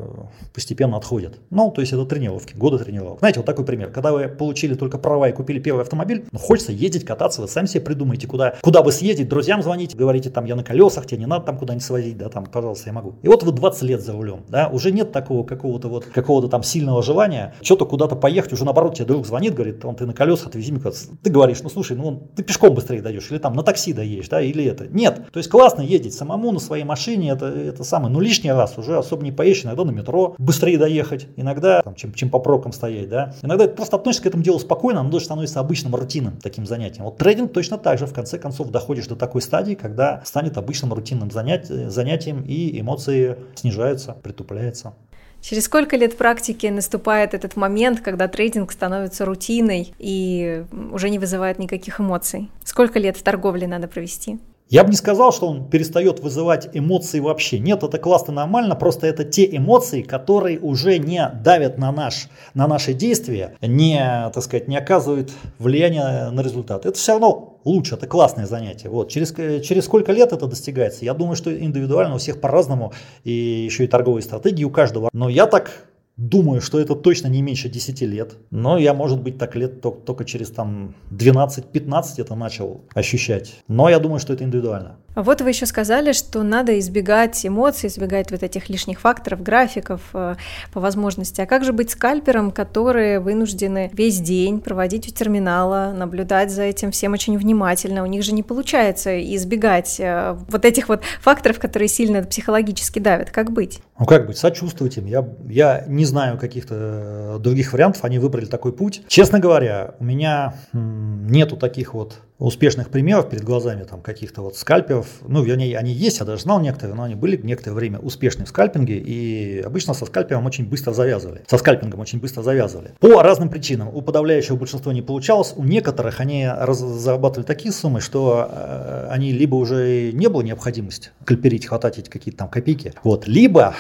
постепенно 0.54 0.98
отходит. 0.98 1.40
Ну, 1.50 1.72
то 1.72 1.82
есть 1.82 1.94
это 1.94 2.06
тренировки, 2.06 2.56
годы 2.56 2.78
тренировок. 2.80 3.20
Знаете, 3.20 3.40
вот 3.40 3.46
такой 3.46 3.66
пример. 3.66 3.92
Когда 3.92 4.12
вы 4.12 4.28
получили 4.28 4.74
только 4.74 4.98
права 4.98 5.30
и 5.30 5.32
купили 5.32 5.60
первый 5.60 5.82
автомобиль, 5.82 6.26
ну, 6.32 6.40
хочется 6.40 6.72
ездить, 6.72 7.06
кататься, 7.06 7.42
вы 7.42 7.48
сами 7.48 7.66
себе 7.66 7.82
придумаете, 7.82 8.28
куда, 8.28 8.56
куда 8.62 8.84
бы 8.84 8.92
съездить, 8.92 9.30
друзьям 9.30 9.64
звоните, 9.64 9.96
говорите, 9.98 10.30
там, 10.30 10.46
я 10.46 10.56
на 10.56 10.64
колесах, 10.64 11.06
тебе 11.06 11.20
не 11.20 11.28
надо 11.28 11.46
там 11.46 11.58
куда-нибудь 11.58 11.86
свозить, 11.86 12.18
да, 12.18 12.30
там, 12.30 12.46
пожалуйста, 12.46 12.90
я 12.90 12.94
могу. 12.94 13.16
И 13.22 13.28
вот 13.28 13.44
вы 13.44 13.54
20 13.54 13.82
лет 13.84 14.02
за 14.02 14.12
рулем, 14.12 14.44
да, 14.50 14.68
уже 14.68 14.92
нет 14.92 15.12
такого 15.12 15.46
какого-то 15.46 15.88
вот, 15.88 16.06
какого-то 16.06 16.48
там 16.50 16.64
сильного 16.64 17.02
желания, 17.02 17.54
что-то 17.62 17.86
куда-то 17.86 18.16
поехать, 18.16 18.54
уже 18.54 18.66
наоборот 18.66 18.97
тебе 18.98 19.06
друг 19.06 19.26
звонит, 19.26 19.54
говорит, 19.54 19.84
он 19.86 19.96
ты 19.96 20.06
на 20.06 20.14
колесах, 20.14 20.48
отвези 20.48 20.72
меня. 20.72 20.92
Ты 21.24 21.30
говоришь, 21.30 21.62
ну, 21.62 21.70
слушай, 21.70 21.96
ну, 21.96 22.30
ты 22.36 22.44
пешком 22.44 22.74
быстрее 22.74 23.02
дойдешь, 23.02 23.30
или 23.32 23.38
там 23.38 23.54
на 23.54 23.64
такси 23.64 23.94
доедешь, 23.94 24.30
да, 24.30 24.42
или 24.42 24.66
это. 24.66 24.88
Нет, 24.88 25.22
то 25.32 25.38
есть 25.38 25.50
классно 25.50 25.82
ездить 25.82 26.14
самому 26.14 26.52
на 26.52 26.60
своей 26.60 26.84
машине, 26.84 27.32
это, 27.32 27.48
это 27.48 27.84
самое, 27.84 28.14
ну, 28.14 28.20
лишний 28.20 28.52
раз 28.52 28.78
уже 28.78 28.98
особо 28.98 29.24
не 29.24 29.32
поедешь, 29.32 29.66
иногда 29.66 29.84
на 29.84 29.92
метро 29.92 30.36
быстрее 30.38 30.78
доехать, 30.78 31.28
иногда, 31.36 31.82
там, 31.82 31.96
чем, 31.96 32.14
чем 32.14 32.30
по 32.30 32.40
пробкам 32.40 32.72
стоять, 32.72 33.10
да. 33.10 33.34
Иногда 33.42 33.68
просто 33.68 33.96
относишься 33.96 34.24
к 34.24 34.26
этому 34.28 34.44
делу 34.44 34.60
спокойно, 34.60 35.02
оно 35.02 35.10
даже 35.10 35.26
становится 35.26 35.60
обычным 35.60 35.96
рутинным 35.96 36.38
таким 36.38 36.66
занятием. 36.66 37.06
Вот 37.06 37.18
трейдинг 37.18 37.54
точно 37.54 37.78
так 37.78 38.00
же, 38.00 38.06
в 38.06 38.14
конце 38.14 38.38
концов, 38.38 38.70
доходишь 38.72 39.08
до 39.08 39.16
такой 39.16 39.42
стадии, 39.42 39.76
когда 39.76 40.22
станет 40.26 40.58
обычным 40.58 40.94
рутинным 40.94 41.32
занятием, 41.32 41.90
занятием 41.90 42.42
и 42.42 42.80
эмоции 42.80 43.38
снижаются, 43.56 44.16
притупляются. 44.22 44.94
Через 45.42 45.66
сколько 45.66 45.96
лет 45.96 46.18
практики 46.18 46.68
наступает 46.68 47.34
этот 47.34 47.56
момент, 47.56 48.02
когда 48.02 48.28
трейдинг 48.28 48.72
становится 48.72 49.26
рутиной 49.26 49.94
и 49.98 50.66
уже 50.92 51.10
не 51.10 51.20
вызывает 51.20 51.60
никаких 51.60 52.00
эмоций? 52.00 52.50
Сколько 52.64 53.00
лет 53.00 53.18
в 53.18 53.24
торговле 53.24 53.68
надо 53.68 53.88
провести? 53.88 54.40
Я 54.70 54.84
бы 54.84 54.90
не 54.90 54.98
сказал, 54.98 55.32
что 55.32 55.48
он 55.48 55.70
перестает 55.70 56.20
вызывать 56.20 56.70
эмоции 56.74 57.22
вообще. 57.22 57.58
Нет, 57.58 57.84
это 57.84 57.98
классно, 57.98 58.34
нормально, 58.34 58.76
просто 58.76 59.08
это 59.08 59.24
те 59.24 59.56
эмоции, 59.56 60.02
которые 60.02 60.60
уже 60.60 60.98
не 60.98 61.26
давят 61.42 61.78
на, 61.78 61.92
наш, 61.94 62.28
на 62.54 62.68
наши 62.68 62.94
действия, 62.94 63.56
не, 63.62 64.30
так 64.34 64.44
сказать, 64.44 64.68
не 64.68 64.76
оказывают 64.76 65.32
влияния 65.58 66.30
на 66.32 66.42
результат. 66.42 66.86
Это 66.86 66.98
все 66.98 67.14
равно 67.14 67.60
лучше, 67.64 67.96
это 67.96 68.08
классное 68.08 68.46
занятие. 68.46 68.90
Вот. 68.90 69.10
Через, 69.10 69.34
через 69.66 69.86
сколько 69.86 70.12
лет 70.12 70.34
это 70.34 70.48
достигается? 70.48 71.06
Я 71.06 71.14
думаю, 71.14 71.38
что 71.38 71.56
индивидуально 71.58 72.16
у 72.16 72.18
всех 72.18 72.42
по-разному, 72.42 72.92
и 73.24 73.32
еще 73.32 73.86
и 73.86 73.88
торговые 73.88 74.22
стратегии 74.22 74.66
у 74.66 74.70
каждого. 74.70 75.10
Но 75.14 75.30
я 75.30 75.46
так 75.46 75.88
Думаю, 76.18 76.62
что 76.62 76.80
это 76.80 76.96
точно 76.96 77.28
не 77.28 77.44
меньше 77.44 77.70
10 77.70 78.02
лет. 78.02 78.34
Но 78.50 78.80
я, 78.80 78.96
может 78.96 79.22
быть, 79.22 79.38
так 79.38 79.56
лет 79.56 79.82
только, 79.82 80.02
только 80.02 80.26
через 80.26 80.50
там 80.50 80.96
12-15 81.12 82.04
это 82.18 82.34
начал 82.34 82.82
ощущать. 82.96 83.62
Но 83.68 83.88
я 83.88 84.00
думаю, 84.00 84.20
что 84.20 84.34
это 84.34 84.44
индивидуально. 84.44 84.98
А 85.14 85.24
вот 85.24 85.42
вы 85.42 85.50
еще 85.50 85.66
сказали, 85.66 86.12
что 86.12 86.44
надо 86.44 86.78
избегать 86.80 87.44
эмоций, 87.44 87.90
избегать 87.90 88.30
вот 88.32 88.44
этих 88.44 88.70
лишних 88.70 89.00
факторов, 89.00 89.42
графиков 89.42 90.02
э, 90.14 90.36
по 90.74 90.80
возможности. 90.80 91.42
А 91.42 91.48
как 91.48 91.64
же 91.64 91.74
быть 91.74 91.90
скальпером, 91.90 92.52
которые 92.52 93.20
вынуждены 93.20 93.90
весь 93.94 94.20
день 94.20 94.60
проводить 94.60 95.08
у 95.08 95.12
терминала, 95.12 95.92
наблюдать 95.96 96.52
за 96.52 96.64
этим 96.64 96.92
всем 96.92 97.14
очень 97.14 97.36
внимательно? 97.38 98.04
У 98.04 98.06
них 98.06 98.24
же 98.24 98.32
не 98.32 98.44
получается 98.44 99.20
избегать 99.36 100.00
э, 100.00 100.38
вот 100.50 100.66
этих 100.66 100.88
вот 100.88 101.02
факторов, 101.20 101.60
которые 101.60 101.88
сильно 101.88 102.24
психологически 102.24 103.00
давят. 103.00 103.32
Как 103.32 103.52
быть? 103.52 103.82
Ну 104.00 104.06
как 104.06 104.28
быть, 104.28 104.38
сочувствовать 104.38 104.98
им. 104.98 105.08
Я, 105.08 105.28
я 105.50 105.84
не 105.88 106.06
знаю 106.08 106.38
каких-то 106.38 106.76
э, 106.76 107.40
других 107.40 107.74
вариантов, 107.74 108.04
они 108.04 108.18
выбрали 108.18 108.46
такой 108.46 108.74
путь. 108.74 109.04
Честно 109.08 109.40
говоря, 109.40 109.94
у 110.00 110.04
меня 110.04 110.56
нету 110.74 111.58
таких 111.58 111.94
вот 111.94 112.16
успешных 112.40 112.90
примеров 112.90 113.30
перед 113.30 113.44
глазами 113.44 113.84
там 113.84 114.02
каких-то 114.02 114.42
вот 114.42 114.56
скальперов. 114.56 115.08
Ну, 115.28 115.44
вернее, 115.44 115.78
они 115.78 115.92
есть, 115.92 116.20
я 116.20 116.26
даже 116.26 116.44
знал 116.44 116.60
некоторые, 116.60 116.96
но 116.96 117.04
они 117.04 117.16
были 117.16 117.38
некоторое 117.38 117.74
время 117.74 118.00
успешны 118.00 118.46
в 118.46 118.50
скальпинге, 118.50 118.98
и 118.98 119.62
обычно 119.62 119.94
со 119.94 120.06
скальпером 120.06 120.46
очень 120.46 120.66
быстро 120.66 120.94
завязывали. 120.94 121.42
Со 121.48 121.58
скальпингом 121.58 122.00
очень 122.00 122.20
быстро 122.20 122.44
завязывали. 122.44 122.92
По 123.00 123.24
разным 123.24 123.50
причинам. 123.50 123.90
У 123.94 124.02
подавляющего 124.02 124.56
большинства 124.56 124.94
не 124.94 125.02
получалось, 125.02 125.54
у 125.56 125.64
некоторых 125.64 126.20
они 126.20 126.48
раз, 126.48 126.80
зарабатывали 126.80 127.46
такие 127.46 127.72
суммы, 127.72 128.02
что 128.02 128.48
э, 128.52 129.08
они 129.10 129.32
либо 129.32 129.56
уже 129.56 130.12
не 130.14 130.28
было 130.28 130.42
необходимости 130.42 131.10
кальперить, 131.26 131.66
хватать 131.66 131.98
эти 131.98 132.10
какие-то 132.10 132.40
там 132.40 132.50
копейки, 132.50 132.94
вот, 133.04 133.28
либо 133.28 133.76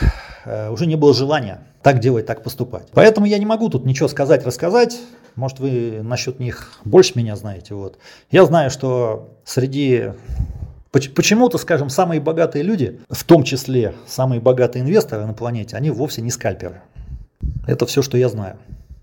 э, 0.46 0.70
уже 0.72 0.88
не 0.88 0.96
было 0.96 1.14
желания 1.14 1.62
так 1.88 2.00
делать, 2.00 2.26
так 2.26 2.44
поступать. 2.44 2.88
Поэтому 2.92 3.28
я 3.28 3.38
не 3.38 3.46
могу 3.46 3.70
тут 3.70 3.86
ничего 3.86 4.10
сказать, 4.10 4.46
рассказать. 4.46 5.00
Может, 5.38 5.60
вы 5.60 6.02
насчет 6.04 6.40
них 6.40 6.74
больше 6.84 7.14
меня 7.16 7.36
знаете. 7.36 7.76
Вот. 7.76 7.98
Я 8.32 8.46
знаю, 8.46 8.70
что 8.70 9.38
среди 9.46 10.12
Почему-то, 10.92 11.60
скажем, 11.60 11.90
самые 11.90 12.20
богатые 12.20 12.64
люди, 12.64 13.00
в 13.10 13.24
том 13.24 13.44
числе 13.44 13.94
самые 14.08 14.42
богатые 14.42 14.84
инвесторы 14.84 15.28
на 15.28 15.34
планете, 15.34 15.76
они 15.76 15.92
вовсе 15.92 16.22
не 16.22 16.32
скальперы. 16.32 16.82
Это 17.68 17.86
все, 17.86 18.02
что 18.02 18.18
я 18.18 18.30
знаю. 18.30 18.58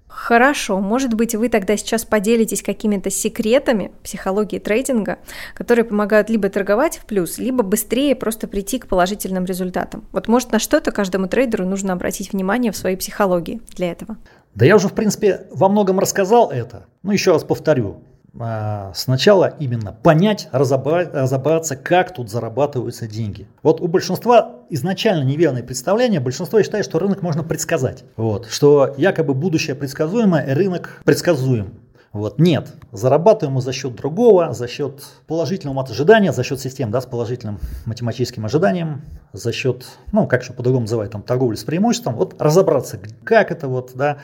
Хорошо, 0.08 0.80
может 0.80 1.14
быть, 1.14 1.34
вы 1.34 1.48
тогда 1.48 1.76
сейчас 1.76 2.04
поделитесь 2.04 2.62
какими-то 2.62 3.10
секретами 3.10 3.92
психологии 4.02 4.58
трейдинга, 4.58 5.18
которые 5.54 5.84
помогают 5.84 6.30
либо 6.30 6.48
торговать 6.48 6.98
в 6.98 7.04
плюс, 7.04 7.38
либо 7.38 7.62
быстрее 7.62 8.16
просто 8.16 8.48
прийти 8.48 8.78
к 8.78 8.86
положительным 8.86 9.44
результатам. 9.44 10.04
Вот 10.12 10.26
может 10.26 10.52
на 10.52 10.58
что-то 10.58 10.92
каждому 10.92 11.28
трейдеру 11.28 11.66
нужно 11.66 11.92
обратить 11.92 12.32
внимание 12.32 12.72
в 12.72 12.76
своей 12.76 12.96
психологии 12.96 13.60
для 13.74 13.92
этого. 13.92 14.16
Да 14.54 14.64
я 14.64 14.76
уже, 14.76 14.88
в 14.88 14.94
принципе, 14.94 15.46
во 15.50 15.68
многом 15.68 15.98
рассказал 15.98 16.50
это. 16.50 16.86
Ну, 17.02 17.12
еще 17.12 17.32
раз 17.32 17.44
повторю. 17.44 18.02
А, 18.38 18.92
сначала 18.94 19.54
именно 19.60 19.92
понять, 19.92 20.48
разобрать, 20.50 21.12
разобраться, 21.14 21.76
как 21.76 22.12
тут 22.12 22.30
зарабатываются 22.30 23.06
деньги. 23.06 23.46
Вот 23.62 23.80
у 23.80 23.86
большинства 23.86 24.56
изначально 24.70 25.22
неверное 25.22 25.62
представление, 25.62 26.18
большинство 26.18 26.60
считает, 26.62 26.84
что 26.84 26.98
рынок 26.98 27.22
можно 27.22 27.44
предсказать. 27.44 28.04
Вот, 28.16 28.46
что 28.50 28.92
якобы 28.96 29.34
будущее 29.34 29.76
предсказуемое, 29.76 30.52
рынок 30.54 31.00
предсказуем. 31.04 31.74
Вот, 32.14 32.38
нет, 32.38 32.72
зарабатываем 32.92 33.56
мы 33.56 33.60
за 33.60 33.72
счет 33.72 33.96
другого, 33.96 34.52
за 34.52 34.68
счет 34.68 35.02
положительного 35.26 35.82
ожидания, 35.82 36.32
за 36.32 36.44
счет 36.44 36.60
систем 36.60 36.92
да, 36.92 37.00
с 37.00 37.06
положительным 37.06 37.58
математическим 37.86 38.46
ожиданием, 38.46 39.02
за 39.32 39.52
счет, 39.52 39.84
ну, 40.12 40.28
как 40.28 40.42
еще 40.42 40.52
по-другому 40.52 40.82
называют, 40.82 41.10
там, 41.10 41.22
торговли 41.22 41.56
с 41.56 41.64
преимуществом. 41.64 42.14
Вот 42.14 42.40
разобраться, 42.40 43.00
как 43.24 43.50
это 43.50 43.66
вот, 43.66 43.90
да, 43.96 44.18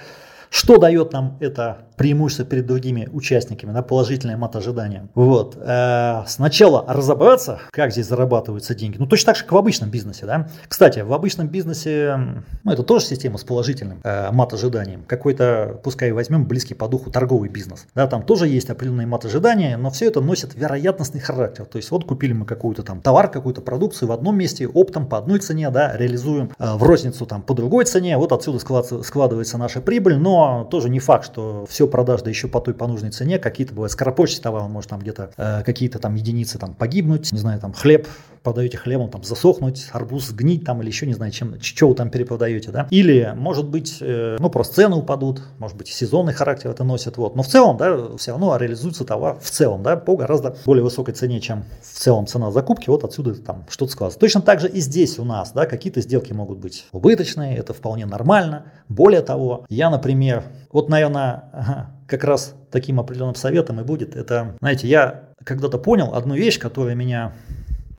что 0.50 0.78
дает 0.78 1.12
нам 1.12 1.36
это 1.40 1.88
преимущество 2.00 2.46
перед 2.46 2.64
другими 2.64 3.10
участниками, 3.12 3.72
на 3.72 3.82
положительное 3.82 4.38
мат-ожидание. 4.38 5.10
Вот. 5.14 5.58
Э, 5.60 6.22
сначала 6.26 6.82
разобраться, 6.88 7.60
как 7.72 7.92
здесь 7.92 8.06
зарабатываются 8.06 8.74
деньги. 8.74 8.96
Ну, 8.98 9.06
точно 9.06 9.26
так 9.26 9.36
же, 9.36 9.42
как 9.42 9.52
в 9.52 9.56
обычном 9.58 9.90
бизнесе. 9.90 10.24
Да? 10.24 10.48
Кстати, 10.66 11.00
в 11.00 11.12
обычном 11.12 11.48
бизнесе, 11.48 12.18
ну, 12.64 12.72
это 12.72 12.84
тоже 12.84 13.04
система 13.04 13.36
с 13.36 13.44
положительным 13.44 14.00
э, 14.02 14.32
мат-ожиданием. 14.32 15.04
Какой-то, 15.06 15.78
пускай 15.84 16.10
возьмем 16.12 16.46
близкий 16.46 16.72
по 16.72 16.88
духу 16.88 17.10
торговый 17.10 17.50
бизнес. 17.50 17.86
Да, 17.94 18.06
там 18.06 18.22
тоже 18.22 18.48
есть 18.48 18.70
определенные 18.70 19.06
мат-ожидания, 19.06 19.76
но 19.76 19.90
все 19.90 20.06
это 20.06 20.22
носит 20.22 20.54
вероятностный 20.54 21.20
характер. 21.20 21.66
То 21.66 21.76
есть 21.76 21.90
вот 21.90 22.06
купили 22.06 22.32
мы 22.32 22.46
какую-то 22.46 22.82
там 22.82 23.02
товар, 23.02 23.30
какую-то 23.30 23.60
продукцию 23.60 24.08
в 24.08 24.12
одном 24.12 24.38
месте, 24.38 24.66
оптом 24.66 25.06
по 25.06 25.18
одной 25.18 25.38
цене, 25.40 25.68
да, 25.68 25.94
реализуем 25.98 26.50
э, 26.58 26.76
в 26.76 26.82
розницу 26.82 27.26
там 27.26 27.42
по 27.42 27.52
другой 27.52 27.84
цене, 27.84 28.16
вот 28.16 28.32
отсюда 28.32 28.58
складывается 28.58 29.58
наша 29.58 29.82
прибыль, 29.82 30.16
но 30.16 30.66
тоже 30.70 30.88
не 30.88 30.98
факт, 30.98 31.26
что 31.26 31.66
все 31.68 31.89
продашь, 31.90 32.22
да 32.22 32.30
еще 32.30 32.48
по 32.48 32.60
той 32.60 32.74
по 32.74 32.86
нужной 32.86 33.10
цене, 33.10 33.38
какие-то 33.38 33.74
бывают 33.74 33.92
скоропочные 33.92 34.42
товары, 34.42 34.68
может 34.68 34.90
там 34.90 35.00
где-то 35.00 35.32
э, 35.36 35.62
какие-то 35.64 35.98
там 35.98 36.14
единицы 36.14 36.58
там 36.58 36.74
погибнуть, 36.74 37.32
не 37.32 37.38
знаю, 37.38 37.60
там 37.60 37.72
хлеб, 37.72 38.06
продаете 38.42 38.78
хлебом, 38.78 39.10
там 39.10 39.22
засохнуть, 39.22 39.88
арбуз 39.92 40.26
сгнить 40.28 40.64
там 40.64 40.80
или 40.82 40.88
еще 40.88 41.06
не 41.06 41.14
знаю, 41.14 41.32
чем, 41.32 41.60
что 41.60 41.88
вы 41.88 41.94
там 41.94 42.10
перепродаете, 42.10 42.70
да. 42.70 42.86
Или, 42.90 43.34
может 43.36 43.68
быть, 43.68 43.98
э, 44.00 44.36
ну 44.38 44.50
просто 44.50 44.76
цены 44.76 44.96
упадут, 44.96 45.42
может 45.58 45.76
быть, 45.76 45.88
сезонный 45.88 46.32
характер 46.32 46.70
это 46.70 46.84
носит, 46.84 47.16
вот. 47.16 47.36
Но 47.36 47.42
в 47.42 47.48
целом, 47.48 47.76
да, 47.76 48.16
все 48.16 48.32
равно 48.32 48.56
реализуется 48.56 49.04
товар 49.04 49.38
в 49.40 49.50
целом, 49.50 49.82
да, 49.82 49.96
по 49.96 50.16
гораздо 50.16 50.56
более 50.64 50.82
высокой 50.82 51.14
цене, 51.14 51.40
чем 51.40 51.64
в 51.82 51.98
целом 51.98 52.26
цена 52.26 52.50
закупки, 52.50 52.88
вот 52.88 53.04
отсюда 53.04 53.34
там 53.34 53.64
что-то 53.68 53.92
складывается. 53.92 54.20
Точно 54.20 54.40
так 54.40 54.60
же 54.60 54.68
и 54.68 54.80
здесь 54.80 55.18
у 55.18 55.24
нас, 55.24 55.52
да, 55.52 55.66
какие-то 55.66 56.00
сделки 56.00 56.32
могут 56.32 56.58
быть 56.58 56.86
убыточные, 56.92 57.56
это 57.56 57.74
вполне 57.74 58.06
нормально. 58.06 58.64
Более 58.88 59.22
того, 59.22 59.66
я, 59.68 59.90
например, 59.90 60.44
вот, 60.72 60.88
наверное, 60.88 61.92
как 62.06 62.24
раз 62.24 62.54
таким 62.70 62.98
определенным 63.00 63.34
советом 63.34 63.80
и 63.80 63.84
будет, 63.84 64.16
это, 64.16 64.56
знаете, 64.60 64.88
я 64.88 65.30
когда-то 65.44 65.78
понял 65.78 66.14
одну 66.14 66.34
вещь, 66.34 66.58
которая 66.58 66.94
меня 66.94 67.32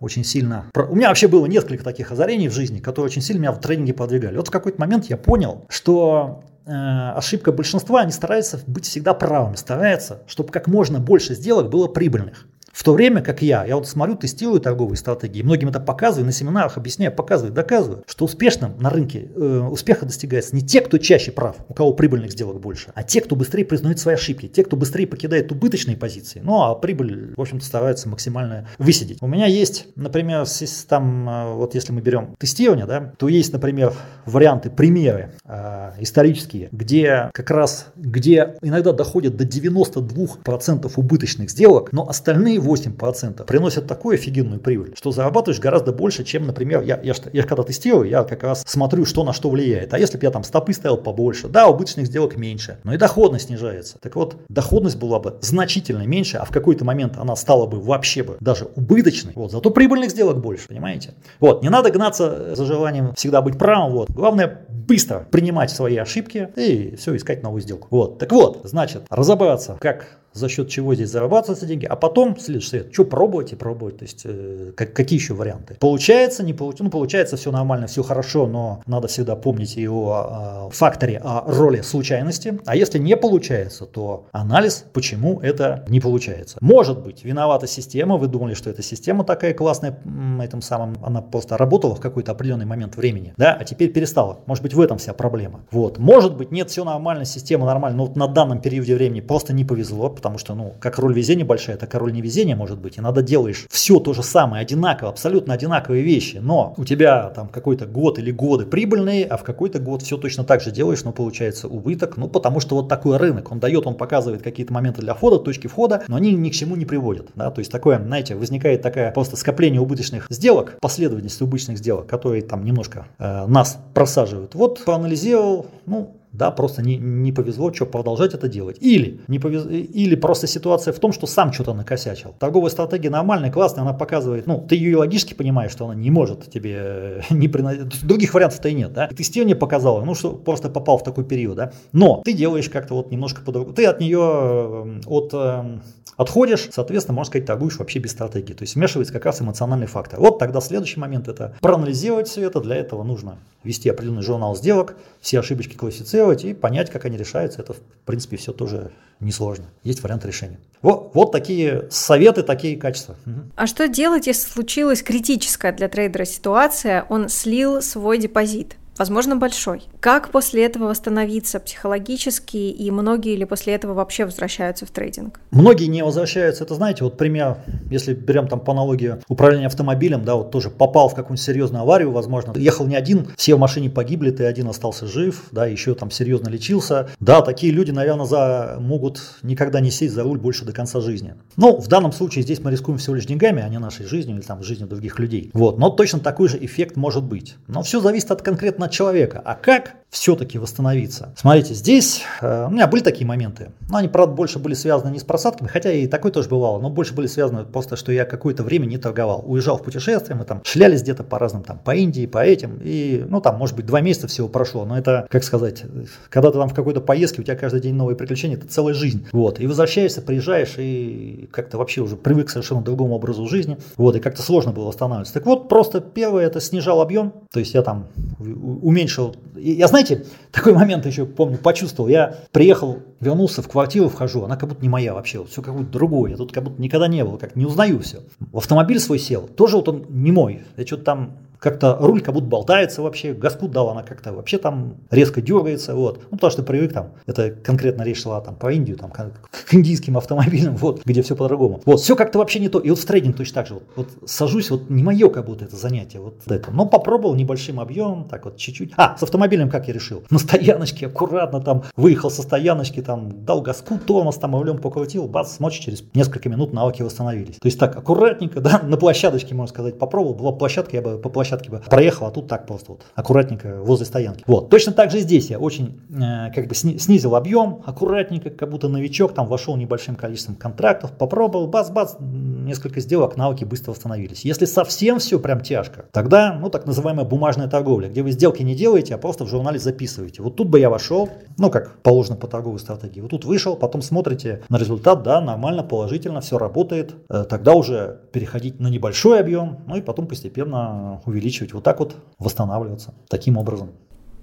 очень 0.01 0.25
сильно... 0.25 0.65
У 0.75 0.95
меня 0.95 1.07
вообще 1.07 1.27
было 1.27 1.45
несколько 1.45 1.83
таких 1.83 2.11
озарений 2.11 2.49
в 2.49 2.53
жизни, 2.53 2.79
которые 2.79 3.05
очень 3.05 3.21
сильно 3.21 3.39
меня 3.39 3.51
в 3.51 3.61
тренинге 3.61 3.93
подвигали. 3.93 4.35
Вот 4.35 4.47
в 4.47 4.51
какой-то 4.51 4.81
момент 4.81 5.05
я 5.05 5.15
понял, 5.15 5.65
что 5.69 6.43
э, 6.65 6.71
ошибка 6.71 7.51
большинства, 7.51 8.01
они 8.01 8.11
стараются 8.11 8.59
быть 8.65 8.85
всегда 8.85 9.13
правыми, 9.13 9.55
стараются, 9.55 10.23
чтобы 10.27 10.51
как 10.51 10.67
можно 10.67 10.99
больше 10.99 11.35
сделок 11.35 11.69
было 11.69 11.87
прибыльных. 11.87 12.47
В 12.71 12.83
то 12.83 12.93
время 12.93 13.21
как 13.21 13.41
я, 13.41 13.65
я 13.65 13.75
вот 13.75 13.87
смотрю, 13.87 14.15
тестирую 14.15 14.59
торговые 14.59 14.97
стратегии, 14.97 15.41
многим 15.41 15.69
это 15.69 15.79
показываю, 15.79 16.25
на 16.25 16.31
семинарах 16.31 16.77
объясняю, 16.77 17.11
показываю, 17.11 17.53
доказываю, 17.53 18.03
что 18.07 18.25
успешным 18.25 18.77
на 18.79 18.89
рынке 18.89 19.29
э, 19.35 19.67
успеха 19.69 20.05
достигается 20.05 20.55
не 20.55 20.61
те, 20.61 20.81
кто 20.81 20.97
чаще 20.97 21.31
прав, 21.31 21.57
у 21.67 21.73
кого 21.73 21.93
прибыльных 21.93 22.31
сделок 22.31 22.59
больше, 22.59 22.91
а 22.95 23.03
те, 23.03 23.21
кто 23.21 23.35
быстрее 23.35 23.65
признает 23.65 23.99
свои 23.99 24.15
ошибки, 24.15 24.47
те, 24.47 24.63
кто 24.63 24.77
быстрее 24.77 25.07
покидает 25.07 25.51
убыточные 25.51 25.97
позиции, 25.97 26.41
ну 26.43 26.61
а 26.61 26.75
прибыль, 26.75 27.33
в 27.35 27.41
общем-то, 27.41 27.65
старается 27.65 28.07
максимально 28.09 28.67
высидеть. 28.77 29.17
У 29.21 29.27
меня 29.27 29.47
есть, 29.47 29.87
например, 29.95 30.45
там, 30.87 31.29
э, 31.29 31.53
вот 31.53 31.75
если 31.75 31.91
мы 31.91 32.01
берем 32.01 32.35
тестирование, 32.39 32.85
да, 32.85 33.13
то 33.17 33.27
есть, 33.27 33.51
например, 33.51 33.93
варианты, 34.25 34.69
примеры 34.69 35.33
э, 35.43 35.91
исторические, 35.99 36.69
где 36.71 37.29
как 37.33 37.51
раз, 37.51 37.87
где 37.95 38.55
иногда 38.61 38.93
доходят 38.93 39.35
до 39.35 39.43
92% 39.43 40.91
убыточных 40.95 41.49
сделок, 41.49 41.91
но 41.91 42.07
остальные 42.07 42.60
8% 42.61 43.45
приносят 43.45 43.87
такую 43.87 44.15
офигенную 44.15 44.59
прибыль, 44.59 44.93
что 44.95 45.11
зарабатываешь 45.11 45.59
гораздо 45.59 45.91
больше, 45.91 46.23
чем, 46.23 46.47
например, 46.47 46.81
я, 46.81 46.99
я, 47.01 47.13
я 47.33 47.43
когда 47.43 47.63
тестирую, 47.63 48.09
я 48.09 48.23
как 48.23 48.43
раз 48.43 48.63
смотрю, 48.65 49.05
что 49.05 49.23
на 49.23 49.33
что 49.33 49.49
влияет. 49.49 49.93
А 49.93 49.99
если 49.99 50.17
бы 50.17 50.23
я 50.23 50.31
там 50.31 50.43
стопы 50.43 50.73
ставил 50.73 50.97
побольше, 50.97 51.47
да, 51.47 51.67
убыточных 51.67 52.07
сделок 52.07 52.37
меньше, 52.37 52.79
но 52.83 52.93
и 52.93 52.97
доходность 52.97 53.47
снижается. 53.47 53.97
Так 53.99 54.15
вот, 54.15 54.37
доходность 54.49 54.97
была 54.97 55.19
бы 55.19 55.37
значительно 55.41 56.05
меньше, 56.05 56.37
а 56.37 56.45
в 56.45 56.51
какой-то 56.51 56.85
момент 56.85 57.17
она 57.17 57.35
стала 57.35 57.65
бы 57.65 57.79
вообще 57.79 58.23
бы 58.23 58.37
даже 58.39 58.65
убыточной. 58.75 59.33
Вот, 59.35 59.51
зато 59.51 59.69
прибыльных 59.71 60.11
сделок 60.11 60.39
больше, 60.39 60.67
понимаете? 60.67 61.13
Вот, 61.39 61.63
не 61.63 61.69
надо 61.69 61.91
гнаться 61.91 62.55
за 62.55 62.65
желанием 62.65 63.13
всегда 63.15 63.41
быть 63.41 63.57
правым. 63.57 63.93
Вот, 63.93 64.11
главное 64.11 64.65
быстро 64.69 65.27
принимать 65.31 65.71
свои 65.71 65.97
ошибки 65.97 66.49
и 66.55 66.95
все, 66.95 67.15
искать 67.15 67.43
новую 67.43 67.61
сделку. 67.61 67.87
Вот, 67.91 68.19
так 68.19 68.31
вот, 68.31 68.61
значит, 68.63 69.03
разобраться, 69.09 69.77
как 69.79 70.20
за 70.33 70.49
счет 70.49 70.69
чего 70.69 70.95
здесь 70.95 71.09
зарабатываются 71.09 71.65
деньги, 71.65 71.85
а 71.85 71.95
потом 71.95 72.39
следующий 72.39 72.69
совет, 72.69 72.93
что 72.93 73.05
пробовать 73.05 73.53
и 73.53 73.55
пробовать, 73.55 73.97
то 73.97 74.03
есть 74.03 74.21
э, 74.25 74.71
как, 74.75 74.93
какие 74.93 75.19
еще 75.19 75.33
варианты. 75.33 75.75
Получается, 75.79 76.43
не 76.43 76.53
получается, 76.53 76.83
ну 76.83 76.89
получается 76.89 77.37
все 77.37 77.51
нормально, 77.51 77.87
все 77.87 78.03
хорошо, 78.03 78.47
но 78.47 78.81
надо 78.85 79.07
всегда 79.07 79.35
помнить 79.35 79.77
и 79.77 79.87
о, 79.87 80.67
о 80.67 80.69
факторе, 80.71 81.19
о 81.23 81.43
роли 81.47 81.81
случайности, 81.81 82.59
а 82.65 82.75
если 82.75 82.97
не 82.99 83.17
получается, 83.17 83.85
то 83.85 84.27
анализ, 84.31 84.85
почему 84.93 85.39
это 85.41 85.85
не 85.87 85.99
получается. 85.99 86.57
Может 86.61 87.01
быть, 87.03 87.23
виновата 87.23 87.67
система, 87.67 88.17
вы 88.17 88.27
думали, 88.27 88.53
что 88.53 88.69
эта 88.69 88.81
система 88.81 89.23
такая 89.23 89.53
классная, 89.53 89.99
этим 90.41 90.61
самым, 90.61 90.95
она 91.03 91.21
просто 91.21 91.57
работала 91.57 91.95
в 91.95 91.99
какой-то 91.99 92.31
определенный 92.31 92.65
момент 92.65 92.95
времени, 92.95 93.33
да, 93.37 93.57
а 93.59 93.63
теперь 93.65 93.91
перестала. 93.91 94.39
Может 94.45 94.63
быть, 94.63 94.73
в 94.73 94.79
этом 94.79 94.97
вся 94.97 95.13
проблема. 95.13 95.61
Вот, 95.71 95.97
может 95.97 96.37
быть, 96.37 96.51
нет, 96.51 96.69
все 96.69 96.83
нормально, 96.83 97.25
система 97.25 97.65
нормальная, 97.65 97.97
но 97.97 98.05
вот 98.05 98.15
на 98.15 98.27
данном 98.27 98.61
периоде 98.61 98.95
времени 98.95 99.21
просто 99.21 99.53
не 99.53 99.65
повезло, 99.65 100.09
потому 100.21 100.37
что, 100.37 100.53
ну, 100.53 100.75
как 100.79 100.99
роль 100.99 101.15
везения 101.15 101.43
большая, 101.43 101.77
так 101.77 101.95
и 101.95 101.97
роль 101.97 102.13
невезения 102.13 102.55
может 102.55 102.77
быть. 102.77 102.97
И 102.97 103.01
надо 103.01 103.23
делаешь 103.23 103.65
все 103.71 103.99
то 103.99 104.13
же 104.13 104.21
самое, 104.21 104.61
одинаково, 104.61 105.09
абсолютно 105.09 105.55
одинаковые 105.55 106.03
вещи, 106.03 106.37
но 106.37 106.75
у 106.77 106.85
тебя 106.85 107.31
там 107.31 107.47
какой-то 107.47 107.87
год 107.87 108.19
или 108.19 108.29
годы 108.29 108.67
прибыльные, 108.67 109.25
а 109.25 109.37
в 109.37 109.43
какой-то 109.43 109.79
год 109.79 110.03
все 110.03 110.17
точно 110.17 110.43
так 110.43 110.61
же 110.61 110.69
делаешь, 110.69 111.03
но 111.03 111.11
получается 111.11 111.67
убыток, 111.67 112.17
ну, 112.17 112.27
потому 112.27 112.59
что 112.59 112.75
вот 112.75 112.87
такой 112.87 113.17
рынок, 113.17 113.51
он 113.51 113.59
дает, 113.59 113.87
он 113.87 113.95
показывает 113.95 114.43
какие-то 114.43 114.71
моменты 114.71 115.01
для 115.01 115.15
входа, 115.15 115.39
точки 115.39 115.65
входа, 115.65 116.03
но 116.07 116.17
они 116.17 116.33
ни 116.33 116.49
к 116.49 116.53
чему 116.53 116.75
не 116.75 116.85
приводят, 116.85 117.29
да, 117.33 117.49
то 117.49 117.59
есть 117.59 117.71
такое, 117.71 117.99
знаете, 117.99 118.35
возникает 118.35 118.83
такая 118.83 119.11
просто 119.11 119.37
скопление 119.37 119.81
убыточных 119.81 120.27
сделок, 120.29 120.77
последовательность 120.79 121.41
убыточных 121.41 121.79
сделок, 121.79 122.05
которые 122.05 122.43
там 122.43 122.63
немножко 122.63 123.07
э, 123.17 123.47
нас 123.47 123.79
просаживают. 123.95 124.53
Вот 124.53 124.83
проанализировал, 124.85 125.65
ну, 125.87 126.20
да, 126.33 126.49
просто 126.51 126.81
не, 126.81 126.97
не 126.97 127.31
повезло, 127.31 127.73
что 127.73 127.85
продолжать 127.85 128.33
это 128.33 128.47
делать. 128.47 128.77
Или, 128.79 129.19
не 129.27 129.39
повез... 129.39 129.65
или 129.65 130.15
просто 130.15 130.47
ситуация 130.47 130.93
в 130.93 130.99
том, 130.99 131.11
что 131.11 131.27
сам 131.27 131.51
что-то 131.51 131.73
накосячил. 131.73 132.33
Торговая 132.39 132.69
стратегия 132.69 133.09
нормальная, 133.09 133.51
классная, 133.51 133.81
она 133.81 133.93
показывает, 133.93 134.47
ну, 134.47 134.65
ты 134.67 134.75
ее 134.75 134.97
логически 134.97 135.33
понимаешь, 135.33 135.71
что 135.71 135.85
она 135.85 135.95
не 135.95 136.09
может 136.09 136.49
тебе 136.49 136.75
э, 136.77 137.21
не 137.33 137.47
приносить, 137.47 138.05
других 138.05 138.33
вариантов-то 138.33 138.69
и 138.69 138.73
нет, 138.73 138.93
да. 138.93 139.07
И 139.07 139.15
тестирование 139.15 139.55
показало, 139.55 140.03
ну, 140.05 140.15
что 140.15 140.31
просто 140.31 140.69
попал 140.69 140.97
в 140.97 141.03
такой 141.03 141.25
период, 141.25 141.57
да. 141.57 141.73
Но 141.91 142.21
ты 142.23 142.33
делаешь 142.33 142.69
как-то 142.69 142.95
вот 142.95 143.11
немножко 143.11 143.41
по-другому, 143.41 143.75
ты 143.75 143.85
от 143.85 143.99
нее, 143.99 144.19
э, 144.19 145.01
от, 145.07 145.31
э, 145.33 145.79
отходишь, 146.21 146.69
соответственно, 146.71 147.15
можно 147.15 147.31
сказать, 147.31 147.47
торгуешь 147.47 147.77
вообще 147.77 147.99
без 147.99 148.11
стратегии. 148.11 148.53
То 148.53 148.61
есть 148.61 148.75
вмешивается 148.75 149.11
как 149.11 149.25
раз 149.25 149.41
эмоциональный 149.41 149.87
фактор. 149.87 150.19
Вот 150.19 150.37
тогда 150.37 150.61
следующий 150.61 150.99
момент 150.99 151.27
это 151.27 151.55
проанализировать 151.61 152.27
все 152.27 152.43
это, 152.43 152.61
для 152.61 152.75
этого 152.75 153.03
нужно 153.03 153.39
вести 153.63 153.89
определенный 153.89 154.21
журнал 154.21 154.55
сделок, 154.55 154.95
все 155.19 155.39
ошибочки 155.39 155.75
классифицировать 155.75 156.45
и 156.45 156.53
понять, 156.53 156.91
как 156.91 157.05
они 157.05 157.17
решаются. 157.17 157.61
Это, 157.61 157.73
в 157.73 157.79
принципе, 158.05 158.37
все 158.37 158.53
тоже 158.53 158.91
несложно. 159.19 159.65
Есть 159.83 160.03
вариант 160.03 160.25
решения. 160.25 160.59
Вот, 160.81 161.11
вот 161.13 161.31
такие 161.31 161.87
советы, 161.89 162.43
такие 162.43 162.77
качества. 162.77 163.15
А 163.55 163.65
что 163.65 163.87
делать, 163.87 164.27
если 164.27 164.47
случилась 164.47 165.01
критическая 165.01 165.71
для 165.71 165.89
трейдера 165.89 166.25
ситуация, 166.25 167.05
он 167.09 167.29
слил 167.29 167.81
свой 167.81 168.19
депозит? 168.19 168.75
Возможно, 169.01 169.35
большой. 169.35 169.81
Как 169.99 170.29
после 170.29 170.63
этого 170.63 170.83
восстановиться 170.89 171.59
психологически, 171.59 172.57
и 172.57 172.91
многие 172.91 173.35
ли 173.35 173.45
после 173.45 173.73
этого 173.73 173.95
вообще 173.95 174.25
возвращаются 174.25 174.85
в 174.85 174.91
трейдинг? 174.91 175.39
Многие 175.49 175.85
не 175.85 176.03
возвращаются. 176.03 176.63
Это, 176.63 176.75
знаете, 176.75 177.03
вот 177.03 177.17
пример, 177.17 177.57
если 177.89 178.13
берем 178.13 178.47
там 178.47 178.59
по 178.59 178.73
аналогии 178.73 179.15
управления 179.27 179.65
автомобилем, 179.65 180.23
да, 180.23 180.35
вот 180.35 180.51
тоже 180.51 180.69
попал 180.69 181.09
в 181.09 181.15
какую-нибудь 181.15 181.43
серьезную 181.43 181.81
аварию, 181.81 182.11
возможно, 182.11 182.53
ехал 182.55 182.85
не 182.85 182.95
один, 182.95 183.27
все 183.37 183.55
в 183.55 183.59
машине 183.59 183.89
погибли, 183.89 184.29
ты 184.29 184.45
один 184.45 184.67
остался 184.67 185.07
жив, 185.07 185.45
да, 185.51 185.65
еще 185.65 185.95
там 185.95 186.11
серьезно 186.11 186.49
лечился. 186.49 187.09
Да, 187.19 187.41
такие 187.41 187.73
люди, 187.73 187.89
наверное, 187.89 188.27
за, 188.27 188.77
могут 188.79 189.19
никогда 189.41 189.79
не 189.79 189.89
сесть 189.89 190.13
за 190.13 190.21
руль 190.21 190.37
больше 190.37 190.63
до 190.63 190.73
конца 190.73 191.01
жизни. 191.01 191.33
Но 191.57 191.75
в 191.75 191.87
данном 191.87 192.11
случае 192.11 192.43
здесь 192.43 192.59
мы 192.59 192.69
рискуем 192.69 192.99
всего 192.99 193.15
лишь 193.15 193.25
деньгами, 193.25 193.63
а 193.63 193.69
не 193.69 193.79
нашей 193.79 194.05
жизнью 194.05 194.37
или 194.37 194.43
там 194.43 194.61
жизнью 194.61 194.87
других 194.87 195.17
людей. 195.17 195.49
Вот, 195.53 195.79
но 195.79 195.89
точно 195.89 196.19
такой 196.19 196.49
же 196.49 196.63
эффект 196.63 196.97
может 196.97 197.23
быть. 197.23 197.55
Но 197.67 197.81
все 197.81 197.99
зависит 197.99 198.29
от 198.29 198.43
конкретно 198.43 198.90
человека. 198.91 199.41
А 199.43 199.55
как 199.55 199.95
все-таки 200.11 200.59
восстановиться? 200.59 201.33
Смотрите, 201.37 201.73
здесь 201.73 202.23
э, 202.41 202.65
у 202.67 202.69
меня 202.69 202.85
были 202.87 203.01
такие 203.01 203.25
моменты. 203.25 203.71
Но 203.89 203.97
они, 203.97 204.09
правда, 204.09 204.35
больше 204.35 204.59
были 204.59 204.73
связаны 204.73 205.09
не 205.09 205.19
с 205.19 205.23
просадками, 205.23 205.69
хотя 205.69 205.91
и 205.91 206.05
такое 206.05 206.33
тоже 206.33 206.49
бывало, 206.49 206.79
но 206.79 206.89
больше 206.89 207.13
были 207.13 207.27
связаны 207.27 207.63
просто, 207.63 207.95
что 207.95 208.11
я 208.11 208.25
какое-то 208.25 208.63
время 208.63 208.85
не 208.85 208.97
торговал. 208.97 209.43
Уезжал 209.45 209.77
в 209.77 209.83
путешествие, 209.83 210.35
мы 210.35 210.43
там 210.43 210.61
шлялись 210.65 211.01
где-то 211.01 211.23
по 211.23 211.39
разным, 211.39 211.63
там, 211.63 211.79
по 211.79 211.95
Индии, 211.95 212.25
по 212.25 212.39
этим. 212.39 212.79
И, 212.83 213.25
ну, 213.27 213.39
там, 213.39 213.57
может 213.57 213.77
быть, 213.77 213.85
два 213.85 214.01
месяца 214.01 214.27
всего 214.27 214.49
прошло. 214.49 214.83
Но 214.83 214.97
это, 214.97 215.27
как 215.29 215.45
сказать, 215.45 215.83
когда 216.29 216.51
ты 216.51 216.57
там 216.57 216.67
в 216.67 216.73
какой-то 216.73 216.99
поездке, 216.99 217.41
у 217.41 217.45
тебя 217.45 217.55
каждый 217.55 217.79
день 217.79 217.95
новые 217.95 218.17
приключения, 218.17 218.57
это 218.57 218.67
целая 218.67 218.93
жизнь. 218.93 219.25
Вот. 219.31 219.61
И 219.61 219.67
возвращаешься, 219.67 220.21
приезжаешь, 220.21 220.75
и 220.77 221.49
как-то 221.53 221.77
вообще 221.77 222.01
уже 222.01 222.17
привык 222.17 222.47
к 222.47 222.49
совершенно 222.49 222.81
другому 222.81 223.15
образу 223.15 223.47
жизни. 223.47 223.77
Вот. 223.95 224.17
И 224.17 224.19
как-то 224.19 224.41
сложно 224.41 224.73
было 224.73 224.87
восстанавливаться. 224.87 225.33
Так 225.33 225.45
вот, 225.45 225.69
просто 225.69 226.01
первое, 226.01 226.45
это 226.45 226.59
снижал 226.59 226.99
объем. 226.99 227.33
То 227.51 227.59
есть 227.59 227.73
я 227.73 227.81
там 227.81 228.07
уменьшил. 228.39 229.35
Я, 229.55 229.87
знаете, 230.01 230.25
такой 230.51 230.73
момент 230.73 231.05
еще 231.05 231.25
помню, 231.25 231.57
почувствовал. 231.57 232.09
Я 232.09 232.35
приехал, 232.51 232.99
вернулся 233.19 233.61
в 233.61 233.67
квартиру, 233.67 234.09
вхожу, 234.09 234.43
она 234.43 234.57
как 234.57 234.69
будто 234.69 234.81
не 234.81 234.89
моя 234.89 235.13
вообще, 235.13 235.43
все 235.45 235.61
как 235.61 235.75
будто 235.75 235.91
другое. 235.91 236.31
Я 236.31 236.37
тут 236.37 236.51
как 236.51 236.63
будто 236.63 236.81
никогда 236.81 237.07
не 237.07 237.23
был, 237.23 237.37
как 237.37 237.55
не 237.55 237.65
узнаю 237.65 237.99
все. 237.99 238.19
В 238.51 238.57
автомобиль 238.57 238.99
свой 238.99 239.19
сел, 239.19 239.47
тоже 239.47 239.77
вот 239.77 239.87
он 239.89 240.05
не 240.09 240.31
мой. 240.31 240.63
Я 240.77 240.85
что-то 240.85 241.03
там 241.03 241.37
как-то 241.61 241.95
руль 241.99 242.21
как 242.21 242.33
будто 242.33 242.47
болтается 242.47 243.03
вообще, 243.03 243.33
газку 243.33 243.67
дал, 243.67 243.89
она 243.89 244.01
как-то 244.01 244.33
вообще 244.33 244.57
там 244.57 244.95
резко 245.11 245.41
дергается, 245.41 245.93
вот. 245.93 246.19
Ну, 246.31 246.37
потому 246.37 246.51
что 246.51 246.63
привык 246.63 246.91
там, 246.91 247.11
это 247.27 247.51
конкретно 247.51 248.01
речь 248.01 248.23
шла 248.23 248.41
там 248.41 248.55
про 248.55 248.73
Индию, 248.73 248.97
там, 248.97 249.11
к, 249.11 249.17
к 249.17 249.73
индийским 249.73 250.17
автомобилям, 250.17 250.75
вот, 250.77 251.05
где 251.05 251.21
все 251.21 251.35
по-другому. 251.35 251.79
Вот, 251.85 251.99
все 251.99 252.15
как-то 252.15 252.39
вообще 252.39 252.59
не 252.59 252.67
то. 252.67 252.79
И 252.79 252.89
вот 252.89 252.97
в 252.97 253.05
трейдинг 253.05 253.37
точно 253.37 253.53
так 253.53 253.67
же, 253.67 253.75
вот, 253.75 253.83
вот 253.95 254.07
сажусь, 254.25 254.71
вот 254.71 254.89
не 254.89 255.03
мое 255.03 255.29
как 255.29 255.45
будто 255.45 255.65
это 255.65 255.75
занятие, 255.75 256.19
вот 256.19 256.41
это. 256.47 256.71
Но 256.71 256.87
попробовал 256.87 257.35
небольшим 257.35 257.79
объемом, 257.79 258.27
так 258.27 258.45
вот 258.45 258.57
чуть-чуть. 258.57 258.93
А, 258.97 259.15
с 259.15 259.21
автомобилем 259.21 259.69
как 259.69 259.87
я 259.87 259.93
решил? 259.93 260.23
На 260.31 260.39
стояночке 260.39 261.05
аккуратно 261.05 261.61
там 261.61 261.83
выехал 261.95 262.31
со 262.31 262.41
стояночки, 262.41 263.03
там 263.03 263.45
дал 263.45 263.61
газку, 263.61 263.99
тормоз 263.99 264.37
там 264.37 264.55
рулем 264.55 264.79
покрутил, 264.79 265.27
бац, 265.27 265.59
ночь 265.59 265.77
через 265.77 266.03
несколько 266.15 266.49
минут 266.49 266.73
навыки 266.73 267.03
восстановились. 267.03 267.57
То 267.61 267.67
есть 267.67 267.77
так 267.77 267.95
аккуратненько, 267.95 268.61
да, 268.61 268.81
на 268.83 268.97
площадочке, 268.97 269.53
можно 269.53 269.71
сказать, 269.71 269.99
попробовал, 269.99 270.33
была 270.33 270.51
площадка, 270.53 270.95
я 270.95 271.03
бы 271.03 271.19
по 271.19 271.29
площадке 271.29 271.50
бы 271.69 271.81
проехал, 271.89 272.27
а 272.27 272.31
тут 272.31 272.47
так 272.47 272.65
просто 272.65 272.93
вот 272.93 273.01
аккуратненько 273.15 273.81
возле 273.81 274.05
стоянки. 274.05 274.43
Вот, 274.47 274.69
точно 274.69 274.93
так 274.93 275.11
же 275.11 275.19
здесь 275.19 275.49
я 275.49 275.59
очень 275.59 276.01
э, 276.09 276.51
как 276.53 276.67
бы 276.67 276.75
снизил 276.75 277.35
объем, 277.35 277.81
аккуратненько, 277.85 278.49
как 278.49 278.69
будто 278.69 278.87
новичок, 278.87 279.33
там 279.33 279.47
вошел 279.47 279.75
небольшим 279.75 280.15
количеством 280.15 280.55
контрактов, 280.55 281.11
попробовал, 281.11 281.67
бац-бац, 281.67 282.15
несколько 282.19 283.01
сделок, 283.01 283.37
навыки 283.37 283.63
быстро 283.63 283.91
восстановились. 283.91 284.45
Если 284.45 284.65
совсем 284.65 285.19
все 285.19 285.39
прям 285.39 285.61
тяжко, 285.61 286.05
тогда, 286.11 286.53
ну, 286.53 286.69
так 286.69 286.85
называемая 286.85 287.25
бумажная 287.25 287.67
торговля, 287.67 288.09
где 288.09 288.21
вы 288.21 288.31
сделки 288.31 288.63
не 288.63 288.75
делаете, 288.75 289.15
а 289.15 289.17
просто 289.17 289.45
в 289.45 289.49
журнале 289.49 289.79
записываете. 289.79 290.41
Вот 290.41 290.55
тут 290.55 290.69
бы 290.69 290.79
я 290.79 290.89
вошел, 290.89 291.29
ну, 291.57 291.69
как 291.69 291.97
положено 292.01 292.35
по 292.35 292.47
торговой 292.47 292.79
стратегии. 292.79 293.21
Вот 293.21 293.31
тут 293.31 293.45
вышел, 293.45 293.75
потом 293.75 294.01
смотрите 294.01 294.61
на 294.69 294.77
результат, 294.77 295.23
да, 295.23 295.41
нормально, 295.41 295.83
положительно, 295.83 296.41
все 296.41 296.57
работает. 296.57 297.15
Э, 297.29 297.43
тогда 297.49 297.73
уже 297.73 298.21
переходить 298.31 298.79
на 298.79 298.87
небольшой 298.87 299.39
объем, 299.39 299.79
ну 299.87 299.95
и 299.95 300.01
потом 300.01 300.27
постепенно 300.27 301.21
увеличивать. 301.25 301.40
Вот 301.73 301.83
так 301.83 301.99
вот 301.99 302.15
восстанавливаться 302.39 303.13
таким 303.27 303.57
образом. 303.57 303.91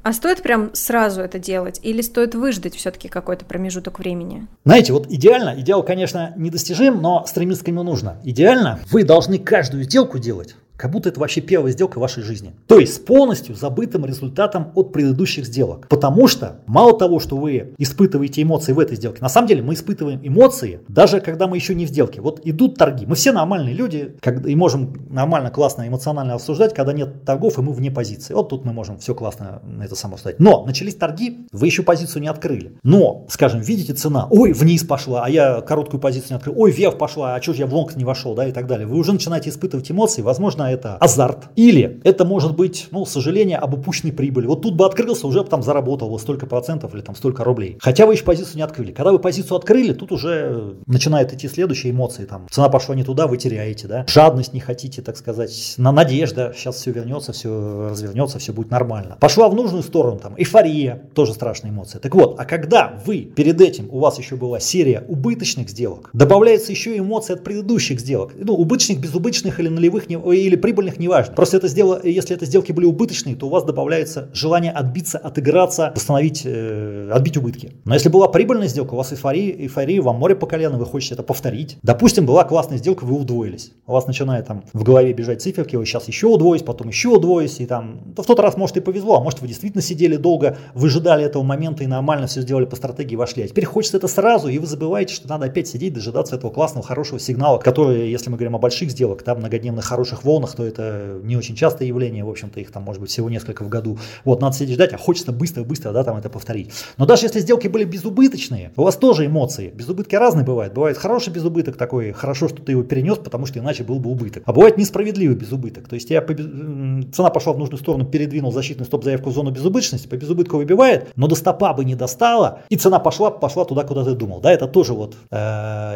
А 0.03 0.13
стоит 0.13 0.43
прям 0.43 0.71
сразу 0.75 1.21
это 1.21 1.39
делать 1.39 1.81
или 1.83 2.01
стоит 2.01 2.35
выждать 2.35 2.75
все-таки 2.75 3.09
какой-то 3.09 3.45
промежуток 3.45 3.99
времени? 3.99 4.47
Знаете, 4.65 4.93
вот 4.93 5.07
идеально, 5.11 5.55
идеал, 5.59 5.83
конечно, 5.83 6.33
недостижим, 6.37 7.03
но 7.03 7.25
стремиться 7.27 7.65
к 7.65 7.67
нему 7.69 7.83
нужно. 7.83 8.17
Идеально 8.25 8.79
вы 8.91 9.05
должны 9.05 9.39
каждую 9.39 9.85
сделку 9.85 10.19
делать 10.19 10.55
как 10.79 10.93
будто 10.93 11.09
это 11.09 11.19
вообще 11.19 11.41
первая 11.41 11.73
сделка 11.73 11.99
в 11.99 12.01
вашей 12.01 12.23
жизни. 12.23 12.53
То 12.67 12.79
есть 12.79 12.95
с 12.95 12.99
полностью 12.99 13.55
забытым 13.55 14.07
результатом 14.07 14.71
от 14.75 14.93
предыдущих 14.93 15.45
сделок. 15.45 15.89
Потому 15.89 16.29
что 16.29 16.61
мало 16.67 16.97
того, 16.97 17.19
что 17.19 17.37
вы 17.37 17.75
испытываете 17.79 18.43
эмоции 18.43 18.73
в 18.73 18.79
этой 18.79 18.97
сделке, 18.97 19.21
на 19.21 19.29
самом 19.29 19.49
деле 19.49 19.63
мы 19.63 19.75
испытываем 19.75 20.21
эмоции, 20.23 20.81
даже 20.89 21.21
когда 21.21 21.49
мы 21.49 21.57
еще 21.57 21.75
не 21.75 21.85
в 21.85 21.89
сделке. 21.89 22.21
Вот 22.21 22.41
идут 22.45 22.77
торги. 22.77 23.07
Мы 23.07 23.17
все 23.17 23.33
нормальные 23.33 23.75
люди 23.75 24.17
и 24.47 24.55
можем 24.55 24.95
нормально, 25.11 25.51
классно, 25.51 25.87
эмоционально 25.87 26.35
обсуждать, 26.35 26.75
когда 26.75 26.93
нет 26.93 27.25
торгов 27.25 27.59
и 27.59 27.63
мы 27.63 27.73
вне 27.73 27.91
позиции. 27.91 28.33
Вот 28.33 28.49
тут 28.49 28.65
мы 28.65 28.73
можем 28.73 28.99
все 28.99 29.15
классно 29.15 29.61
на 29.65 29.83
это 29.83 29.97
само 29.97 30.17
сказать. 30.17 30.39
Но 30.39 30.65
начались 30.65 30.95
торги, 30.95 31.47
вы 31.51 31.67
еще 31.67 31.83
позицию 31.83 32.23
не 32.23 32.29
открыли. 32.29 32.79
Но, 32.85 33.27
скажем, 33.29 33.61
видите 33.61 33.95
цена, 33.95 34.29
ой, 34.31 34.53
вниз 34.53 34.85
пошла, 34.85 35.25
а 35.25 35.29
я 35.29 35.61
короткую 35.61 36.01
позицию 36.01 36.31
не 36.31 36.37
открыл, 36.37 36.55
ой, 36.57 36.71
вверх 36.71 36.99
пошла, 36.99 37.35
а 37.35 37.43
что 37.43 37.53
же 37.53 37.61
я 37.61 37.67
в 37.67 37.75
лонг 37.75 37.97
не 37.97 38.05
вошел, 38.05 38.35
да, 38.35 38.47
и 38.47 38.53
так 38.53 38.69
далее. 38.69 38.87
Вы 38.87 38.97
уже 38.97 39.13
начинаете 39.13 39.51
испытывать 39.51 39.91
эмоции, 39.91 40.23
возможно, 40.23 40.68
это 40.71 40.97
азарт. 40.97 41.49
Или 41.57 42.01
это 42.05 42.25
может 42.25 42.57
быть, 42.57 42.89
ну, 42.91 43.05
сожаление 43.05 43.57
об 43.59 43.75
упущенной 43.75 44.13
прибыли. 44.13 44.47
Вот 44.47 44.63
тут 44.63 44.75
бы 44.75 44.87
открылся, 44.87 45.27
уже 45.27 45.43
бы 45.43 45.49
там 45.49 45.63
заработал 45.63 46.19
столько 46.19 46.47
процентов 46.47 46.95
или 46.95 47.01
там 47.01 47.15
столько 47.15 47.45
рублей. 47.45 47.79
Хотя 47.81 48.07
вы 48.07 48.15
еще 48.15 48.25
позицию 48.25 48.57
не 48.57 48.63
открыли. 48.63 48.93
Когда 48.93 49.13
вы 49.13 49.19
позицию 49.19 49.57
открыли, 49.57 49.93
тут 49.93 50.13
уже 50.13 50.75
начинают 50.87 51.33
идти 51.33 51.49
следующие 51.49 51.93
эмоции. 51.93 52.25
Там 52.25 52.47
цена 52.51 52.69
пошла 52.69 52.95
не 52.95 53.05
туда, 53.05 53.27
вы 53.27 53.37
теряете, 53.37 53.89
да. 53.89 54.05
Жадность 54.09 54.53
не 54.53 54.61
хотите, 54.61 55.03
так 55.03 55.17
сказать. 55.17 55.75
На 55.77 55.93
надежда, 55.93 56.53
сейчас 56.57 56.77
все 56.77 56.91
вернется, 56.91 57.33
все 57.33 57.89
развернется, 57.91 58.39
все 58.39 58.53
будет 58.53 58.71
нормально. 58.71 59.17
Пошла 59.21 59.49
в 59.49 59.55
нужную 59.55 59.83
сторону, 59.83 60.19
там, 60.19 60.35
эйфория, 60.37 61.03
тоже 61.15 61.35
страшная 61.35 61.71
эмоция. 61.71 62.01
Так 62.01 62.15
вот, 62.15 62.39
а 62.39 62.45
когда 62.45 63.01
вы 63.05 63.21
перед 63.21 63.61
этим, 63.61 63.89
у 63.91 63.99
вас 63.99 64.19
еще 64.19 64.37
была 64.37 64.61
серия 64.61 65.05
убыточных 65.09 65.69
сделок, 65.69 66.11
добавляется 66.13 66.73
еще 66.73 66.97
эмоции 66.99 67.35
от 67.35 67.45
предыдущих 67.45 68.01
сделок. 68.01 68.33
Ну, 68.37 68.55
убыточных, 68.55 69.01
безубыточных 69.01 69.61
или 69.61 69.69
нулевых, 69.69 70.11
или 70.11 70.57
прибыльных 70.59 70.99
неважно. 70.99 71.35
Просто 71.35 71.57
это 71.57 71.69
сделало, 71.69 72.01
если 72.03 72.37
это 72.37 72.47
сделки 72.47 72.73
были 72.73 72.87
убыточные, 72.87 73.37
то 73.37 73.47
у 73.47 73.51
вас 73.51 73.65
добавляется 73.65 74.29
желание 74.33 74.73
отбиться, 74.73 75.19
отыграться, 75.19 75.93
восстановить, 75.95 76.43
э, 76.45 77.11
отбить 77.13 77.37
убытки. 77.37 77.73
Но 77.85 77.95
если 77.95 78.09
была 78.09 78.29
прибыльная 78.29 78.69
сделка, 78.69 78.95
у 78.95 78.97
вас 78.97 79.13
эйфория, 79.13 79.53
эйфория, 79.53 80.03
вам 80.03 80.17
море 80.17 80.37
по 80.37 80.47
колено, 80.47 80.79
вы 80.79 80.87
хотите 80.87 81.15
это 81.15 81.23
повторить. 81.23 81.79
Допустим, 81.83 82.27
была 82.27 82.45
классная 82.45 82.79
сделка, 82.79 83.05
вы 83.05 83.19
удвоились. 83.19 83.73
У 83.87 83.93
вас 83.93 84.07
начинает 84.07 84.47
там 84.47 84.65
в 84.73 84.83
голове 84.83 85.13
бежать 85.13 85.43
циферки, 85.43 85.77
вы 85.77 85.87
сейчас 85.87 86.09
еще 86.09 86.27
удвоюсь, 86.27 86.63
потом 86.63 86.89
еще 86.89 87.09
удвоюсь, 87.09 87.61
и 87.61 87.67
там 87.67 88.13
то 88.15 88.23
в 88.23 88.27
тот 88.27 88.41
раз, 88.41 88.57
может, 88.57 88.77
и 88.77 88.81
повезло, 88.81 89.17
а 89.17 89.21
может, 89.21 89.41
вы 89.41 89.49
действительно 89.49 89.83
сидели 89.83 90.17
долго, 90.17 90.59
выжидали 90.75 91.25
этого 91.25 91.43
момента 91.43 91.85
и 91.85 91.87
нормально 91.87 92.27
все 92.27 92.41
сделали 92.43 92.65
по 92.65 92.77
стратегии, 92.77 93.17
вошли. 93.17 93.43
А 93.45 93.49
теперь 93.49 93.65
хочется 93.65 93.97
это 93.97 94.09
сразу, 94.09 94.49
и 94.49 94.59
вы 94.59 94.67
забываете, 94.67 95.15
что 95.15 95.29
надо 95.29 95.47
опять 95.47 95.69
сидеть, 95.69 95.95
дожидаться 95.95 96.37
этого 96.37 96.51
классного, 96.51 96.87
хорошего 96.87 97.19
сигнала, 97.21 97.59
который, 97.59 98.11
если 98.11 98.31
мы 98.31 98.37
говорим 98.37 98.57
о 98.57 98.59
больших 98.59 98.91
сделках, 98.91 99.25
там 99.25 99.39
многодневных 99.39 99.85
хороших 99.85 100.25
волнах, 100.25 100.48
то 100.53 100.65
это 100.65 101.21
не 101.23 101.37
очень 101.37 101.55
частое 101.55 101.89
явление, 101.89 102.25
в 102.25 102.31
общем-то 102.31 102.61
их 102.61 102.71
там 102.71 102.83
может 102.83 103.01
быть 103.01 103.11
всего 103.11 103.31
несколько 103.31 103.65
в 103.65 103.69
году. 103.69 103.99
Вот, 104.25 104.41
надо 104.41 104.57
сидеть 104.57 104.75
ждать, 104.75 104.93
а 104.93 104.99
хочется 104.99 105.33
быстро-быстро, 105.33 105.93
да, 105.93 106.05
там 106.05 106.17
это 106.17 106.29
повторить. 106.31 106.71
Но 106.97 107.07
даже 107.07 107.27
если 107.27 107.41
сделки 107.41 107.69
были 107.69 107.85
безубыточные, 107.85 108.73
у 108.77 108.83
вас 108.83 108.97
тоже 108.97 109.27
эмоции. 109.27 109.71
Безубытки 109.75 110.15
разные 110.15 110.45
бывают. 110.45 110.75
Бывает 110.75 110.99
хороший 110.99 111.33
безубыток 111.33 111.77
такой, 111.77 112.13
хорошо, 112.13 112.49
что 112.49 112.63
ты 112.63 112.73
его 112.73 112.83
перенес, 112.83 113.19
потому 113.19 113.47
что 113.47 113.59
иначе 113.59 113.85
был 113.85 113.99
бы 113.99 114.11
убыток. 114.11 114.43
А 114.47 114.53
бывает 114.53 114.77
несправедливый 114.77 115.37
безубыток. 115.37 115.89
То 115.89 115.95
есть 115.95 116.11
я 116.11 116.21
цена 116.21 117.31
пошла 117.31 117.53
в 117.53 117.59
нужную 117.59 117.79
сторону, 117.79 118.05
передвинул 118.05 118.53
защитный 118.53 118.87
стоп-заявку 118.87 119.31
в 119.31 119.33
зону 119.33 119.51
безубыточности, 119.51 120.09
по 120.09 120.17
безубытку 120.17 120.57
выбивает, 120.57 121.09
но 121.17 121.27
до 121.27 121.35
стопа 121.35 121.73
бы 121.73 121.85
не 121.85 121.95
достала, 121.95 122.61
и 122.69 122.77
цена 122.77 122.99
пошла, 122.99 123.31
пошла 123.31 123.65
туда, 123.65 123.85
куда 123.85 124.05
ты 124.05 124.15
думал. 124.15 124.41
Да, 124.41 124.53
это 124.53 124.67
тоже 124.67 124.93
вот 124.95 125.17
э, 125.31 125.37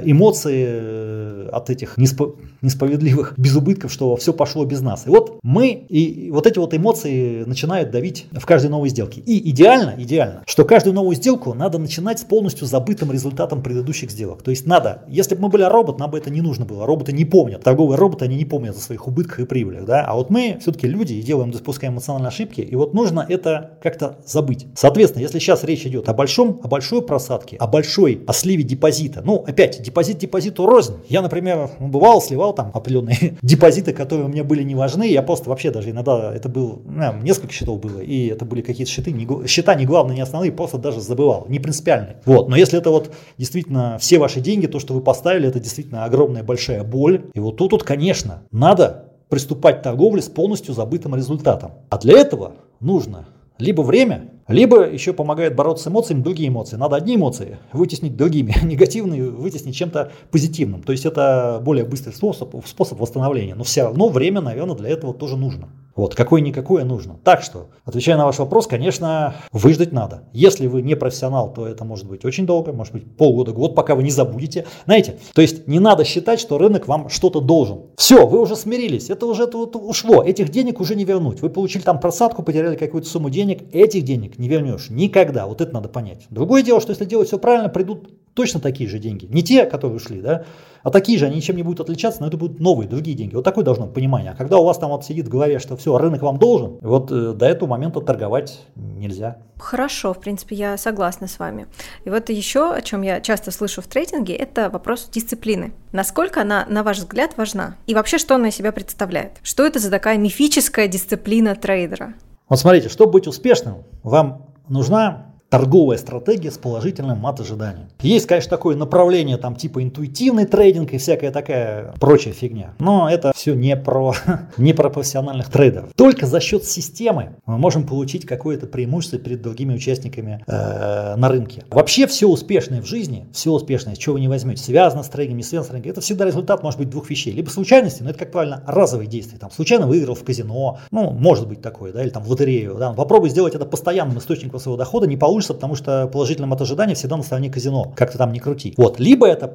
эмоции 0.04 0.66
э, 0.68 1.48
от 1.52 1.70
этих 1.70 1.98
неспо- 1.98 2.36
несправедливых 2.62 3.34
безубытков, 3.36 3.92
что 3.92 4.16
все 4.16 4.32
пошло 4.42 4.64
без 4.64 4.80
нас. 4.80 5.06
И 5.06 5.08
вот 5.08 5.38
мы, 5.44 5.68
и 5.68 6.32
вот 6.32 6.48
эти 6.48 6.58
вот 6.58 6.74
эмоции 6.74 7.44
начинают 7.44 7.92
давить 7.92 8.26
в 8.32 8.44
каждой 8.44 8.70
новой 8.70 8.88
сделке. 8.88 9.20
И 9.20 9.50
идеально, 9.50 9.94
идеально, 9.96 10.42
что 10.48 10.64
каждую 10.64 10.94
новую 10.94 11.14
сделку 11.14 11.54
надо 11.54 11.78
начинать 11.78 12.18
с 12.18 12.24
полностью 12.24 12.66
забытым 12.66 13.12
результатом 13.12 13.62
предыдущих 13.62 14.10
сделок. 14.10 14.42
То 14.42 14.50
есть 14.50 14.66
надо, 14.66 15.04
если 15.06 15.36
бы 15.36 15.42
мы 15.42 15.48
были 15.48 15.62
робот, 15.62 16.00
нам 16.00 16.10
бы 16.10 16.18
это 16.18 16.28
не 16.28 16.40
нужно 16.40 16.64
было. 16.64 16.86
Роботы 16.86 17.12
не 17.12 17.24
помнят. 17.24 17.62
Торговые 17.62 17.96
роботы, 17.96 18.24
они 18.24 18.34
не 18.34 18.44
помнят 18.44 18.76
о 18.76 18.80
своих 18.80 19.06
убытках 19.06 19.38
и 19.38 19.44
прибылях. 19.44 19.84
Да? 19.84 20.04
А 20.04 20.16
вот 20.16 20.28
мы 20.28 20.58
все-таки 20.60 20.88
люди 20.88 21.12
и 21.12 21.22
делаем, 21.22 21.52
допускаем 21.52 21.92
эмоциональные 21.92 22.30
ошибки, 22.30 22.62
и 22.62 22.74
вот 22.74 22.94
нужно 22.94 23.24
это 23.28 23.78
как-то 23.80 24.16
забыть. 24.26 24.66
Соответственно, 24.74 25.22
если 25.22 25.38
сейчас 25.38 25.62
речь 25.62 25.86
идет 25.86 26.08
о 26.08 26.14
большом, 26.14 26.60
о 26.64 26.66
большой 26.66 27.02
просадке, 27.02 27.56
о 27.58 27.68
большой, 27.68 28.24
о 28.26 28.32
сливе 28.32 28.64
депозита, 28.64 29.22
ну, 29.24 29.44
опять, 29.46 29.80
депозит 29.80 30.18
депозиту 30.18 30.66
рознь. 30.66 30.96
Я, 31.08 31.22
например, 31.22 31.70
бывал, 31.78 32.20
сливал 32.20 32.54
там 32.54 32.72
определенные 32.74 33.36
депозиты, 33.42 33.92
которые 33.92 34.21
у 34.24 34.28
меня 34.28 34.44
были 34.44 34.62
не 34.62 34.74
важны, 34.74 35.08
я 35.08 35.22
просто 35.22 35.48
вообще 35.48 35.70
даже 35.70 35.90
иногда, 35.90 36.32
это 36.34 36.48
был, 36.48 36.82
ну, 36.84 37.14
несколько 37.22 37.52
счетов 37.52 37.80
было, 37.80 38.00
и 38.00 38.28
это 38.28 38.44
были 38.44 38.62
какие-то 38.62 38.90
счеты, 38.90 39.12
не, 39.12 39.46
счета 39.46 39.74
не 39.74 39.84
главные, 39.84 40.16
не 40.16 40.22
основные, 40.22 40.52
просто 40.52 40.78
даже 40.78 41.00
забывал, 41.00 41.46
не 41.48 41.58
принципиальные. 41.58 42.16
Вот, 42.24 42.48
но 42.48 42.56
если 42.56 42.78
это 42.78 42.90
вот 42.90 43.12
действительно 43.38 43.98
все 43.98 44.18
ваши 44.18 44.40
деньги, 44.40 44.66
то, 44.66 44.78
что 44.78 44.94
вы 44.94 45.00
поставили, 45.00 45.48
это 45.48 45.60
действительно 45.60 46.04
огромная 46.04 46.42
большая 46.42 46.84
боль, 46.84 47.30
и 47.34 47.40
вот 47.40 47.56
тут, 47.56 47.70
тут 47.70 47.82
конечно, 47.82 48.42
надо 48.50 49.12
приступать 49.28 49.80
к 49.80 49.82
торговле 49.82 50.20
с 50.20 50.28
полностью 50.28 50.74
забытым 50.74 51.14
результатом. 51.14 51.72
А 51.88 51.98
для 51.98 52.18
этого 52.18 52.52
нужно 52.80 53.28
либо 53.58 53.82
время, 53.82 54.30
либо 54.52 54.88
еще 54.88 55.12
помогает 55.12 55.56
бороться 55.56 55.84
с 55.84 55.88
эмоциями 55.88 56.22
другие 56.22 56.48
эмоции. 56.48 56.76
Надо 56.76 56.96
одни 56.96 57.16
эмоции 57.16 57.58
вытеснить 57.72 58.16
другими, 58.16 58.54
негативные 58.62 59.30
вытеснить 59.30 59.76
чем-то 59.76 60.12
позитивным. 60.30 60.82
То 60.82 60.92
есть 60.92 61.06
это 61.06 61.60
более 61.62 61.84
быстрый 61.84 62.12
способ, 62.12 62.54
способ 62.66 63.00
восстановления. 63.00 63.54
Но 63.54 63.64
все 63.64 63.82
равно 63.84 64.08
время, 64.08 64.40
наверное, 64.40 64.76
для 64.76 64.90
этого 64.90 65.14
тоже 65.14 65.36
нужно. 65.36 65.68
Вот, 65.94 66.14
какое-никакое 66.14 66.84
нужно. 66.84 67.18
Так 67.22 67.42
что, 67.42 67.68
отвечая 67.84 68.16
на 68.16 68.24
ваш 68.24 68.38
вопрос, 68.38 68.66
конечно, 68.66 69.34
выждать 69.52 69.92
надо. 69.92 70.22
Если 70.32 70.66
вы 70.66 70.80
не 70.80 70.94
профессионал, 70.94 71.52
то 71.52 71.66
это 71.66 71.84
может 71.84 72.08
быть 72.08 72.24
очень 72.24 72.46
долго, 72.46 72.72
может 72.72 72.94
быть 72.94 73.16
полгода, 73.16 73.52
год, 73.52 73.74
пока 73.74 73.94
вы 73.94 74.02
не 74.02 74.10
забудете. 74.10 74.64
Знаете, 74.86 75.18
то 75.34 75.42
есть 75.42 75.68
не 75.68 75.80
надо 75.80 76.04
считать, 76.04 76.40
что 76.40 76.56
рынок 76.56 76.88
вам 76.88 77.10
что-то 77.10 77.40
должен. 77.40 77.82
Все, 77.96 78.26
вы 78.26 78.40
уже 78.40 78.56
смирились, 78.56 79.10
это 79.10 79.26
уже 79.26 79.44
это 79.44 79.58
вот 79.58 79.76
ушло, 79.76 80.22
этих 80.22 80.48
денег 80.48 80.80
уже 80.80 80.96
не 80.96 81.04
вернуть. 81.04 81.42
Вы 81.42 81.50
получили 81.50 81.82
там 81.82 82.00
просадку, 82.00 82.42
потеряли 82.42 82.76
какую-то 82.76 83.08
сумму 83.08 83.28
денег, 83.28 83.62
этих 83.74 84.04
денег 84.04 84.38
не 84.42 84.48
вернешь 84.48 84.90
никогда. 84.90 85.46
Вот 85.46 85.60
это 85.60 85.72
надо 85.72 85.88
понять. 85.88 86.26
Другое 86.28 86.64
дело, 86.64 86.80
что 86.80 86.90
если 86.90 87.04
делать 87.04 87.28
все 87.28 87.38
правильно, 87.38 87.68
придут 87.68 88.10
точно 88.34 88.58
такие 88.58 88.90
же 88.90 88.98
деньги. 88.98 89.26
Не 89.26 89.42
те, 89.44 89.66
которые 89.66 89.98
ушли, 89.98 90.20
да, 90.20 90.44
а 90.82 90.90
такие 90.90 91.16
же, 91.16 91.26
они 91.26 91.36
ничем 91.36 91.54
не 91.54 91.62
будут 91.62 91.78
отличаться, 91.78 92.20
но 92.20 92.26
это 92.26 92.36
будут 92.36 92.58
новые, 92.58 92.88
другие 92.88 93.16
деньги. 93.16 93.36
Вот 93.36 93.44
такое 93.44 93.64
должно 93.64 93.84
быть 93.86 93.94
понимание. 93.94 94.32
А 94.32 94.34
когда 94.34 94.58
у 94.58 94.64
вас 94.64 94.78
там 94.78 94.90
вот 94.90 95.04
сидит 95.04 95.26
в 95.26 95.28
голове, 95.28 95.60
что 95.60 95.76
все, 95.76 95.96
рынок 95.96 96.22
вам 96.22 96.38
должен, 96.38 96.78
вот 96.80 97.12
э, 97.12 97.34
до 97.34 97.46
этого 97.46 97.68
момента 97.68 98.00
торговать 98.00 98.66
нельзя. 98.74 99.36
Хорошо, 99.58 100.12
в 100.12 100.18
принципе, 100.18 100.56
я 100.56 100.76
согласна 100.76 101.28
с 101.28 101.38
вами. 101.38 101.68
И 102.04 102.10
вот 102.10 102.28
еще, 102.28 102.72
о 102.72 102.82
чем 102.82 103.02
я 103.02 103.20
часто 103.20 103.52
слышу 103.52 103.80
в 103.80 103.86
трейдинге, 103.86 104.34
это 104.34 104.70
вопрос 104.70 105.08
дисциплины. 105.12 105.72
Насколько 105.92 106.40
она, 106.40 106.66
на 106.68 106.82
ваш 106.82 106.98
взгляд, 106.98 107.36
важна? 107.36 107.76
И 107.86 107.94
вообще, 107.94 108.18
что 108.18 108.34
она 108.34 108.48
из 108.48 108.56
себя 108.56 108.72
представляет? 108.72 109.38
Что 109.44 109.64
это 109.64 109.78
за 109.78 109.88
такая 109.88 110.18
мифическая 110.18 110.88
дисциплина 110.88 111.54
трейдера? 111.54 112.14
Вот 112.52 112.58
смотрите, 112.58 112.90
чтобы 112.90 113.12
быть 113.12 113.26
успешным, 113.26 113.84
вам 114.02 114.52
нужна 114.68 115.31
торговая 115.52 115.98
стратегия 115.98 116.50
с 116.50 116.56
положительным 116.56 117.18
мат-ожиданием. 117.18 117.88
Есть, 118.00 118.26
конечно, 118.26 118.48
такое 118.48 118.74
направление, 118.74 119.36
там 119.36 119.54
типа 119.54 119.82
интуитивный 119.82 120.46
трейдинг 120.46 120.94
и 120.94 120.96
всякая 120.96 121.30
такая 121.30 121.92
прочая 122.00 122.32
фигня. 122.32 122.72
Но 122.78 123.06
это 123.10 123.34
все 123.36 123.52
не 123.52 123.76
про, 123.76 124.14
не 124.56 124.72
про 124.72 124.88
профессиональных 124.88 125.50
трейдеров. 125.50 125.90
Только 125.94 126.24
за 126.24 126.40
счет 126.40 126.64
системы 126.64 127.36
мы 127.44 127.58
можем 127.58 127.86
получить 127.86 128.24
какое-то 128.24 128.66
преимущество 128.66 129.18
перед 129.18 129.42
другими 129.42 129.74
участниками 129.74 130.42
э, 130.46 131.16
на 131.16 131.28
рынке. 131.28 131.64
Вообще 131.70 132.06
все 132.06 132.28
успешное 132.28 132.80
в 132.80 132.86
жизни, 132.86 133.26
все 133.34 133.52
успешное, 133.52 133.94
чего 133.94 134.14
вы 134.14 134.20
не 134.20 134.28
возьмете, 134.28 134.62
связано 134.62 135.02
с 135.02 135.10
трейдингом, 135.10 135.36
не 135.36 135.42
связано 135.42 135.66
с 135.66 135.68
трейдингом, 135.68 135.92
это 135.92 136.00
всегда 136.00 136.24
результат 136.24 136.62
может 136.62 136.78
быть 136.78 136.88
двух 136.88 137.10
вещей. 137.10 137.34
Либо 137.34 137.50
случайности, 137.50 138.02
но 138.02 138.08
это, 138.08 138.20
как 138.20 138.32
правильно, 138.32 138.64
разовые 138.66 139.06
действия. 139.06 139.38
Там 139.38 139.50
случайно 139.50 139.86
выиграл 139.86 140.14
в 140.14 140.24
казино, 140.24 140.78
ну, 140.90 141.10
может 141.10 141.46
быть 141.46 141.60
такое, 141.60 141.92
да, 141.92 142.02
или 142.02 142.08
там 142.08 142.22
в 142.22 142.30
лотерею. 142.30 142.76
Да. 142.76 142.94
Попробуй 142.94 143.28
сделать 143.28 143.54
это 143.54 143.66
постоянным 143.66 144.16
источником 144.16 144.58
своего 144.58 144.78
дохода, 144.78 145.06
не 145.06 145.18
получится 145.18 145.41
получится, 145.42 145.54
потому 145.54 145.74
что 145.74 146.08
положительным 146.08 146.52
от 146.52 146.60
ожидания 146.60 146.94
всегда 146.94 147.16
на 147.16 147.22
стороне 147.22 147.50
казино, 147.50 147.92
как 147.96 148.12
то 148.12 148.18
там 148.18 148.32
не 148.32 148.40
крути. 148.40 148.74
Вот. 148.76 149.00
Либо 149.00 149.26
это 149.26 149.52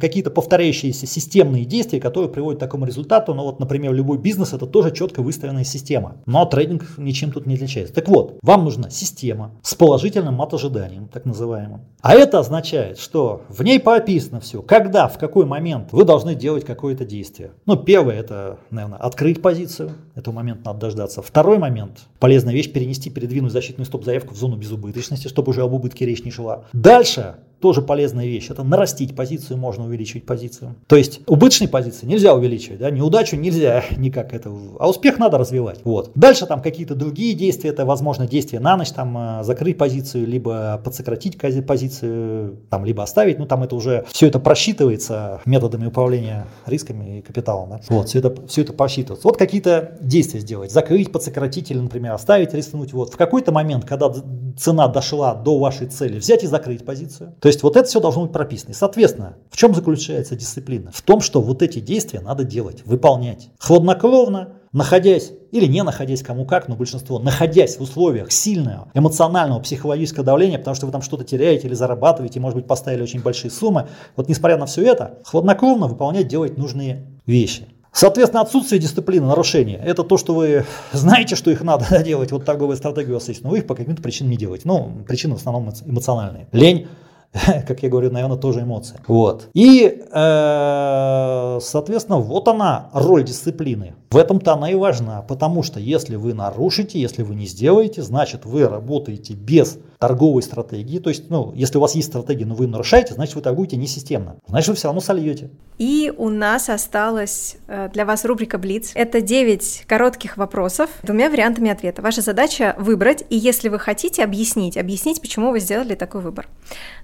какие-то 0.00 0.30
повторяющиеся 0.30 1.06
системные 1.06 1.64
действия, 1.64 2.00
которые 2.00 2.30
приводят 2.30 2.58
к 2.58 2.60
такому 2.60 2.86
результату. 2.86 3.34
Ну 3.34 3.42
вот, 3.42 3.60
например, 3.60 3.92
любой 3.92 4.18
бизнес 4.18 4.52
это 4.52 4.66
тоже 4.66 4.90
четко 4.90 5.22
выстроенная 5.22 5.64
система. 5.64 6.16
Но 6.26 6.44
трейдинг 6.44 6.98
ничем 6.98 7.32
тут 7.32 7.46
не 7.46 7.54
отличается. 7.54 7.94
Так 7.94 8.08
вот, 8.08 8.38
вам 8.42 8.64
нужна 8.64 8.90
система 8.90 9.52
с 9.62 9.74
положительным 9.74 10.40
от 10.40 10.54
ожиданием, 10.54 11.08
так 11.08 11.24
называемым. 11.24 11.80
А 12.00 12.14
это 12.14 12.38
означает, 12.38 12.98
что 12.98 13.42
в 13.48 13.62
ней 13.62 13.80
прописано 13.80 14.40
все, 14.40 14.62
когда, 14.62 15.08
в 15.08 15.18
какой 15.18 15.46
момент 15.46 15.88
вы 15.92 16.04
должны 16.04 16.34
делать 16.34 16.64
какое-то 16.64 17.04
действие. 17.04 17.52
Ну, 17.66 17.76
первое 17.76 18.16
это, 18.16 18.58
наверное, 18.70 18.98
открыть 18.98 19.42
позицию. 19.42 19.92
Этого 20.14 20.34
момента 20.34 20.62
надо 20.66 20.80
дождаться. 20.80 21.22
Второй 21.22 21.58
момент, 21.58 22.00
полезная 22.18 22.54
вещь, 22.54 22.72
перенести, 22.72 23.10
передвинуть 23.10 23.52
защитную 23.52 23.86
стоп-заявку 23.86 24.34
в 24.34 24.36
зону 24.36 24.56
безубыточности, 24.56 25.23
чтобы 25.28 25.50
уже 25.50 25.62
об 25.62 25.72
убытке 25.72 26.06
речь 26.06 26.24
не 26.24 26.30
шла. 26.30 26.64
Дальше 26.72 27.36
тоже 27.64 27.80
полезная 27.80 28.26
вещь. 28.26 28.50
Это 28.50 28.62
нарастить 28.62 29.16
позицию, 29.16 29.56
можно 29.56 29.86
увеличивать 29.86 30.26
позицию. 30.26 30.74
То 30.86 30.96
есть 30.96 31.22
убыточные 31.26 31.66
позиции 31.66 32.04
нельзя 32.04 32.34
увеличивать, 32.34 32.78
да, 32.78 32.90
неудачу 32.90 33.36
нельзя 33.36 33.82
никак 33.96 34.34
это, 34.34 34.52
а 34.78 34.86
успех 34.86 35.18
надо 35.18 35.38
развивать. 35.38 35.80
Вот. 35.82 36.10
Дальше 36.14 36.44
там 36.44 36.60
какие-то 36.60 36.94
другие 36.94 37.32
действия, 37.32 37.70
это 37.70 37.86
возможно 37.86 38.26
действия 38.26 38.60
на 38.60 38.76
ночь, 38.76 38.90
там 38.90 39.16
э, 39.16 39.44
закрыть 39.44 39.78
позицию, 39.78 40.26
либо 40.26 40.78
подсократить 40.84 41.38
позицию, 41.38 42.58
там, 42.68 42.84
либо 42.84 43.02
оставить, 43.02 43.38
ну 43.38 43.46
там 43.46 43.62
это 43.62 43.76
уже 43.76 44.04
все 44.12 44.26
это 44.26 44.38
просчитывается 44.38 45.40
методами 45.46 45.86
управления 45.86 46.46
рисками 46.66 47.20
и 47.20 47.22
капиталом. 47.22 47.70
Да? 47.70 47.80
Вот, 47.88 48.10
все 48.10 48.18
это, 48.18 48.46
все 48.46 48.60
это 48.60 48.74
просчитывается. 48.74 49.26
Вот 49.26 49.38
какие-то 49.38 49.96
действия 50.02 50.40
сделать, 50.40 50.70
закрыть, 50.70 51.10
подсократить 51.10 51.70
или, 51.70 51.78
например, 51.78 52.12
оставить, 52.12 52.52
рискнуть. 52.52 52.92
Вот. 52.92 53.14
В 53.14 53.16
какой-то 53.16 53.52
момент, 53.52 53.86
когда 53.86 54.12
цена 54.58 54.88
дошла 54.88 55.34
до 55.34 55.58
вашей 55.58 55.86
цели, 55.86 56.18
взять 56.18 56.44
и 56.44 56.46
закрыть 56.46 56.84
позицию. 56.84 57.34
То 57.40 57.48
есть 57.48 57.53
есть 57.54 57.62
вот 57.62 57.76
это 57.76 57.88
все 57.88 58.00
должно 58.00 58.22
быть 58.22 58.32
прописано. 58.32 58.72
И, 58.72 58.74
соответственно, 58.74 59.36
в 59.50 59.56
чем 59.56 59.74
заключается 59.74 60.36
дисциплина? 60.36 60.90
В 60.92 61.02
том, 61.02 61.20
что 61.20 61.40
вот 61.40 61.62
эти 61.62 61.80
действия 61.80 62.20
надо 62.20 62.44
делать, 62.44 62.82
выполнять. 62.84 63.48
Хладнокровно, 63.58 64.54
находясь 64.72 65.32
или 65.52 65.66
не 65.66 65.82
находясь, 65.82 66.22
кому 66.22 66.44
как, 66.44 66.68
но 66.68 66.76
большинство, 66.76 67.18
находясь 67.18 67.78
в 67.78 67.80
условиях 67.80 68.32
сильного 68.32 68.88
эмоционального 68.92 69.60
психологического 69.60 70.24
давления, 70.24 70.58
потому 70.58 70.74
что 70.74 70.86
вы 70.86 70.92
там 70.92 71.00
что-то 71.00 71.24
теряете 71.24 71.68
или 71.68 71.74
зарабатываете, 71.74 72.40
может 72.40 72.56
быть, 72.56 72.66
поставили 72.66 73.02
очень 73.02 73.22
большие 73.22 73.50
суммы, 73.50 73.88
вот 74.16 74.28
несмотря 74.28 74.58
на 74.58 74.66
все 74.66 74.82
это, 74.82 75.20
хладнокровно 75.24 75.86
выполнять, 75.86 76.28
делать 76.28 76.58
нужные 76.58 77.06
вещи. 77.24 77.68
Соответственно, 77.92 78.42
отсутствие 78.42 78.80
дисциплины, 78.80 79.24
нарушения, 79.24 79.76
это 79.76 80.02
то, 80.02 80.18
что 80.18 80.34
вы 80.34 80.66
знаете, 80.90 81.36
что 81.36 81.52
их 81.52 81.62
надо 81.62 82.02
делать, 82.04 82.32
вот 82.32 82.44
торговая 82.44 82.76
стратегия 82.76 83.12
у 83.12 83.14
вас 83.14 83.28
есть, 83.28 83.44
но 83.44 83.50
вы 83.50 83.58
их 83.58 83.68
по 83.68 83.76
каким-то 83.76 84.02
причинам 84.02 84.32
не 84.32 84.36
делаете. 84.36 84.62
Ну, 84.66 84.90
причины 85.06 85.34
в 85.34 85.38
основном 85.38 85.72
эмоциональные. 85.86 86.48
Лень, 86.50 86.88
как 87.66 87.82
я 87.82 87.88
говорю, 87.88 88.10
наверное, 88.10 88.36
тоже 88.36 88.60
эмоции. 88.60 88.98
Вот. 89.08 89.48
И, 89.54 90.02
э, 90.12 91.58
соответственно, 91.60 92.18
вот 92.18 92.48
она, 92.48 92.90
роль 92.92 93.24
дисциплины. 93.24 93.94
В 94.14 94.16
этом-то 94.16 94.52
она 94.52 94.70
и 94.70 94.76
важна, 94.76 95.22
потому 95.22 95.64
что 95.64 95.80
если 95.80 96.14
вы 96.14 96.34
нарушите, 96.34 97.00
если 97.00 97.24
вы 97.24 97.34
не 97.34 97.46
сделаете, 97.46 98.00
значит 98.00 98.44
вы 98.44 98.68
работаете 98.68 99.34
без 99.34 99.76
торговой 99.98 100.40
стратегии. 100.44 101.00
То 101.00 101.10
есть, 101.10 101.30
ну, 101.30 101.52
если 101.56 101.78
у 101.78 101.80
вас 101.80 101.96
есть 101.96 102.10
стратегия, 102.10 102.46
но 102.46 102.54
вы 102.54 102.68
нарушаете, 102.68 103.14
значит 103.14 103.34
вы 103.34 103.40
торгуете 103.40 103.76
несистемно. 103.76 104.36
Значит 104.46 104.68
вы 104.68 104.74
все 104.76 104.86
равно 104.86 105.00
сольете. 105.00 105.50
И 105.78 106.12
у 106.16 106.28
нас 106.28 106.68
осталась 106.68 107.56
э, 107.66 107.88
для 107.92 108.04
вас 108.04 108.24
рубрика 108.24 108.56
Блиц. 108.56 108.92
Это 108.94 109.20
9 109.20 109.82
коротких 109.88 110.36
вопросов 110.36 110.90
двумя 111.02 111.28
вариантами 111.28 111.72
ответа. 111.72 112.00
Ваша 112.00 112.20
задача 112.20 112.76
выбрать, 112.78 113.24
и 113.30 113.36
если 113.36 113.68
вы 113.68 113.80
хотите, 113.80 114.22
объяснить. 114.22 114.76
Объяснить, 114.76 115.20
почему 115.20 115.50
вы 115.50 115.58
сделали 115.58 115.96
такой 115.96 116.20
выбор. 116.20 116.46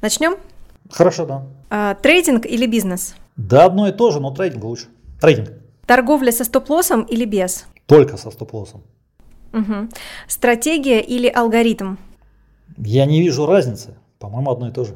Начнем? 0.00 0.36
Хорошо, 0.88 1.26
да. 1.26 1.42
А, 1.70 1.96
трейдинг 1.96 2.46
или 2.46 2.66
бизнес? 2.66 3.16
Да, 3.34 3.64
одно 3.64 3.88
и 3.88 3.92
то 3.92 4.12
же, 4.12 4.20
но 4.20 4.30
трейдинг 4.30 4.62
лучше. 4.62 4.86
Трейдинг. 5.20 5.59
Торговля 5.90 6.30
со 6.30 6.44
стоп-лоссом 6.44 7.02
или 7.02 7.24
без? 7.24 7.66
Только 7.86 8.16
со 8.16 8.30
стоп-лоссом. 8.30 8.84
Угу. 9.52 9.88
Стратегия 10.28 11.00
или 11.00 11.26
алгоритм? 11.26 11.96
Я 12.76 13.06
не 13.06 13.20
вижу 13.20 13.44
разницы. 13.44 13.96
По-моему, 14.20 14.52
одно 14.52 14.68
и 14.68 14.70
то 14.70 14.84
же. 14.84 14.94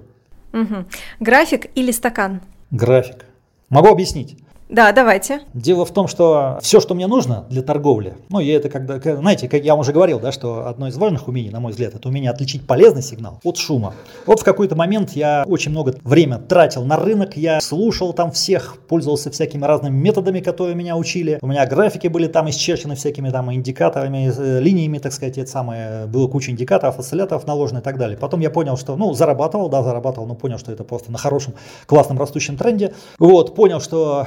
Угу. 0.52 0.84
График 1.18 1.66
или 1.74 1.90
стакан? 1.90 2.42
График. 2.70 3.24
Могу 3.70 3.88
объяснить. 3.88 4.36
Да, 4.70 4.92
давайте. 4.92 5.40
Дело 5.52 5.84
в 5.84 5.92
том, 5.92 6.08
что 6.08 6.58
все, 6.62 6.80
что 6.80 6.94
мне 6.94 7.06
нужно 7.06 7.44
для 7.50 7.60
торговли, 7.62 8.14
ну, 8.30 8.40
я 8.40 8.56
это 8.56 8.70
когда, 8.70 8.98
знаете, 8.98 9.46
как 9.46 9.62
я 9.62 9.72
вам 9.72 9.80
уже 9.80 9.92
говорил, 9.92 10.18
да, 10.18 10.32
что 10.32 10.66
одно 10.66 10.88
из 10.88 10.96
важных 10.96 11.28
умений, 11.28 11.50
на 11.50 11.60
мой 11.60 11.72
взгляд, 11.72 11.94
это 11.94 12.08
умение 12.08 12.30
отличить 12.30 12.66
полезный 12.66 13.02
сигнал 13.02 13.40
от 13.44 13.58
шума. 13.58 13.92
Вот 14.24 14.40
в 14.40 14.44
какой-то 14.44 14.74
момент 14.74 15.12
я 15.12 15.44
очень 15.46 15.70
много 15.70 15.94
время 16.02 16.38
тратил 16.38 16.84
на 16.86 16.96
рынок, 16.96 17.36
я 17.36 17.60
слушал 17.60 18.14
там 18.14 18.32
всех, 18.32 18.78
пользовался 18.88 19.30
всякими 19.30 19.64
разными 19.64 19.96
методами, 19.96 20.40
которые 20.40 20.74
меня 20.74 20.96
учили. 20.96 21.38
У 21.42 21.46
меня 21.46 21.66
графики 21.66 22.08
были 22.08 22.26
там 22.26 22.48
исчерчены 22.48 22.94
всякими 22.94 23.28
там 23.28 23.52
индикаторами, 23.52 24.32
э, 24.34 24.60
линиями, 24.60 24.96
так 24.96 25.12
сказать, 25.12 25.36
это 25.36 25.50
самое, 25.50 26.06
было 26.06 26.26
куча 26.26 26.50
индикаторов, 26.52 26.98
осцилляторов 26.98 27.46
наложено 27.46 27.80
и 27.80 27.82
так 27.82 27.98
далее. 27.98 28.16
Потом 28.16 28.40
я 28.40 28.48
понял, 28.48 28.78
что, 28.78 28.96
ну, 28.96 29.12
зарабатывал, 29.12 29.68
да, 29.68 29.82
зарабатывал, 29.82 30.26
но 30.26 30.34
понял, 30.34 30.58
что 30.58 30.72
это 30.72 30.84
просто 30.84 31.12
на 31.12 31.18
хорошем, 31.18 31.52
классном 31.84 32.18
растущем 32.18 32.56
тренде. 32.56 32.94
Вот, 33.18 33.54
понял, 33.54 33.80
что 33.82 34.26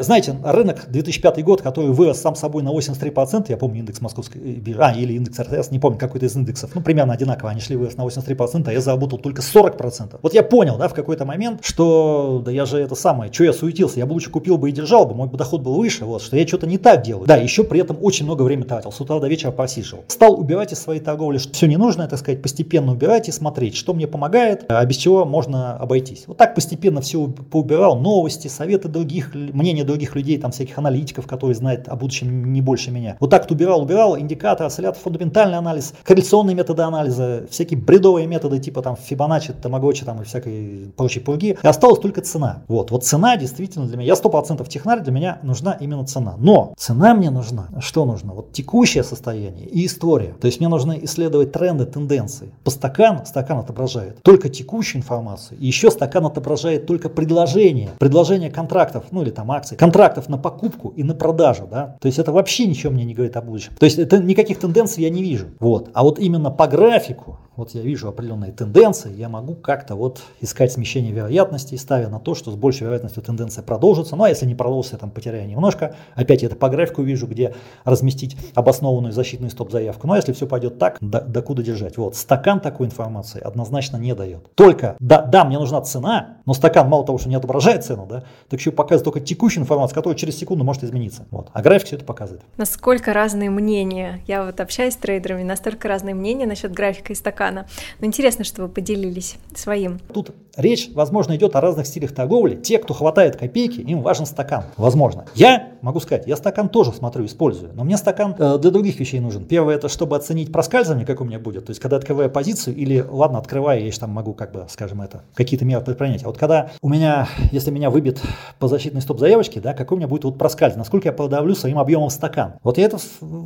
знаете, 0.00 0.36
рынок 0.42 0.86
2005 0.88 1.44
год, 1.44 1.62
который 1.62 1.90
вырос 1.90 2.20
сам 2.20 2.34
собой 2.34 2.62
на 2.62 2.70
83%, 2.70 3.46
я 3.48 3.56
помню 3.56 3.80
индекс 3.80 4.00
московской 4.00 4.40
биржи, 4.40 4.80
а, 4.80 4.92
или 4.92 5.14
индекс 5.14 5.38
РТС, 5.38 5.70
не 5.70 5.78
помню, 5.78 5.98
какой-то 5.98 6.26
из 6.26 6.36
индексов, 6.36 6.70
ну, 6.74 6.80
примерно 6.80 7.12
одинаково, 7.14 7.50
они 7.50 7.60
шли 7.60 7.76
вырос 7.76 7.96
на 7.96 8.02
83%, 8.02 8.68
а 8.68 8.72
я 8.72 8.80
заработал 8.80 9.18
только 9.18 9.42
40%. 9.42 10.18
Вот 10.22 10.34
я 10.34 10.42
понял, 10.42 10.76
да, 10.78 10.88
в 10.88 10.94
какой-то 10.94 11.24
момент, 11.24 11.60
что, 11.62 12.42
да 12.44 12.50
я 12.50 12.64
же 12.64 12.78
это 12.78 12.94
самое, 12.94 13.32
что 13.32 13.44
я 13.44 13.52
суетился, 13.52 13.98
я 13.98 14.06
бы 14.06 14.12
лучше 14.12 14.30
купил 14.30 14.58
бы 14.58 14.70
и 14.70 14.72
держал 14.72 15.06
бы, 15.06 15.14
мой 15.14 15.28
бы 15.28 15.36
доход 15.36 15.62
был 15.62 15.74
выше, 15.74 16.04
вот, 16.04 16.22
что 16.22 16.36
я 16.36 16.46
что-то 16.46 16.66
не 16.66 16.78
так 16.78 17.02
делаю. 17.02 17.26
Да, 17.26 17.36
еще 17.36 17.64
при 17.64 17.80
этом 17.80 17.98
очень 18.00 18.24
много 18.24 18.42
времени 18.42 18.66
тратил, 18.66 18.92
с 18.92 19.00
утра 19.00 19.18
до 19.18 19.28
вечера 19.28 19.50
просиживал. 19.50 20.04
Стал 20.08 20.38
убирать 20.38 20.72
из 20.72 20.78
своей 20.80 21.00
торговли, 21.00 21.38
что 21.38 21.52
все 21.52 21.66
ненужное, 21.66 22.08
так 22.08 22.18
сказать, 22.18 22.42
постепенно 22.42 22.92
убирать 22.92 23.28
и 23.28 23.32
смотреть, 23.32 23.76
что 23.76 23.94
мне 23.94 24.06
помогает, 24.06 24.64
а 24.68 24.84
без 24.84 24.96
чего 24.96 25.24
можно 25.24 25.76
обойтись. 25.76 26.24
Вот 26.26 26.36
так 26.36 26.54
постепенно 26.54 27.00
все 27.00 27.26
поубирал, 27.26 27.98
новости, 27.98 28.48
советы 28.48 28.88
других, 28.88 29.32
мнения 29.52 29.84
других 29.84 30.14
людей, 30.14 30.38
там 30.38 30.50
всяких 30.50 30.78
аналитиков, 30.78 31.26
которые 31.26 31.54
знают 31.54 31.88
о 31.88 31.96
будущем 31.96 32.52
не 32.52 32.60
больше 32.60 32.90
меня. 32.90 33.16
Вот 33.20 33.30
так 33.30 33.42
вот 33.42 33.52
убирал, 33.52 33.82
убирал, 33.82 34.18
индикатор, 34.18 34.66
осциллятор, 34.66 35.00
фундаментальный 35.00 35.58
анализ, 35.58 35.94
корреляционные 36.04 36.54
методы 36.54 36.82
анализа, 36.82 37.46
всякие 37.50 37.78
бредовые 37.78 38.26
методы 38.26 38.58
типа 38.58 38.82
там 38.82 38.96
Фибоначчи, 38.96 39.52
Тамагочи 39.52 40.04
там 40.04 40.22
и 40.22 40.24
всякой 40.24 40.92
прочей 40.96 41.20
пурги. 41.20 41.56
И 41.62 41.66
осталась 41.66 42.00
только 42.00 42.20
цена. 42.20 42.62
Вот, 42.68 42.90
вот 42.90 43.04
цена 43.04 43.36
действительно 43.36 43.86
для 43.86 43.96
меня, 43.96 44.08
я 44.08 44.16
сто 44.16 44.28
процентов 44.28 44.68
технарь, 44.68 45.00
для 45.00 45.12
меня 45.12 45.38
нужна 45.42 45.72
именно 45.72 46.06
цена. 46.06 46.34
Но 46.38 46.74
цена 46.76 47.14
мне 47.14 47.30
нужна, 47.30 47.68
что 47.80 48.04
нужно? 48.04 48.32
Вот 48.32 48.52
текущее 48.52 49.04
состояние 49.04 49.66
и 49.66 49.86
история. 49.86 50.34
То 50.40 50.46
есть 50.46 50.60
мне 50.60 50.68
нужно 50.68 50.92
исследовать 51.02 51.52
тренды, 51.52 51.86
тенденции. 51.86 52.50
По 52.64 52.70
стакан, 52.70 53.24
стакан 53.26 53.58
отображает 53.58 54.22
только 54.22 54.48
текущую 54.48 55.00
информацию, 55.00 55.58
и 55.58 55.66
еще 55.66 55.90
стакан 55.90 56.26
отображает 56.26 56.86
только 56.86 57.08
предложение, 57.08 57.90
предложение 57.98 58.50
контрактов, 58.50 59.04
ну 59.10 59.22
или 59.22 59.30
там 59.36 59.52
акций, 59.52 59.76
контрактов 59.76 60.28
на 60.28 60.38
покупку 60.38 60.88
и 60.88 61.04
на 61.04 61.14
продажу, 61.14 61.68
да, 61.70 61.96
то 62.00 62.06
есть 62.06 62.18
это 62.18 62.32
вообще 62.32 62.66
ничего 62.66 62.92
мне 62.92 63.04
не 63.04 63.14
говорит 63.14 63.36
о 63.36 63.42
будущем. 63.42 63.72
То 63.78 63.84
есть 63.84 63.98
это 63.98 64.18
никаких 64.18 64.58
тенденций 64.58 65.04
я 65.04 65.10
не 65.10 65.22
вижу, 65.22 65.46
вот. 65.60 65.90
А 65.94 66.02
вот 66.02 66.18
именно 66.18 66.50
по 66.50 66.66
графику, 66.66 67.38
вот 67.56 67.70
я 67.70 67.80
вижу 67.80 68.08
определенные 68.08 68.52
тенденции, 68.52 69.12
я 69.16 69.28
могу 69.28 69.54
как-то 69.54 69.94
вот 69.94 70.20
искать 70.40 70.72
смещение 70.72 71.12
вероятности, 71.12 71.74
ставя 71.76 72.08
на 72.08 72.20
то, 72.20 72.34
что 72.34 72.50
с 72.50 72.54
большей 72.54 72.84
вероятностью 72.84 73.22
тенденция 73.22 73.62
продолжится. 73.62 74.14
Ну 74.14 74.24
а 74.24 74.28
если 74.28 74.44
не 74.44 74.54
продолжится, 74.54 74.96
я 74.96 74.98
там 75.00 75.10
потеряю 75.10 75.48
немножко. 75.48 75.96
Опять 76.14 76.42
я 76.42 76.48
это 76.48 76.56
по 76.56 76.68
графику 76.68 77.02
вижу, 77.02 77.26
где 77.26 77.54
разместить 77.84 78.36
обоснованную 78.54 79.12
защитную 79.12 79.50
стоп-заявку. 79.50 80.06
Ну 80.06 80.12
а 80.12 80.16
если 80.16 80.32
все 80.32 80.46
пойдет 80.46 80.78
так, 80.78 80.98
до, 81.00 81.22
до 81.22 81.40
куда 81.40 81.62
держать? 81.62 81.96
Вот, 81.96 82.14
стакан 82.14 82.60
такой 82.60 82.86
информации 82.86 83.40
однозначно 83.40 83.96
не 83.96 84.14
дает. 84.14 84.54
Только, 84.54 84.96
да, 85.00 85.22
да, 85.22 85.44
мне 85.44 85.58
нужна 85.58 85.80
цена, 85.80 86.36
но 86.44 86.52
стакан 86.52 86.88
мало 86.88 87.06
того, 87.06 87.16
что 87.16 87.30
не 87.30 87.36
отображает 87.36 87.84
цену, 87.84 88.06
да, 88.06 88.24
так 88.50 88.60
еще 88.60 88.70
показывает 88.70 89.04
только 89.04 89.20
текущую 89.20 89.62
информацию, 89.62 89.94
которая 89.94 90.18
через 90.18 90.36
секунду 90.36 90.62
может 90.62 90.84
измениться. 90.84 91.26
Вот. 91.30 91.48
А 91.54 91.62
график 91.62 91.86
все 91.86 91.96
это 91.96 92.04
показывает. 92.04 92.42
Насколько 92.58 93.14
разные 93.14 93.48
мнения. 93.48 94.20
Я 94.26 94.44
вот 94.44 94.60
общаюсь 94.60 94.94
с 94.94 94.96
трейдерами, 94.96 95.42
настолько 95.42 95.88
разные 95.88 96.14
мнения 96.14 96.46
насчет 96.46 96.72
графика 96.72 97.12
и 97.12 97.16
стакана 97.16 97.45
стакана. 97.46 97.66
Но 98.00 98.06
интересно, 98.06 98.44
что 98.44 98.62
вы 98.62 98.68
поделились 98.68 99.36
своим. 99.54 99.98
Тут 100.12 100.32
речь, 100.56 100.90
возможно, 100.94 101.36
идет 101.36 101.54
о 101.56 101.60
разных 101.60 101.86
стилях 101.86 102.12
торговли. 102.12 102.56
Те, 102.56 102.78
кто 102.78 102.94
хватает 102.94 103.36
копейки, 103.36 103.80
им 103.80 104.02
важен 104.02 104.26
стакан. 104.26 104.64
Возможно. 104.76 105.26
Я 105.34 105.70
могу 105.82 106.00
сказать, 106.00 106.26
я 106.26 106.36
стакан 106.36 106.68
тоже 106.68 106.92
смотрю, 106.92 107.26
использую. 107.26 107.72
Но 107.74 107.84
мне 107.84 107.96
стакан 107.96 108.34
э, 108.38 108.58
для 108.58 108.70
других 108.70 108.98
вещей 108.98 109.20
нужен. 109.20 109.44
Первое, 109.44 109.76
это 109.76 109.88
чтобы 109.88 110.16
оценить 110.16 110.50
проскальзывание, 110.50 111.06
как 111.06 111.20
у 111.20 111.24
меня 111.24 111.38
будет. 111.38 111.66
То 111.66 111.70
есть, 111.70 111.80
когда 111.80 111.96
открываю 111.96 112.30
позицию, 112.30 112.74
или, 112.76 113.04
ладно, 113.08 113.38
открываю, 113.38 113.80
я 113.80 113.86
еще 113.86 114.00
там 114.00 114.10
могу, 114.10 114.34
как 114.34 114.52
бы, 114.52 114.66
скажем, 114.68 115.02
это, 115.02 115.22
какие-то 115.34 115.64
меры 115.64 115.84
предпринять. 115.84 116.24
А 116.24 116.26
вот 116.26 116.38
когда 116.38 116.70
у 116.82 116.88
меня, 116.88 117.28
если 117.52 117.70
меня 117.70 117.90
выбит 117.90 118.20
по 118.58 118.68
защитной 118.68 119.02
стоп-заявочке, 119.02 119.60
да, 119.60 119.74
какой 119.74 119.96
у 119.96 119.98
меня 119.98 120.08
будет 120.08 120.24
вот 120.24 120.38
проскальзывание, 120.38 120.80
насколько 120.80 121.08
я 121.08 121.12
продавлю 121.12 121.54
своим 121.54 121.78
объемом 121.78 122.10
стакан. 122.10 122.54
Вот 122.62 122.78
я 122.78 122.84
это 122.84 122.98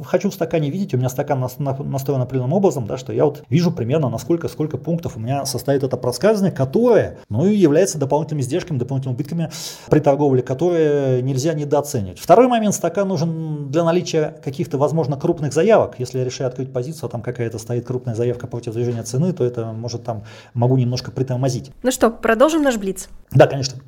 хочу 0.04 0.30
в 0.30 0.34
стакане 0.34 0.70
видеть, 0.70 0.94
у 0.94 0.96
меня 0.96 1.08
стакан 1.08 1.40
настроен 1.40 2.22
определенным 2.22 2.52
образом, 2.52 2.86
да, 2.86 2.96
что 2.96 3.12
я 3.12 3.24
вот 3.24 3.42
вижу 3.48 3.70
примерно 3.70 3.89
примерно 3.90 4.08
насколько, 4.08 4.46
сколько 4.46 4.76
пунктов 4.76 5.16
у 5.16 5.18
меня 5.18 5.44
состоит 5.44 5.82
это 5.82 5.96
проскальзывание, 5.96 6.54
которое, 6.56 7.18
ну 7.28 7.44
и 7.46 7.56
является 7.56 7.98
дополнительными 7.98 8.42
издержками, 8.42 8.78
дополнительными 8.78 9.16
убытками 9.16 9.50
при 9.88 9.98
торговле, 9.98 10.42
которые 10.42 11.22
нельзя 11.22 11.54
недооценивать. 11.54 12.20
Второй 12.20 12.46
момент, 12.46 12.76
стакан 12.76 13.08
нужен 13.08 13.68
для 13.68 13.82
наличия 13.82 14.36
каких-то, 14.44 14.78
возможно, 14.78 15.16
крупных 15.16 15.52
заявок. 15.52 15.96
Если 15.98 16.20
я 16.20 16.24
решаю 16.24 16.46
открыть 16.46 16.72
позицию, 16.72 17.08
а 17.08 17.10
там 17.10 17.20
какая-то 17.20 17.58
стоит 17.58 17.84
крупная 17.84 18.14
заявка 18.14 18.46
против 18.46 18.74
движения 18.74 19.02
цены, 19.02 19.32
то 19.32 19.44
это 19.44 19.72
может 19.72 20.04
там, 20.04 20.22
могу 20.54 20.76
немножко 20.76 21.10
притормозить. 21.10 21.72
Ну 21.82 21.90
что, 21.90 22.10
продолжим 22.10 22.62
наш 22.62 22.76
блиц? 22.76 23.08
Да, 23.32 23.48
конечно. 23.48 23.80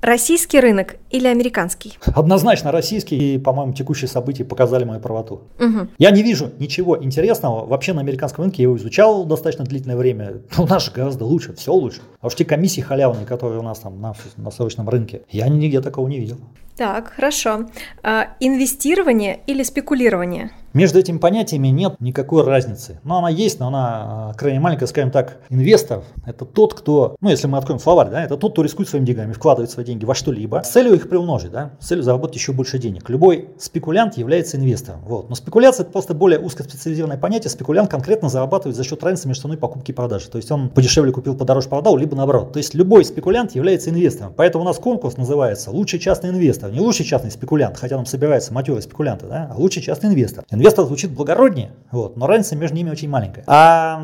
Российский 0.00 0.60
рынок 0.60 0.96
или 1.10 1.26
американский? 1.26 1.98
Однозначно 2.14 2.70
российский, 2.70 3.34
и, 3.34 3.38
по-моему, 3.38 3.72
текущие 3.72 4.06
события 4.06 4.44
показали 4.44 4.84
мою 4.84 5.00
правоту. 5.00 5.42
Угу. 5.58 5.88
Я 5.98 6.12
не 6.12 6.22
вижу 6.22 6.52
ничего 6.60 7.02
интересного 7.02 7.66
вообще 7.66 7.92
на 7.94 8.00
американском 8.00 8.44
рынке, 8.44 8.62
я 8.62 8.68
его 8.68 8.76
изучал 8.76 9.24
достаточно 9.28 9.64
длительное 9.64 9.96
время. 9.96 10.42
Нас 10.58 10.84
же 10.86 10.90
гораздо 10.92 11.24
лучше, 11.24 11.54
все 11.54 11.72
лучше. 11.72 12.00
А 12.20 12.26
уж 12.26 12.34
те 12.34 12.44
комиссии 12.44 12.80
халявные, 12.80 13.26
которые 13.26 13.60
у 13.60 13.62
нас 13.62 13.80
там 13.80 14.00
на, 14.00 14.14
на 14.36 14.50
срочном 14.50 14.88
рынке, 14.88 15.22
я 15.30 15.48
нигде 15.48 15.80
такого 15.80 16.08
не 16.08 16.18
видел. 16.18 16.38
Так, 16.78 17.12
хорошо. 17.16 17.66
А, 18.04 18.28
инвестирование 18.38 19.40
или 19.48 19.64
спекулирование? 19.64 20.52
Между 20.74 20.98
этими 20.98 21.16
понятиями 21.16 21.68
нет 21.68 21.96
никакой 21.98 22.44
разницы. 22.44 23.00
Но 23.02 23.18
она 23.18 23.30
есть, 23.30 23.58
но 23.58 23.68
она 23.68 24.32
э, 24.34 24.38
крайне 24.38 24.60
маленькая, 24.60 24.86
скажем 24.86 25.10
так. 25.10 25.38
Инвестор– 25.48 26.04
это 26.26 26.44
тот, 26.44 26.74
кто, 26.74 27.16
ну 27.20 27.30
если 27.30 27.46
мы 27.46 27.56
откроем 27.56 27.80
словарь, 27.80 28.10
да, 28.10 28.22
это 28.22 28.36
тот, 28.36 28.52
кто 28.52 28.62
рискует 28.62 28.88
своими 28.88 29.06
деньгами, 29.06 29.32
вкладывает 29.32 29.70
свои 29.70 29.86
деньги 29.86 30.04
во 30.04 30.14
что-либо 30.14 30.62
с 30.62 30.68
целью 30.68 30.94
их 30.94 31.08
приумножить, 31.08 31.50
да, 31.50 31.70
с 31.80 31.86
целью 31.86 32.04
заработать 32.04 32.36
еще 32.36 32.52
больше 32.52 32.78
денег. 32.78 33.08
Любой 33.08 33.48
спекулянт 33.58 34.18
является 34.18 34.58
инвестором. 34.58 35.00
Вот. 35.06 35.30
Но 35.30 35.34
спекуляция– 35.34 35.82
это 35.84 35.92
просто 35.92 36.12
более 36.12 36.38
узкоспециализированное 36.38 37.18
понятие. 37.18 37.50
Спекулянт 37.50 37.90
конкретно 37.90 38.28
зарабатывает 38.28 38.76
за 38.76 38.84
счет 38.84 39.02
разницы 39.02 39.26
между 39.26 39.42
ценой 39.42 39.56
покупки 39.56 39.90
и 39.90 39.94
продажи. 39.94 40.28
То 40.28 40.36
есть 40.36 40.50
он 40.52 40.68
подешевле 40.68 41.12
купил, 41.12 41.34
подороже 41.34 41.68
продал, 41.68 41.96
либо 41.96 42.14
наоборот. 42.14 42.52
То 42.52 42.58
есть 42.58 42.74
любой 42.74 43.06
спекулянт 43.06 43.56
является 43.56 43.88
инвестором. 43.88 44.34
Поэтому 44.36 44.64
у 44.64 44.66
нас 44.66 44.76
конкурс 44.76 45.16
называется 45.16 45.70
«Лучший 45.70 45.98
частный 45.98 46.28
инвестор». 46.28 46.67
Не 46.70 46.80
лучший 46.80 47.04
частный 47.04 47.30
спекулянт, 47.30 47.76
хотя 47.76 47.96
нам 47.96 48.06
собираются 48.06 48.52
матерые 48.52 48.82
спекулянты, 48.82 49.26
да, 49.26 49.50
а 49.52 49.58
лучший 49.58 49.82
частный 49.82 50.10
инвестор. 50.10 50.44
Инвестор 50.50 50.86
звучит 50.86 51.10
благороднее, 51.10 51.72
вот, 51.90 52.16
но 52.16 52.26
разница 52.26 52.56
между 52.56 52.76
ними 52.76 52.90
очень 52.90 53.08
маленькая. 53.08 53.44
А 53.46 54.02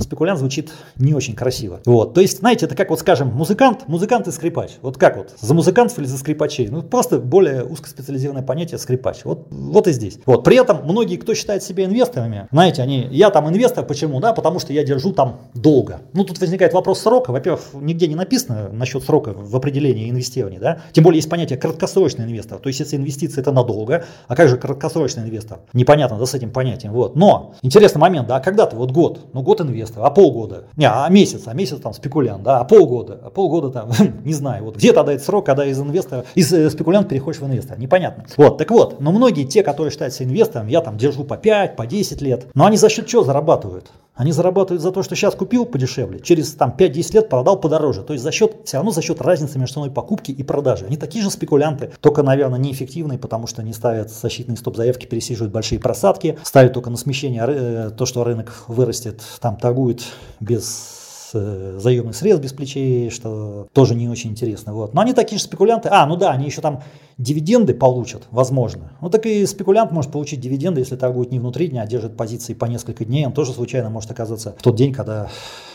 спекулянт 0.00 0.38
звучит 0.38 0.72
не 0.96 1.14
очень 1.14 1.34
красиво. 1.34 1.80
Вот, 1.84 2.14
то 2.14 2.20
есть, 2.20 2.38
знаете, 2.38 2.66
это 2.66 2.74
как 2.74 2.90
вот 2.90 3.00
скажем, 3.00 3.28
музыкант, 3.28 3.84
музыкант 3.86 4.28
и 4.28 4.32
скрипач. 4.32 4.72
Вот 4.82 4.98
как 4.98 5.16
вот, 5.16 5.34
за 5.38 5.54
музыкантов 5.54 5.98
или 5.98 6.06
за 6.06 6.18
скрипачей? 6.18 6.68
Ну, 6.68 6.82
просто 6.82 7.18
более 7.18 7.64
узкоспециализированное 7.64 8.42
понятие 8.44 8.78
скрипач. 8.78 9.24
Вот, 9.24 9.48
вот 9.50 9.86
и 9.86 9.92
здесь. 9.92 10.18
Вот, 10.26 10.44
при 10.44 10.56
этом 10.56 10.84
многие, 10.84 11.16
кто 11.16 11.34
считает 11.34 11.62
себя 11.62 11.84
инвесторами, 11.84 12.48
знаете, 12.50 12.82
они, 12.82 13.08
я 13.10 13.30
там 13.30 13.48
инвестор, 13.48 13.84
почему? 13.84 14.20
Да, 14.20 14.32
потому 14.32 14.58
что 14.58 14.72
я 14.72 14.84
держу 14.84 15.12
там 15.12 15.40
долго. 15.54 16.00
Ну, 16.12 16.24
тут 16.24 16.40
возникает 16.40 16.72
вопрос 16.72 17.00
срока. 17.00 17.30
Во-первых, 17.30 17.60
нигде 17.74 18.06
не 18.06 18.14
написано 18.14 18.68
насчет 18.72 19.02
срока 19.02 19.32
в 19.34 19.54
определении 19.56 20.10
инвестирования, 20.10 20.60
да. 20.60 20.80
Тем 20.92 21.04
более 21.04 21.18
есть 21.18 21.30
понятие 21.30 21.58
краткосрочный 21.94 22.24
инвестор. 22.24 22.58
То 22.58 22.68
есть, 22.68 22.80
если 22.80 22.96
инвестиции 22.96 23.40
это 23.40 23.52
надолго, 23.52 24.04
а 24.28 24.36
как 24.36 24.48
же 24.48 24.56
краткосрочный 24.56 25.22
инвестор? 25.24 25.60
Непонятно, 25.72 26.18
да, 26.18 26.26
с 26.26 26.34
этим 26.34 26.50
понятием. 26.50 26.92
Вот. 26.92 27.16
Но 27.16 27.54
интересный 27.62 28.00
момент, 28.00 28.26
да, 28.26 28.40
когда 28.40 28.66
ты 28.66 28.76
вот 28.76 28.90
год, 28.90 29.20
ну 29.32 29.42
год 29.42 29.60
инвестор, 29.60 30.04
а 30.04 30.10
полгода, 30.10 30.64
не, 30.76 30.86
а 30.86 31.08
месяц, 31.08 31.42
а 31.46 31.54
месяц 31.54 31.78
там 31.80 31.92
спекулянт, 31.92 32.42
да, 32.42 32.60
а 32.60 32.64
полгода, 32.64 33.20
а 33.22 33.30
полгода 33.30 33.70
там, 33.70 33.90
не 34.24 34.34
знаю, 34.34 34.64
вот 34.64 34.76
где 34.76 34.92
тогда 34.92 35.12
этот 35.12 35.24
срок, 35.24 35.46
когда 35.46 35.64
из 35.64 35.78
инвестора, 35.78 36.24
из 36.34 36.52
э, 36.52 36.70
спекулянта 36.70 37.10
переходишь 37.10 37.40
в 37.40 37.46
инвестора, 37.46 37.78
непонятно. 37.78 38.24
Вот, 38.36 38.58
так 38.58 38.70
вот, 38.70 39.00
но 39.00 39.12
многие 39.12 39.44
те, 39.44 39.62
которые 39.62 39.90
считаются 39.90 40.24
инвестором, 40.24 40.68
я 40.68 40.80
там 40.80 40.96
держу 40.96 41.24
по 41.24 41.36
5, 41.36 41.76
по 41.76 41.86
10 41.86 42.22
лет, 42.22 42.46
но 42.54 42.66
они 42.66 42.76
за 42.76 42.88
счет 42.88 43.06
чего 43.06 43.22
зарабатывают? 43.24 43.90
Они 44.14 44.30
зарабатывают 44.30 44.80
за 44.80 44.92
то, 44.92 45.02
что 45.02 45.16
сейчас 45.16 45.34
купил 45.34 45.66
подешевле, 45.66 46.20
через 46.20 46.54
там 46.54 46.72
5-10 46.76 47.14
лет 47.14 47.28
продал 47.28 47.60
подороже. 47.60 48.02
То 48.02 48.12
есть 48.12 48.22
за 48.22 48.30
счет, 48.30 48.58
все 48.64 48.76
равно 48.76 48.92
за 48.92 49.02
счет 49.02 49.20
разницы 49.20 49.58
между 49.58 49.74
ценой 49.74 49.90
покупки 49.90 50.30
и 50.30 50.42
продажи. 50.44 50.86
Они 50.86 50.96
такие 50.96 51.22
же 51.24 51.30
спекулянты, 51.30 51.90
только, 52.00 52.22
наверное, 52.22 52.60
неэффективные, 52.60 53.18
потому 53.18 53.48
что 53.48 53.62
они 53.62 53.72
ставят 53.72 54.10
защитные 54.10 54.56
стоп-заявки, 54.56 55.06
пересиживают 55.06 55.52
большие 55.52 55.80
просадки, 55.80 56.38
ставят 56.44 56.74
только 56.74 56.90
на 56.90 56.96
смещение 56.96 57.44
э, 57.44 57.90
то, 57.90 58.06
что 58.06 58.22
рынок 58.22 58.64
вырастет, 58.68 59.20
там 59.40 59.56
торгуют 59.56 60.04
без 60.38 61.03
Э, 61.34 61.78
заемный 61.80 62.14
срез 62.14 62.38
без 62.38 62.52
плечей, 62.52 63.10
что 63.10 63.66
тоже 63.72 63.94
не 63.94 64.08
очень 64.08 64.30
интересно. 64.30 64.72
Вот. 64.72 64.94
Но 64.94 65.00
они 65.00 65.12
такие 65.12 65.38
же 65.38 65.44
спекулянты. 65.44 65.88
А, 65.90 66.06
ну 66.06 66.16
да, 66.16 66.30
они 66.30 66.46
еще 66.46 66.60
там 66.60 66.82
дивиденды 67.18 67.74
получат, 67.74 68.22
возможно. 68.30 68.92
Ну 69.00 69.10
так 69.10 69.26
и 69.26 69.44
спекулянт 69.46 69.90
может 69.90 70.12
получить 70.12 70.40
дивиденды, 70.40 70.80
если 70.80 70.96
торгует 70.96 71.32
не 71.32 71.40
внутри 71.40 71.68
дня, 71.68 71.82
а 71.82 71.86
держит 71.86 72.16
позиции 72.16 72.54
по 72.54 72.66
несколько 72.66 73.04
дней. 73.04 73.26
Он 73.26 73.32
тоже 73.32 73.52
случайно 73.52 73.90
может 73.90 74.10
оказаться 74.10 74.54
в 74.58 74.62
тот 74.62 74.76
день, 74.76 74.92
когда 74.92 75.28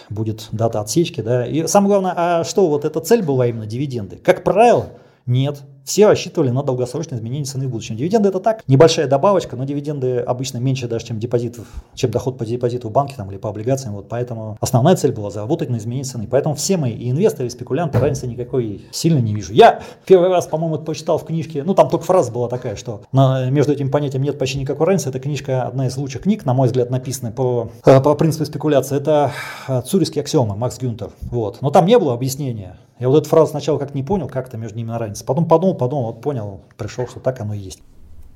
будет 0.10 0.48
дата 0.52 0.80
отсечки. 0.80 1.22
Да. 1.22 1.46
И 1.46 1.68
самое 1.68 1.90
главное, 1.90 2.14
а 2.16 2.44
что 2.44 2.68
вот 2.68 2.86
эта 2.86 3.00
цель 3.02 3.22
была 3.22 3.48
именно 3.48 3.66
дивиденды? 3.66 4.18
Как 4.18 4.44
правило, 4.44 4.88
нет. 5.26 5.62
Все 5.84 6.08
рассчитывали 6.08 6.50
на 6.50 6.64
долгосрочное 6.64 7.18
изменение 7.20 7.46
цены 7.46 7.68
в 7.68 7.72
будущем. 7.72 7.96
Дивиденды 7.96 8.30
это 8.30 8.40
так, 8.40 8.64
небольшая 8.68 9.08
добавочка, 9.08 9.56
но 9.56 9.64
дивиденды 9.64 10.20
обычно 10.20 10.58
меньше 10.58 10.88
даже, 10.88 11.06
чем 11.06 11.20
депозитов, 11.20 11.68
чем 11.96 12.12
доход 12.12 12.38
по 12.38 12.46
депозиту 12.46 12.90
в 12.90 12.92
банке 12.92 13.16
там, 13.18 13.30
или 13.32 13.38
по 13.38 13.50
облигациям. 13.50 13.96
Вот 13.96 14.08
поэтому 14.10 14.58
основная 14.62 14.96
цель 14.96 15.12
была 15.12 15.32
заработать 15.32 15.70
на 15.70 15.78
изменении 15.78 16.04
цены. 16.04 16.28
Поэтому 16.30 16.56
все 16.56 16.78
мы 16.78 16.90
и 16.90 17.10
инвесторы, 17.10 17.48
и 17.48 17.50
спекулянты 17.50 18.00
разницы 18.00 18.28
никакой 18.28 18.86
сильно 18.92 19.20
не 19.20 19.34
вижу. 19.34 19.54
Я 19.54 19.82
первый 20.06 20.30
раз, 20.30 20.48
по-моему, 20.48 20.76
это 20.76 20.86
почитал 20.86 21.18
в 21.18 21.26
книжке, 21.26 21.64
ну 21.64 21.74
там 21.74 21.90
только 21.90 22.06
фраза 22.06 22.32
была 22.32 22.48
такая, 22.48 22.76
что 22.76 23.02
на, 23.12 23.50
между 23.50 23.74
этим 23.74 23.92
понятием 23.92 24.24
нет 24.24 24.38
почти 24.38 24.60
никакой 24.60 24.88
разницы. 24.88 25.10
Эта 25.10 25.20
книжка 25.20 25.64
одна 25.64 25.88
из 25.88 25.98
лучших 25.98 26.24
книг, 26.24 26.46
на 26.46 26.54
мой 26.54 26.68
взгляд, 26.68 26.90
написанная 26.90 27.32
по, 27.32 27.70
э, 27.86 28.02
по 28.02 28.16
принципу 28.16 28.46
спекуляции. 28.46 28.98
Это 28.98 29.32
э, 29.68 29.82
Цюрихские 29.82 30.22
аксиомы, 30.22 30.56
Макс 30.56 30.78
Гюнтер. 30.78 31.12
Вот. 31.22 31.62
Но 31.62 31.72
там 31.72 31.86
не 31.86 31.98
было 31.98 32.14
объяснения. 32.14 32.78
Я 33.00 33.08
вот 33.08 33.18
эту 33.22 33.30
фразу 33.30 33.52
сначала 33.52 33.78
как 33.78 33.96
не 33.96 34.04
понял, 34.04 34.28
как 34.28 34.50
это 34.50 34.58
между 34.58 34.78
ними 34.78 34.92
разница. 34.92 35.24
Потом 35.24 35.48
подумал, 35.48 35.76
подумал, 35.80 36.14
вот 36.14 36.22
понял, 36.22 36.62
пришел, 36.78 37.08
что 37.08 37.20
так 37.20 37.40
оно 37.42 37.56
и 37.56 37.60
есть. 37.60 37.82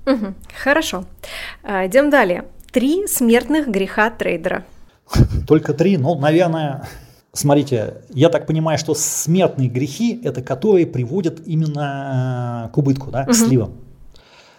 Угу, 0.08 0.34
хорошо. 0.64 1.06
А, 1.64 1.86
идем 1.86 2.10
далее. 2.10 2.46
Три 2.72 3.08
смертных 3.08 3.68
греха 3.68 4.10
трейдера. 4.10 4.66
Только 5.48 5.74
три, 5.74 5.98
ну, 5.98 6.18
наверное, 6.18 6.88
смотрите, 7.32 8.02
я 8.10 8.30
так 8.30 8.48
понимаю, 8.48 8.80
что 8.80 8.96
смертные 8.96 9.70
грехи– 9.70 10.20
это 10.24 10.42
которые 10.42 10.88
приводят 10.88 11.46
именно 11.46 12.72
к 12.74 12.78
убытку, 12.78 13.12
да, 13.12 13.26
к 13.26 13.34
сливам. 13.34 13.76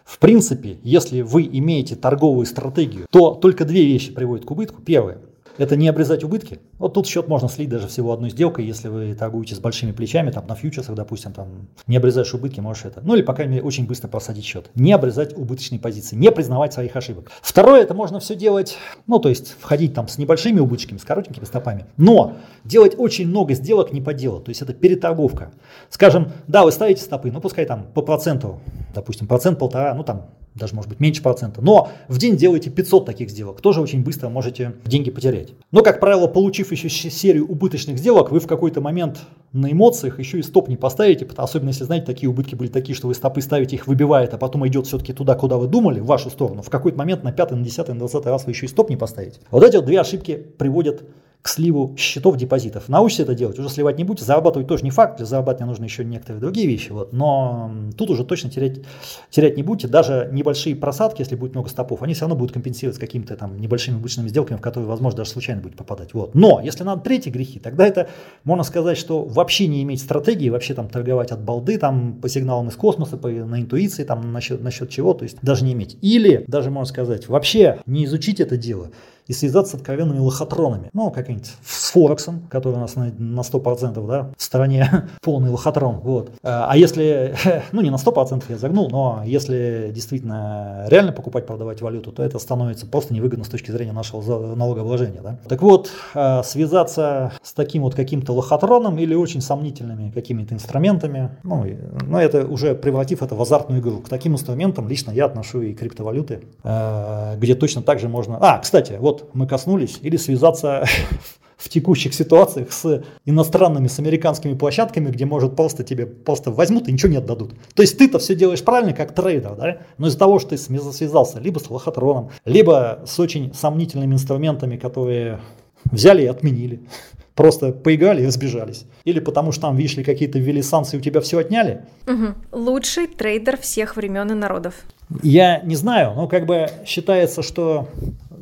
В 0.05 0.18
принципе, 0.18 0.78
если 0.82 1.22
вы 1.22 1.49
имеете 1.51 1.97
торговую 1.97 2.47
стратегию, 2.47 3.07
то 3.11 3.35
только 3.35 3.64
две 3.64 3.87
вещи 3.87 4.12
приводят 4.12 4.45
к 4.45 4.51
убытку. 4.51 4.82
Первое 4.82 5.18
это 5.59 5.76
не 5.76 5.88
обрезать 5.88 6.24
убытки. 6.24 6.61
Вот 6.78 6.94
тут 6.94 7.07
счет 7.07 7.28
можно 7.28 7.48
слить 7.48 7.68
даже 7.68 7.88
всего 7.88 8.12
одной 8.12 8.30
сделкой, 8.30 8.64
если 8.64 8.88
вы 8.88 9.14
торгуете 9.14 9.55
с 9.55 9.59
большими 9.59 9.92
плечами, 9.92 10.30
там 10.30 10.46
на 10.46 10.55
фьючерсах, 10.55 10.94
допустим, 10.94 11.32
там 11.32 11.68
не 11.86 11.96
обрезаешь 11.96 12.32
убытки, 12.34 12.61
можешь 12.61 12.84
это. 12.84 13.00
Ну 13.02 13.14
или, 13.14 13.22
по 13.22 13.34
крайней 13.34 13.55
мере, 13.55 13.64
очень 13.64 13.86
быстро 13.86 14.09
просадить 14.09 14.44
счет. 14.44 14.70
Не 14.74 14.92
обрезать 14.92 15.36
убыточные 15.36 15.78
позиции, 15.78 16.16
не 16.16 16.30
признавать 16.30 16.72
своих 16.72 16.96
ошибок. 16.96 17.30
Второе, 17.42 17.82
это 17.82 17.94
можно 17.94 18.20
все 18.20 18.34
делать, 18.34 18.76
ну 19.07 19.18
то 19.18 19.28
есть 19.28 19.55
входить 19.59 19.94
там 19.94 20.09
с 20.09 20.18
небольшими 20.18 20.61
убыточками, 20.61 20.98
с 20.98 21.05
коротенькими 21.05 21.44
стопами, 21.44 21.86
но 21.96 22.34
делать 22.64 22.94
очень 22.98 23.28
много 23.28 23.55
сделок 23.55 23.92
не 23.92 24.00
по 24.00 24.14
делу, 24.14 24.40
то 24.40 24.50
есть 24.50 24.62
это 24.62 24.72
переторговка. 24.72 25.52
Скажем, 25.90 26.32
да, 26.48 26.64
вы 26.64 26.72
ставите 26.72 27.02
стопы, 27.02 27.30
ну 27.30 27.40
пускай 27.40 27.66
там 27.66 27.86
по 27.94 28.02
проценту, 28.02 28.61
допустим, 28.94 29.26
процент 29.26 29.59
полтора, 29.59 29.94
ну 29.94 30.02
там 30.02 30.30
даже 30.55 30.74
может 30.74 30.88
быть 30.88 31.00
меньше 31.00 31.22
процента. 31.22 31.61
Но 31.61 31.90
в 32.09 32.18
день 32.18 32.36
делаете 32.36 32.70
500 32.70 33.07
таких 33.07 33.30
сделок, 33.30 33.61
тоже 33.61 33.80
очень 33.80 34.02
быстро 34.02 34.28
можете 34.28 34.74
деньги 34.84 35.11
потерять. 35.11 35.50
Но, 35.72 35.82
как 35.82 36.00
правило, 36.00 36.26
получив 36.26 36.72
еще 36.72 36.88
серию 36.88 37.46
убыточных 37.46 37.98
сделок, 37.98 38.30
вы 38.30 38.40
в 38.40 38.46
какой-то 38.46 38.80
момент 38.80 39.20
на 39.52 39.70
эмоциях 39.70 40.18
еще 40.18 40.38
и 40.38 40.42
стоп 40.42 40.68
не 40.68 40.76
поставите, 40.76 41.28
особенно 41.36 41.68
если, 41.68 41.84
знаете, 41.84 42.07
такие 42.07 42.28
убытки 42.28 42.55
были 42.55 42.68
такие, 42.68 42.94
что 42.94 43.09
вы 43.09 43.14
стопы 43.14 43.40
ставите, 43.40 43.76
их 43.76 43.86
выбивает, 43.86 44.34
а 44.34 44.38
потом 44.38 44.66
идет 44.66 44.86
все-таки 44.86 45.12
туда, 45.12 45.34
куда 45.34 45.59
вы 45.59 45.66
думали, 45.66 46.00
в 46.00 46.07
вашу 46.07 46.30
сторону. 46.30 46.62
В 46.62 46.70
какой-то 46.70 46.98
момент 46.98 47.24
на 47.24 47.32
пятый, 47.32 47.57
на 47.57 47.64
десятый, 47.64 47.94
на 47.94 48.00
двадцатый 48.00 48.30
раз 48.30 48.46
вы 48.46 48.52
еще 48.52 48.66
и 48.66 48.68
стоп 48.68 48.90
не 48.90 48.96
поставите. 48.96 49.40
Вот 49.50 49.64
эти 49.64 49.76
вот 49.76 49.84
две 49.84 50.00
ошибки 50.00 50.34
приводят 50.34 51.05
к 51.45 51.49
сливу 51.51 51.95
счетов 51.99 52.38
депозитов. 52.38 52.88
Научитесь 52.88 53.24
это 53.24 53.34
делать, 53.34 53.59
уже 53.59 53.68
сливать 53.68 53.99
не 53.99 54.05
будете, 54.05 54.24
зарабатывать 54.24 54.66
тоже 54.66 54.82
не 54.82 54.90
факт, 54.90 55.18
для 55.18 55.26
зарабатывания 55.26 55.68
нужно 55.68 55.84
еще 55.84 56.03
некоторые 56.03 56.40
другие 56.40 56.66
вещи, 56.66 56.90
вот, 56.90 57.12
но 57.12 57.70
тут 57.99 58.09
уже 58.09 58.24
точно 58.24 58.49
терять, 58.49 58.80
терять 59.28 59.59
не 59.59 59.62
будете, 59.62 59.86
даже 59.86 60.30
небольшие 60.32 60.74
просадки, 60.74 61.20
если 61.20 61.36
будет 61.36 61.53
много 61.53 61.68
стопов, 61.68 62.03
они 62.03 62.14
все 62.14 62.22
равно 62.22 62.36
будут 62.36 62.55
компенсировать 62.55 62.99
какими-то 62.99 63.36
там 63.36 63.61
небольшими 63.61 63.99
обычными 63.99 64.28
сделками, 64.28 64.57
в 64.57 64.62
которые, 64.62 64.88
возможно, 64.88 65.18
даже 65.18 65.32
случайно 65.32 65.61
будет 65.61 65.76
попадать. 65.76 66.14
Вот. 66.14 66.34
Но 66.34 66.62
если 66.64 66.82
надо 66.82 67.03
третьи 67.03 67.28
грехи, 67.28 67.59
тогда 67.59 67.86
это 67.86 68.09
можно 68.45 68.64
сказать, 68.64 68.97
что 68.97 69.22
вообще 69.22 69.66
не 69.66 69.82
иметь 69.82 70.01
стратегии, 70.01 70.49
вообще 70.49 70.72
там 70.72 70.88
торговать 70.88 71.30
от 71.30 71.42
балды, 71.42 71.76
там 71.76 72.20
по 72.22 72.28
сигналам 72.30 72.68
из 72.68 72.74
космоса, 72.76 73.18
по, 73.18 73.28
на 73.28 73.61
интуиции, 73.61 74.05
там 74.05 74.32
насчет, 74.32 74.62
насчет 74.62 74.88
чего, 74.88 75.12
то 75.12 75.24
есть 75.24 75.36
даже 75.42 75.66
не 75.66 75.74
иметь. 75.74 75.99
Или 76.01 76.47
даже 76.49 76.70
можно 76.70 76.88
сказать, 76.88 77.28
вообще 77.28 77.80
не 77.84 78.07
изучить 78.07 78.40
это 78.40 78.57
дело, 78.57 78.92
и 79.27 79.33
связаться 79.33 79.72
с 79.72 79.75
откровенными 79.75 80.18
лохотронами. 80.18 80.91
Ну, 80.93 81.11
как-нибудь 81.11 81.51
с 81.64 81.91
Форексом, 81.93 82.43
который 82.51 82.75
у 82.75 82.81
нас 82.81 82.97
на, 82.97 83.12
на 83.18 83.41
100% 83.41 84.07
да, 84.07 84.31
в 84.37 84.43
стране 84.43 85.09
полный 85.22 85.51
лохотрон. 85.51 86.01
Вот. 86.01 86.31
А, 86.43 86.68
а 86.70 86.77
если, 86.77 87.35
ну 87.72 87.81
не 87.81 87.91
на 87.91 87.97
100% 87.97 88.45
я 88.49 88.59
загнул, 88.59 88.91
но 88.91 89.22
если 89.25 89.91
действительно 89.95 90.85
реально 90.89 91.12
покупать, 91.12 91.47
продавать 91.47 91.81
валюту, 91.81 92.12
то 92.12 92.22
это 92.22 92.39
становится 92.39 92.87
просто 92.87 93.14
невыгодно 93.14 93.45
с 93.45 93.49
точки 93.49 93.70
зрения 93.70 93.93
нашего 93.93 94.55
налогообложения. 94.55 95.20
Да? 95.22 95.39
Так 95.49 95.62
вот, 95.62 95.91
а, 96.14 96.43
связаться 96.43 97.33
с 97.43 97.53
таким 97.53 97.83
вот 97.83 97.95
каким-то 97.95 98.33
лохотроном 98.33 98.99
или 98.99 99.14
очень 99.14 99.41
сомнительными 99.41 100.11
какими-то 100.11 100.55
инструментами, 100.55 101.31
ну, 101.43 101.64
ну 102.03 102.18
это 102.18 102.47
уже 102.47 102.75
превратив 102.75 103.22
это 103.22 103.35
в 103.35 103.43
азартную 103.43 103.81
игру. 103.81 104.01
К 104.01 104.09
таким 104.09 104.35
инструментам 104.35 104.89
лично 104.89 105.11
я 105.12 105.27
отношу 105.27 105.62
и 105.62 105.72
криптовалюты, 105.72 106.43
а, 106.62 107.37
где 107.37 107.55
точно 107.55 107.83
так 107.83 107.99
же 108.01 108.09
можно... 108.09 108.39
А, 108.41 108.59
кстати, 108.59 108.97
вот 108.99 109.13
вот 109.14 109.34
мы 109.34 109.46
коснулись, 109.46 109.98
или 110.02 110.16
связаться 110.16 110.84
в 111.56 111.68
текущих 111.68 112.14
ситуациях 112.14 112.72
с 112.72 113.04
иностранными, 113.24 113.86
с 113.86 113.98
американскими 113.98 114.54
площадками, 114.54 115.10
где 115.10 115.24
может 115.24 115.56
просто 115.56 115.84
тебе 115.84 116.06
просто 116.06 116.50
возьмут 116.50 116.88
и 116.88 116.92
ничего 116.92 117.12
не 117.12 117.18
отдадут. 117.18 117.54
То 117.74 117.82
есть 117.82 117.96
ты-то 117.96 118.18
все 118.18 118.34
делаешь 118.34 118.62
правильно, 118.62 118.92
как 118.92 119.14
трейдер, 119.14 119.54
да? 119.54 119.78
но 119.98 120.08
из-за 120.08 120.18
того, 120.18 120.38
что 120.38 120.50
ты 120.50 120.58
связался 120.58 121.38
либо 121.38 121.58
с 121.58 121.70
лохотроном, 121.70 122.30
либо 122.44 123.00
с 123.06 123.18
очень 123.20 123.54
сомнительными 123.54 124.14
инструментами, 124.14 124.76
которые 124.76 125.40
взяли 125.84 126.22
и 126.22 126.26
отменили. 126.26 126.80
Просто 127.34 127.72
поиграли 127.72 128.22
и 128.22 128.26
разбежались. 128.26 128.84
Или 129.04 129.18
потому 129.18 129.50
что 129.50 129.62
там, 129.62 129.76
видишь 129.76 129.96
ли, 129.96 130.04
какие-то 130.04 130.38
ввели 130.38 130.62
санкции, 130.62 130.98
у 130.98 131.00
тебя 131.00 131.20
все 131.20 131.38
отняли. 131.38 131.84
Угу. 132.06 132.34
Лучший 132.52 133.08
трейдер 133.08 133.58
всех 133.58 133.96
времен 133.96 134.30
и 134.30 134.34
народов. 134.34 134.74
Я 135.22 135.60
не 135.60 135.76
знаю, 135.76 136.14
но 136.14 136.28
как 136.28 136.46
бы 136.46 136.68
считается, 136.86 137.42
что 137.42 137.88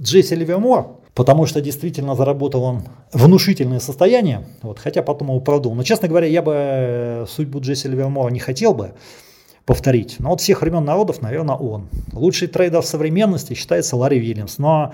Джесси 0.02 0.34
Ливермор, 0.34 0.96
потому 1.14 1.46
что 1.46 1.60
действительно 1.60 2.14
заработал 2.16 2.64
он 2.64 2.82
внушительное 3.12 3.80
состояние, 3.80 4.44
вот, 4.62 4.78
хотя 4.78 5.02
потом 5.02 5.28
его 5.28 5.40
продул. 5.40 5.74
Но, 5.74 5.82
честно 5.84 6.08
говоря, 6.08 6.26
я 6.26 6.42
бы 6.42 6.52
э, 6.54 7.26
судьбу 7.28 7.60
Джесси 7.60 7.88
Ливермора 7.88 8.30
не 8.30 8.40
хотел 8.40 8.74
бы 8.74 8.92
повторить. 9.64 10.16
Но 10.18 10.30
вот 10.30 10.40
всех 10.40 10.62
времен 10.62 10.84
народов, 10.84 11.22
наверное, 11.22 11.54
он. 11.54 11.88
Лучший 12.12 12.48
трейдер 12.48 12.82
современности 12.82 13.54
считается 13.54 13.96
Ларри 13.96 14.18
Вильямс. 14.18 14.58
Но 14.58 14.92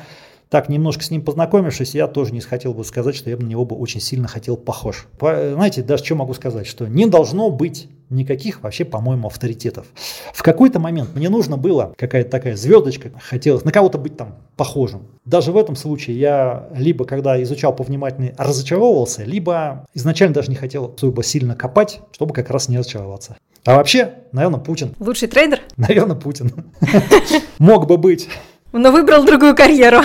так, 0.50 0.68
немножко 0.68 1.02
с 1.02 1.10
ним 1.10 1.22
познакомившись, 1.22 1.94
я 1.94 2.06
тоже 2.06 2.32
не 2.32 2.40
хотел 2.40 2.72
бы 2.72 2.84
сказать, 2.84 3.14
что 3.14 3.28
я 3.28 3.36
бы 3.36 3.42
на 3.42 3.48
него 3.48 3.64
бы 3.64 3.76
очень 3.76 4.00
сильно 4.00 4.28
хотел 4.28 4.56
похож. 4.56 5.06
Знаете, 5.20 5.82
даже 5.82 6.04
что 6.04 6.14
могу 6.14 6.32
сказать, 6.34 6.66
что 6.66 6.86
не 6.86 7.06
должно 7.06 7.50
быть 7.50 7.88
никаких 8.08 8.62
вообще, 8.62 8.86
по-моему, 8.86 9.26
авторитетов. 9.26 9.86
В 10.32 10.42
какой-то 10.42 10.78
момент 10.78 11.10
мне 11.14 11.28
нужно 11.28 11.58
было 11.58 11.92
какая-то 11.98 12.30
такая 12.30 12.56
звездочка, 12.56 13.10
хотелось 13.20 13.64
на 13.64 13.72
кого-то 13.72 13.98
быть 13.98 14.16
там 14.16 14.36
похожим. 14.56 15.02
Даже 15.26 15.52
в 15.52 15.58
этом 15.58 15.76
случае 15.76 16.18
я 16.18 16.68
либо, 16.74 17.04
когда 17.04 17.40
изучал 17.42 17.76
повнимательнее, 17.76 18.34
разочаровывался, 18.38 19.24
либо 19.24 19.86
изначально 19.92 20.34
даже 20.34 20.48
не 20.50 20.56
хотел 20.56 20.94
особо 20.96 21.22
сильно 21.22 21.54
копать, 21.54 22.00
чтобы 22.12 22.32
как 22.32 22.48
раз 22.48 22.70
не 22.70 22.78
разочароваться. 22.78 23.36
А 23.66 23.76
вообще, 23.76 24.14
наверное, 24.32 24.60
Путин. 24.60 24.94
Лучший 24.98 25.28
трейдер? 25.28 25.60
Наверное, 25.76 26.16
Путин. 26.16 26.50
Мог 27.58 27.86
бы 27.86 27.98
быть. 27.98 28.28
Но 28.72 28.90
выбрал 28.90 29.24
другую 29.24 29.54
карьеру. 29.54 29.98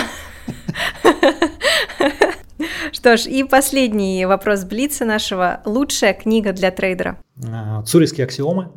Что 2.92 3.16
ж, 3.16 3.26
и 3.26 3.44
последний 3.44 4.26
вопрос 4.26 4.64
Блица 4.64 5.04
нашего. 5.04 5.60
Лучшая 5.64 6.14
книга 6.14 6.52
для 6.52 6.70
трейдера? 6.70 7.18
А, 7.52 7.82
Цурийские 7.82 8.24
аксиомы. 8.24 8.70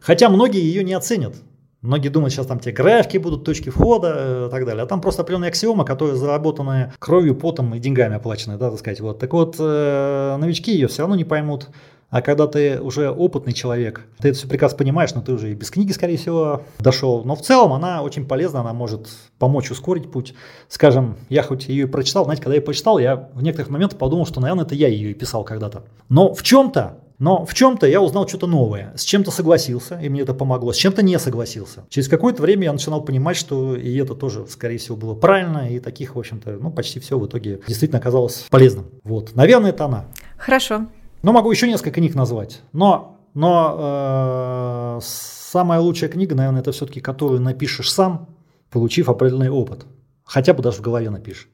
Хотя 0.00 0.28
многие 0.28 0.62
ее 0.62 0.84
не 0.84 0.94
оценят. 0.94 1.34
Многие 1.80 2.08
думают, 2.08 2.32
сейчас 2.32 2.46
там 2.46 2.58
те 2.58 2.72
графики 2.72 3.18
будут, 3.18 3.44
точки 3.44 3.70
входа 3.70 4.14
э, 4.16 4.46
и 4.48 4.50
так 4.50 4.66
далее. 4.66 4.82
А 4.82 4.86
там 4.86 5.00
просто 5.00 5.22
определенные 5.22 5.50
аксиомы, 5.50 5.84
которые 5.84 6.16
заработаны 6.16 6.92
кровью, 6.98 7.36
потом 7.36 7.72
и 7.74 7.78
деньгами 7.78 8.16
оплачены, 8.16 8.56
да, 8.56 8.70
так 8.70 8.80
сказать. 8.80 9.00
Вот. 9.00 9.20
Так 9.20 9.32
вот, 9.32 9.56
э, 9.60 10.36
новички 10.38 10.72
ее 10.72 10.88
все 10.88 11.02
равно 11.02 11.14
не 11.14 11.24
поймут. 11.24 11.68
А 12.10 12.22
когда 12.22 12.46
ты 12.46 12.80
уже 12.80 13.10
опытный 13.10 13.52
человек, 13.52 14.06
ты 14.18 14.30
это 14.30 14.38
все 14.38 14.48
прекрасно 14.48 14.78
понимаешь, 14.78 15.14
но 15.14 15.20
ты 15.20 15.32
уже 15.32 15.50
и 15.50 15.54
без 15.54 15.70
книги, 15.70 15.92
скорее 15.92 16.16
всего, 16.16 16.62
дошел. 16.78 17.22
Но 17.24 17.36
в 17.36 17.42
целом 17.42 17.74
она 17.74 18.02
очень 18.02 18.26
полезна, 18.26 18.60
она 18.60 18.72
может 18.72 19.08
помочь 19.38 19.70
ускорить 19.70 20.10
путь. 20.10 20.34
Скажем, 20.68 21.16
я 21.28 21.42
хоть 21.42 21.68
ее 21.68 21.84
и 21.84 21.86
прочитал, 21.86 22.24
знаете, 22.24 22.42
когда 22.42 22.56
я 22.56 22.62
прочитал, 22.62 22.98
я 22.98 23.28
в 23.34 23.42
некоторых 23.42 23.70
моментах 23.70 23.98
подумал, 23.98 24.24
что, 24.24 24.40
наверное, 24.40 24.64
это 24.64 24.74
я 24.74 24.88
ее 24.88 25.10
и 25.10 25.14
писал 25.14 25.44
когда-то. 25.44 25.84
Но 26.08 26.32
в 26.32 26.42
чем-то 26.42 26.98
но 27.18 27.44
в 27.44 27.52
чем-то 27.52 27.86
я 27.86 28.00
узнал 28.00 28.28
что-то 28.28 28.46
новое. 28.46 28.92
С 28.96 29.02
чем-то 29.02 29.32
согласился, 29.32 29.98
и 30.00 30.08
мне 30.08 30.20
это 30.20 30.34
помогло. 30.34 30.72
С 30.72 30.76
чем-то 30.76 31.02
не 31.02 31.18
согласился. 31.18 31.84
Через 31.88 32.06
какое-то 32.06 32.42
время 32.42 32.64
я 32.64 32.72
начинал 32.72 33.02
понимать, 33.02 33.36
что 33.36 33.74
и 33.74 33.96
это 33.96 34.14
тоже, 34.14 34.46
скорее 34.46 34.78
всего, 34.78 34.96
было 34.96 35.14
правильно. 35.14 35.68
И 35.68 35.80
таких, 35.80 36.14
в 36.14 36.18
общем-то, 36.18 36.58
ну, 36.60 36.70
почти 36.70 37.00
все 37.00 37.18
в 37.18 37.26
итоге 37.26 37.60
действительно 37.66 37.98
оказалось 37.98 38.46
полезным. 38.50 38.86
Вот. 39.02 39.34
Наверное, 39.34 39.70
это 39.70 39.86
она. 39.86 40.04
Хорошо. 40.36 40.86
Ну, 41.22 41.32
могу 41.32 41.50
еще 41.50 41.66
несколько 41.66 41.90
книг 41.90 42.14
назвать. 42.14 42.62
Но, 42.72 43.18
но 43.34 44.98
э, 44.98 45.00
самая 45.02 45.80
лучшая 45.80 46.10
книга, 46.10 46.34
наверное, 46.34 46.60
это 46.60 46.72
все-таки, 46.72 47.00
которую 47.00 47.40
напишешь 47.40 47.92
сам, 47.92 48.28
получив 48.70 49.08
определенный 49.08 49.50
опыт. 49.50 49.86
Хотя 50.24 50.54
бы 50.54 50.62
даже 50.62 50.78
в 50.78 50.80
голове 50.82 51.10
напишешь. 51.10 51.48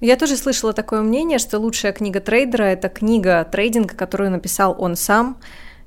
Я 0.00 0.16
тоже 0.16 0.36
слышала 0.36 0.72
такое 0.72 1.02
мнение, 1.02 1.38
что 1.38 1.58
лучшая 1.58 1.92
книга 1.92 2.20
трейдера– 2.20 2.62
это 2.64 2.88
книга 2.88 3.44
трейдинга, 3.44 3.94
которую 3.94 4.30
написал 4.30 4.74
он 4.78 4.96
сам, 4.96 5.38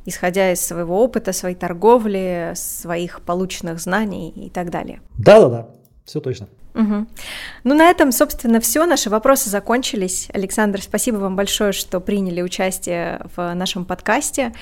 исходя 0.05 0.51
из 0.51 0.61
своего 0.65 1.03
опыта, 1.03 1.33
своей 1.33 1.55
торговли, 1.55 2.53
своих 2.55 3.21
полученных 3.21 3.79
знаний 3.79 4.29
и 4.29 4.49
так 4.49 4.69
далее. 4.69 5.01
Да-да-да, 5.17 5.69
все 6.05 6.19
точно. 6.19 6.47
Угу. 6.75 7.07
Ну, 7.63 7.75
на 7.75 7.89
этом, 7.89 8.11
собственно, 8.11 8.59
все. 8.59 8.85
Наши 8.85 9.09
вопросы 9.09 9.49
закончились. 9.49 10.29
Александр, 10.33 10.81
спасибо 10.81 11.17
вам 11.17 11.35
большое, 11.35 11.71
что 11.71 11.99
приняли 11.99 12.41
участие 12.41 13.21
в 13.35 13.53
нашем 13.53 13.85
подкасте. 13.85 14.53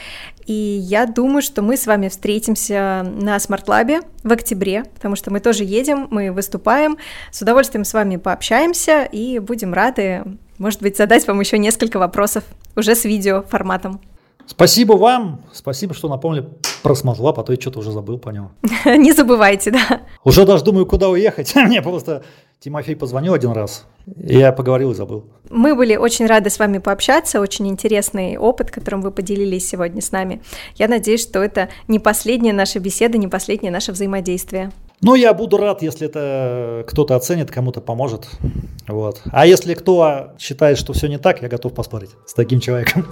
И 0.45 0.53
я 0.53 1.05
думаю, 1.05 1.41
что 1.41 1.62
мы 1.62 1.76
с 1.76 1.86
вами 1.86 2.08
встретимся 2.08 3.05
на 3.05 3.39
Смартлабе 3.39 4.01
в 4.24 4.32
октябре, 4.32 4.86
потому 4.95 5.16
что 5.16 5.32
мы 5.32 5.39
тоже 5.39 5.64
едем, 5.64 6.08
мы 6.10 6.32
выступаем. 6.32 6.97
С 7.32 7.41
удовольствием 7.41 7.84
с 7.84 7.93
вами 7.93 8.16
пообщаемся 8.16 9.03
и 9.03 9.39
будем 9.39 9.74
рады, 9.74 10.24
может 10.58 10.82
быть, 10.82 10.97
задать 10.97 11.28
вам 11.28 11.39
еще 11.39 11.58
несколько 11.58 11.99
вопросов 11.99 12.43
уже 12.76 12.95
с 12.95 13.03
видео 13.05 13.43
форматом. 13.43 14.01
Спасибо 14.47 14.93
вам, 14.93 15.43
спасибо, 15.53 15.93
что 15.93 16.07
напомнили 16.07 16.47
про 16.81 16.95
Смартлаб, 16.95 17.37
а 17.39 17.43
то 17.43 17.51
я 17.51 17.59
что-то 17.59 17.79
уже 17.79 17.91
забыл 17.91 18.17
по 18.17 18.29
нему. 18.29 18.51
Не 18.85 19.11
забывайте, 19.11 19.71
да. 19.71 20.01
Уже 20.23 20.45
даже 20.45 20.63
думаю, 20.63 20.85
куда 20.85 21.09
уехать. 21.09 21.53
Мне 21.55 21.81
просто 21.81 22.23
Тимофей 22.59 22.95
позвонил 22.95 23.33
один 23.33 23.51
раз, 23.51 23.85
я 24.15 24.51
поговорил 24.51 24.91
и 24.91 24.95
забыл. 24.95 25.25
Мы 25.49 25.75
были 25.75 25.95
очень 25.95 26.25
рады 26.25 26.49
с 26.49 26.57
вами 26.57 26.79
пообщаться, 26.79 27.39
очень 27.39 27.67
интересный 27.67 28.37
опыт, 28.37 28.71
которым 28.71 29.01
вы 29.01 29.11
поделились 29.11 29.67
сегодня 29.67 30.01
с 30.01 30.11
нами. 30.11 30.41
Я 30.75 30.87
надеюсь, 30.87 31.21
что 31.21 31.43
это 31.43 31.69
не 31.87 31.99
последняя 31.99 32.53
наша 32.53 32.79
беседа, 32.79 33.17
не 33.17 33.27
последнее 33.27 33.71
наше 33.71 33.91
взаимодействие. 33.91 34.71
Ну, 35.01 35.13
я 35.13 35.33
буду 35.35 35.57
рад, 35.57 35.83
если 35.83 36.07
это 36.07 36.83
кто-то 36.87 37.15
оценит, 37.15 37.51
кому-то 37.51 37.81
поможет. 37.81 38.27
Вот. 38.87 39.21
А 39.31 39.45
если 39.45 39.75
кто 39.75 40.31
считает, 40.39 40.79
что 40.79 40.93
все 40.93 41.07
не 41.07 41.19
так, 41.19 41.43
я 41.43 41.49
готов 41.49 41.73
поспорить 41.73 42.11
с 42.25 42.33
таким 42.33 42.59
человеком. 42.59 43.05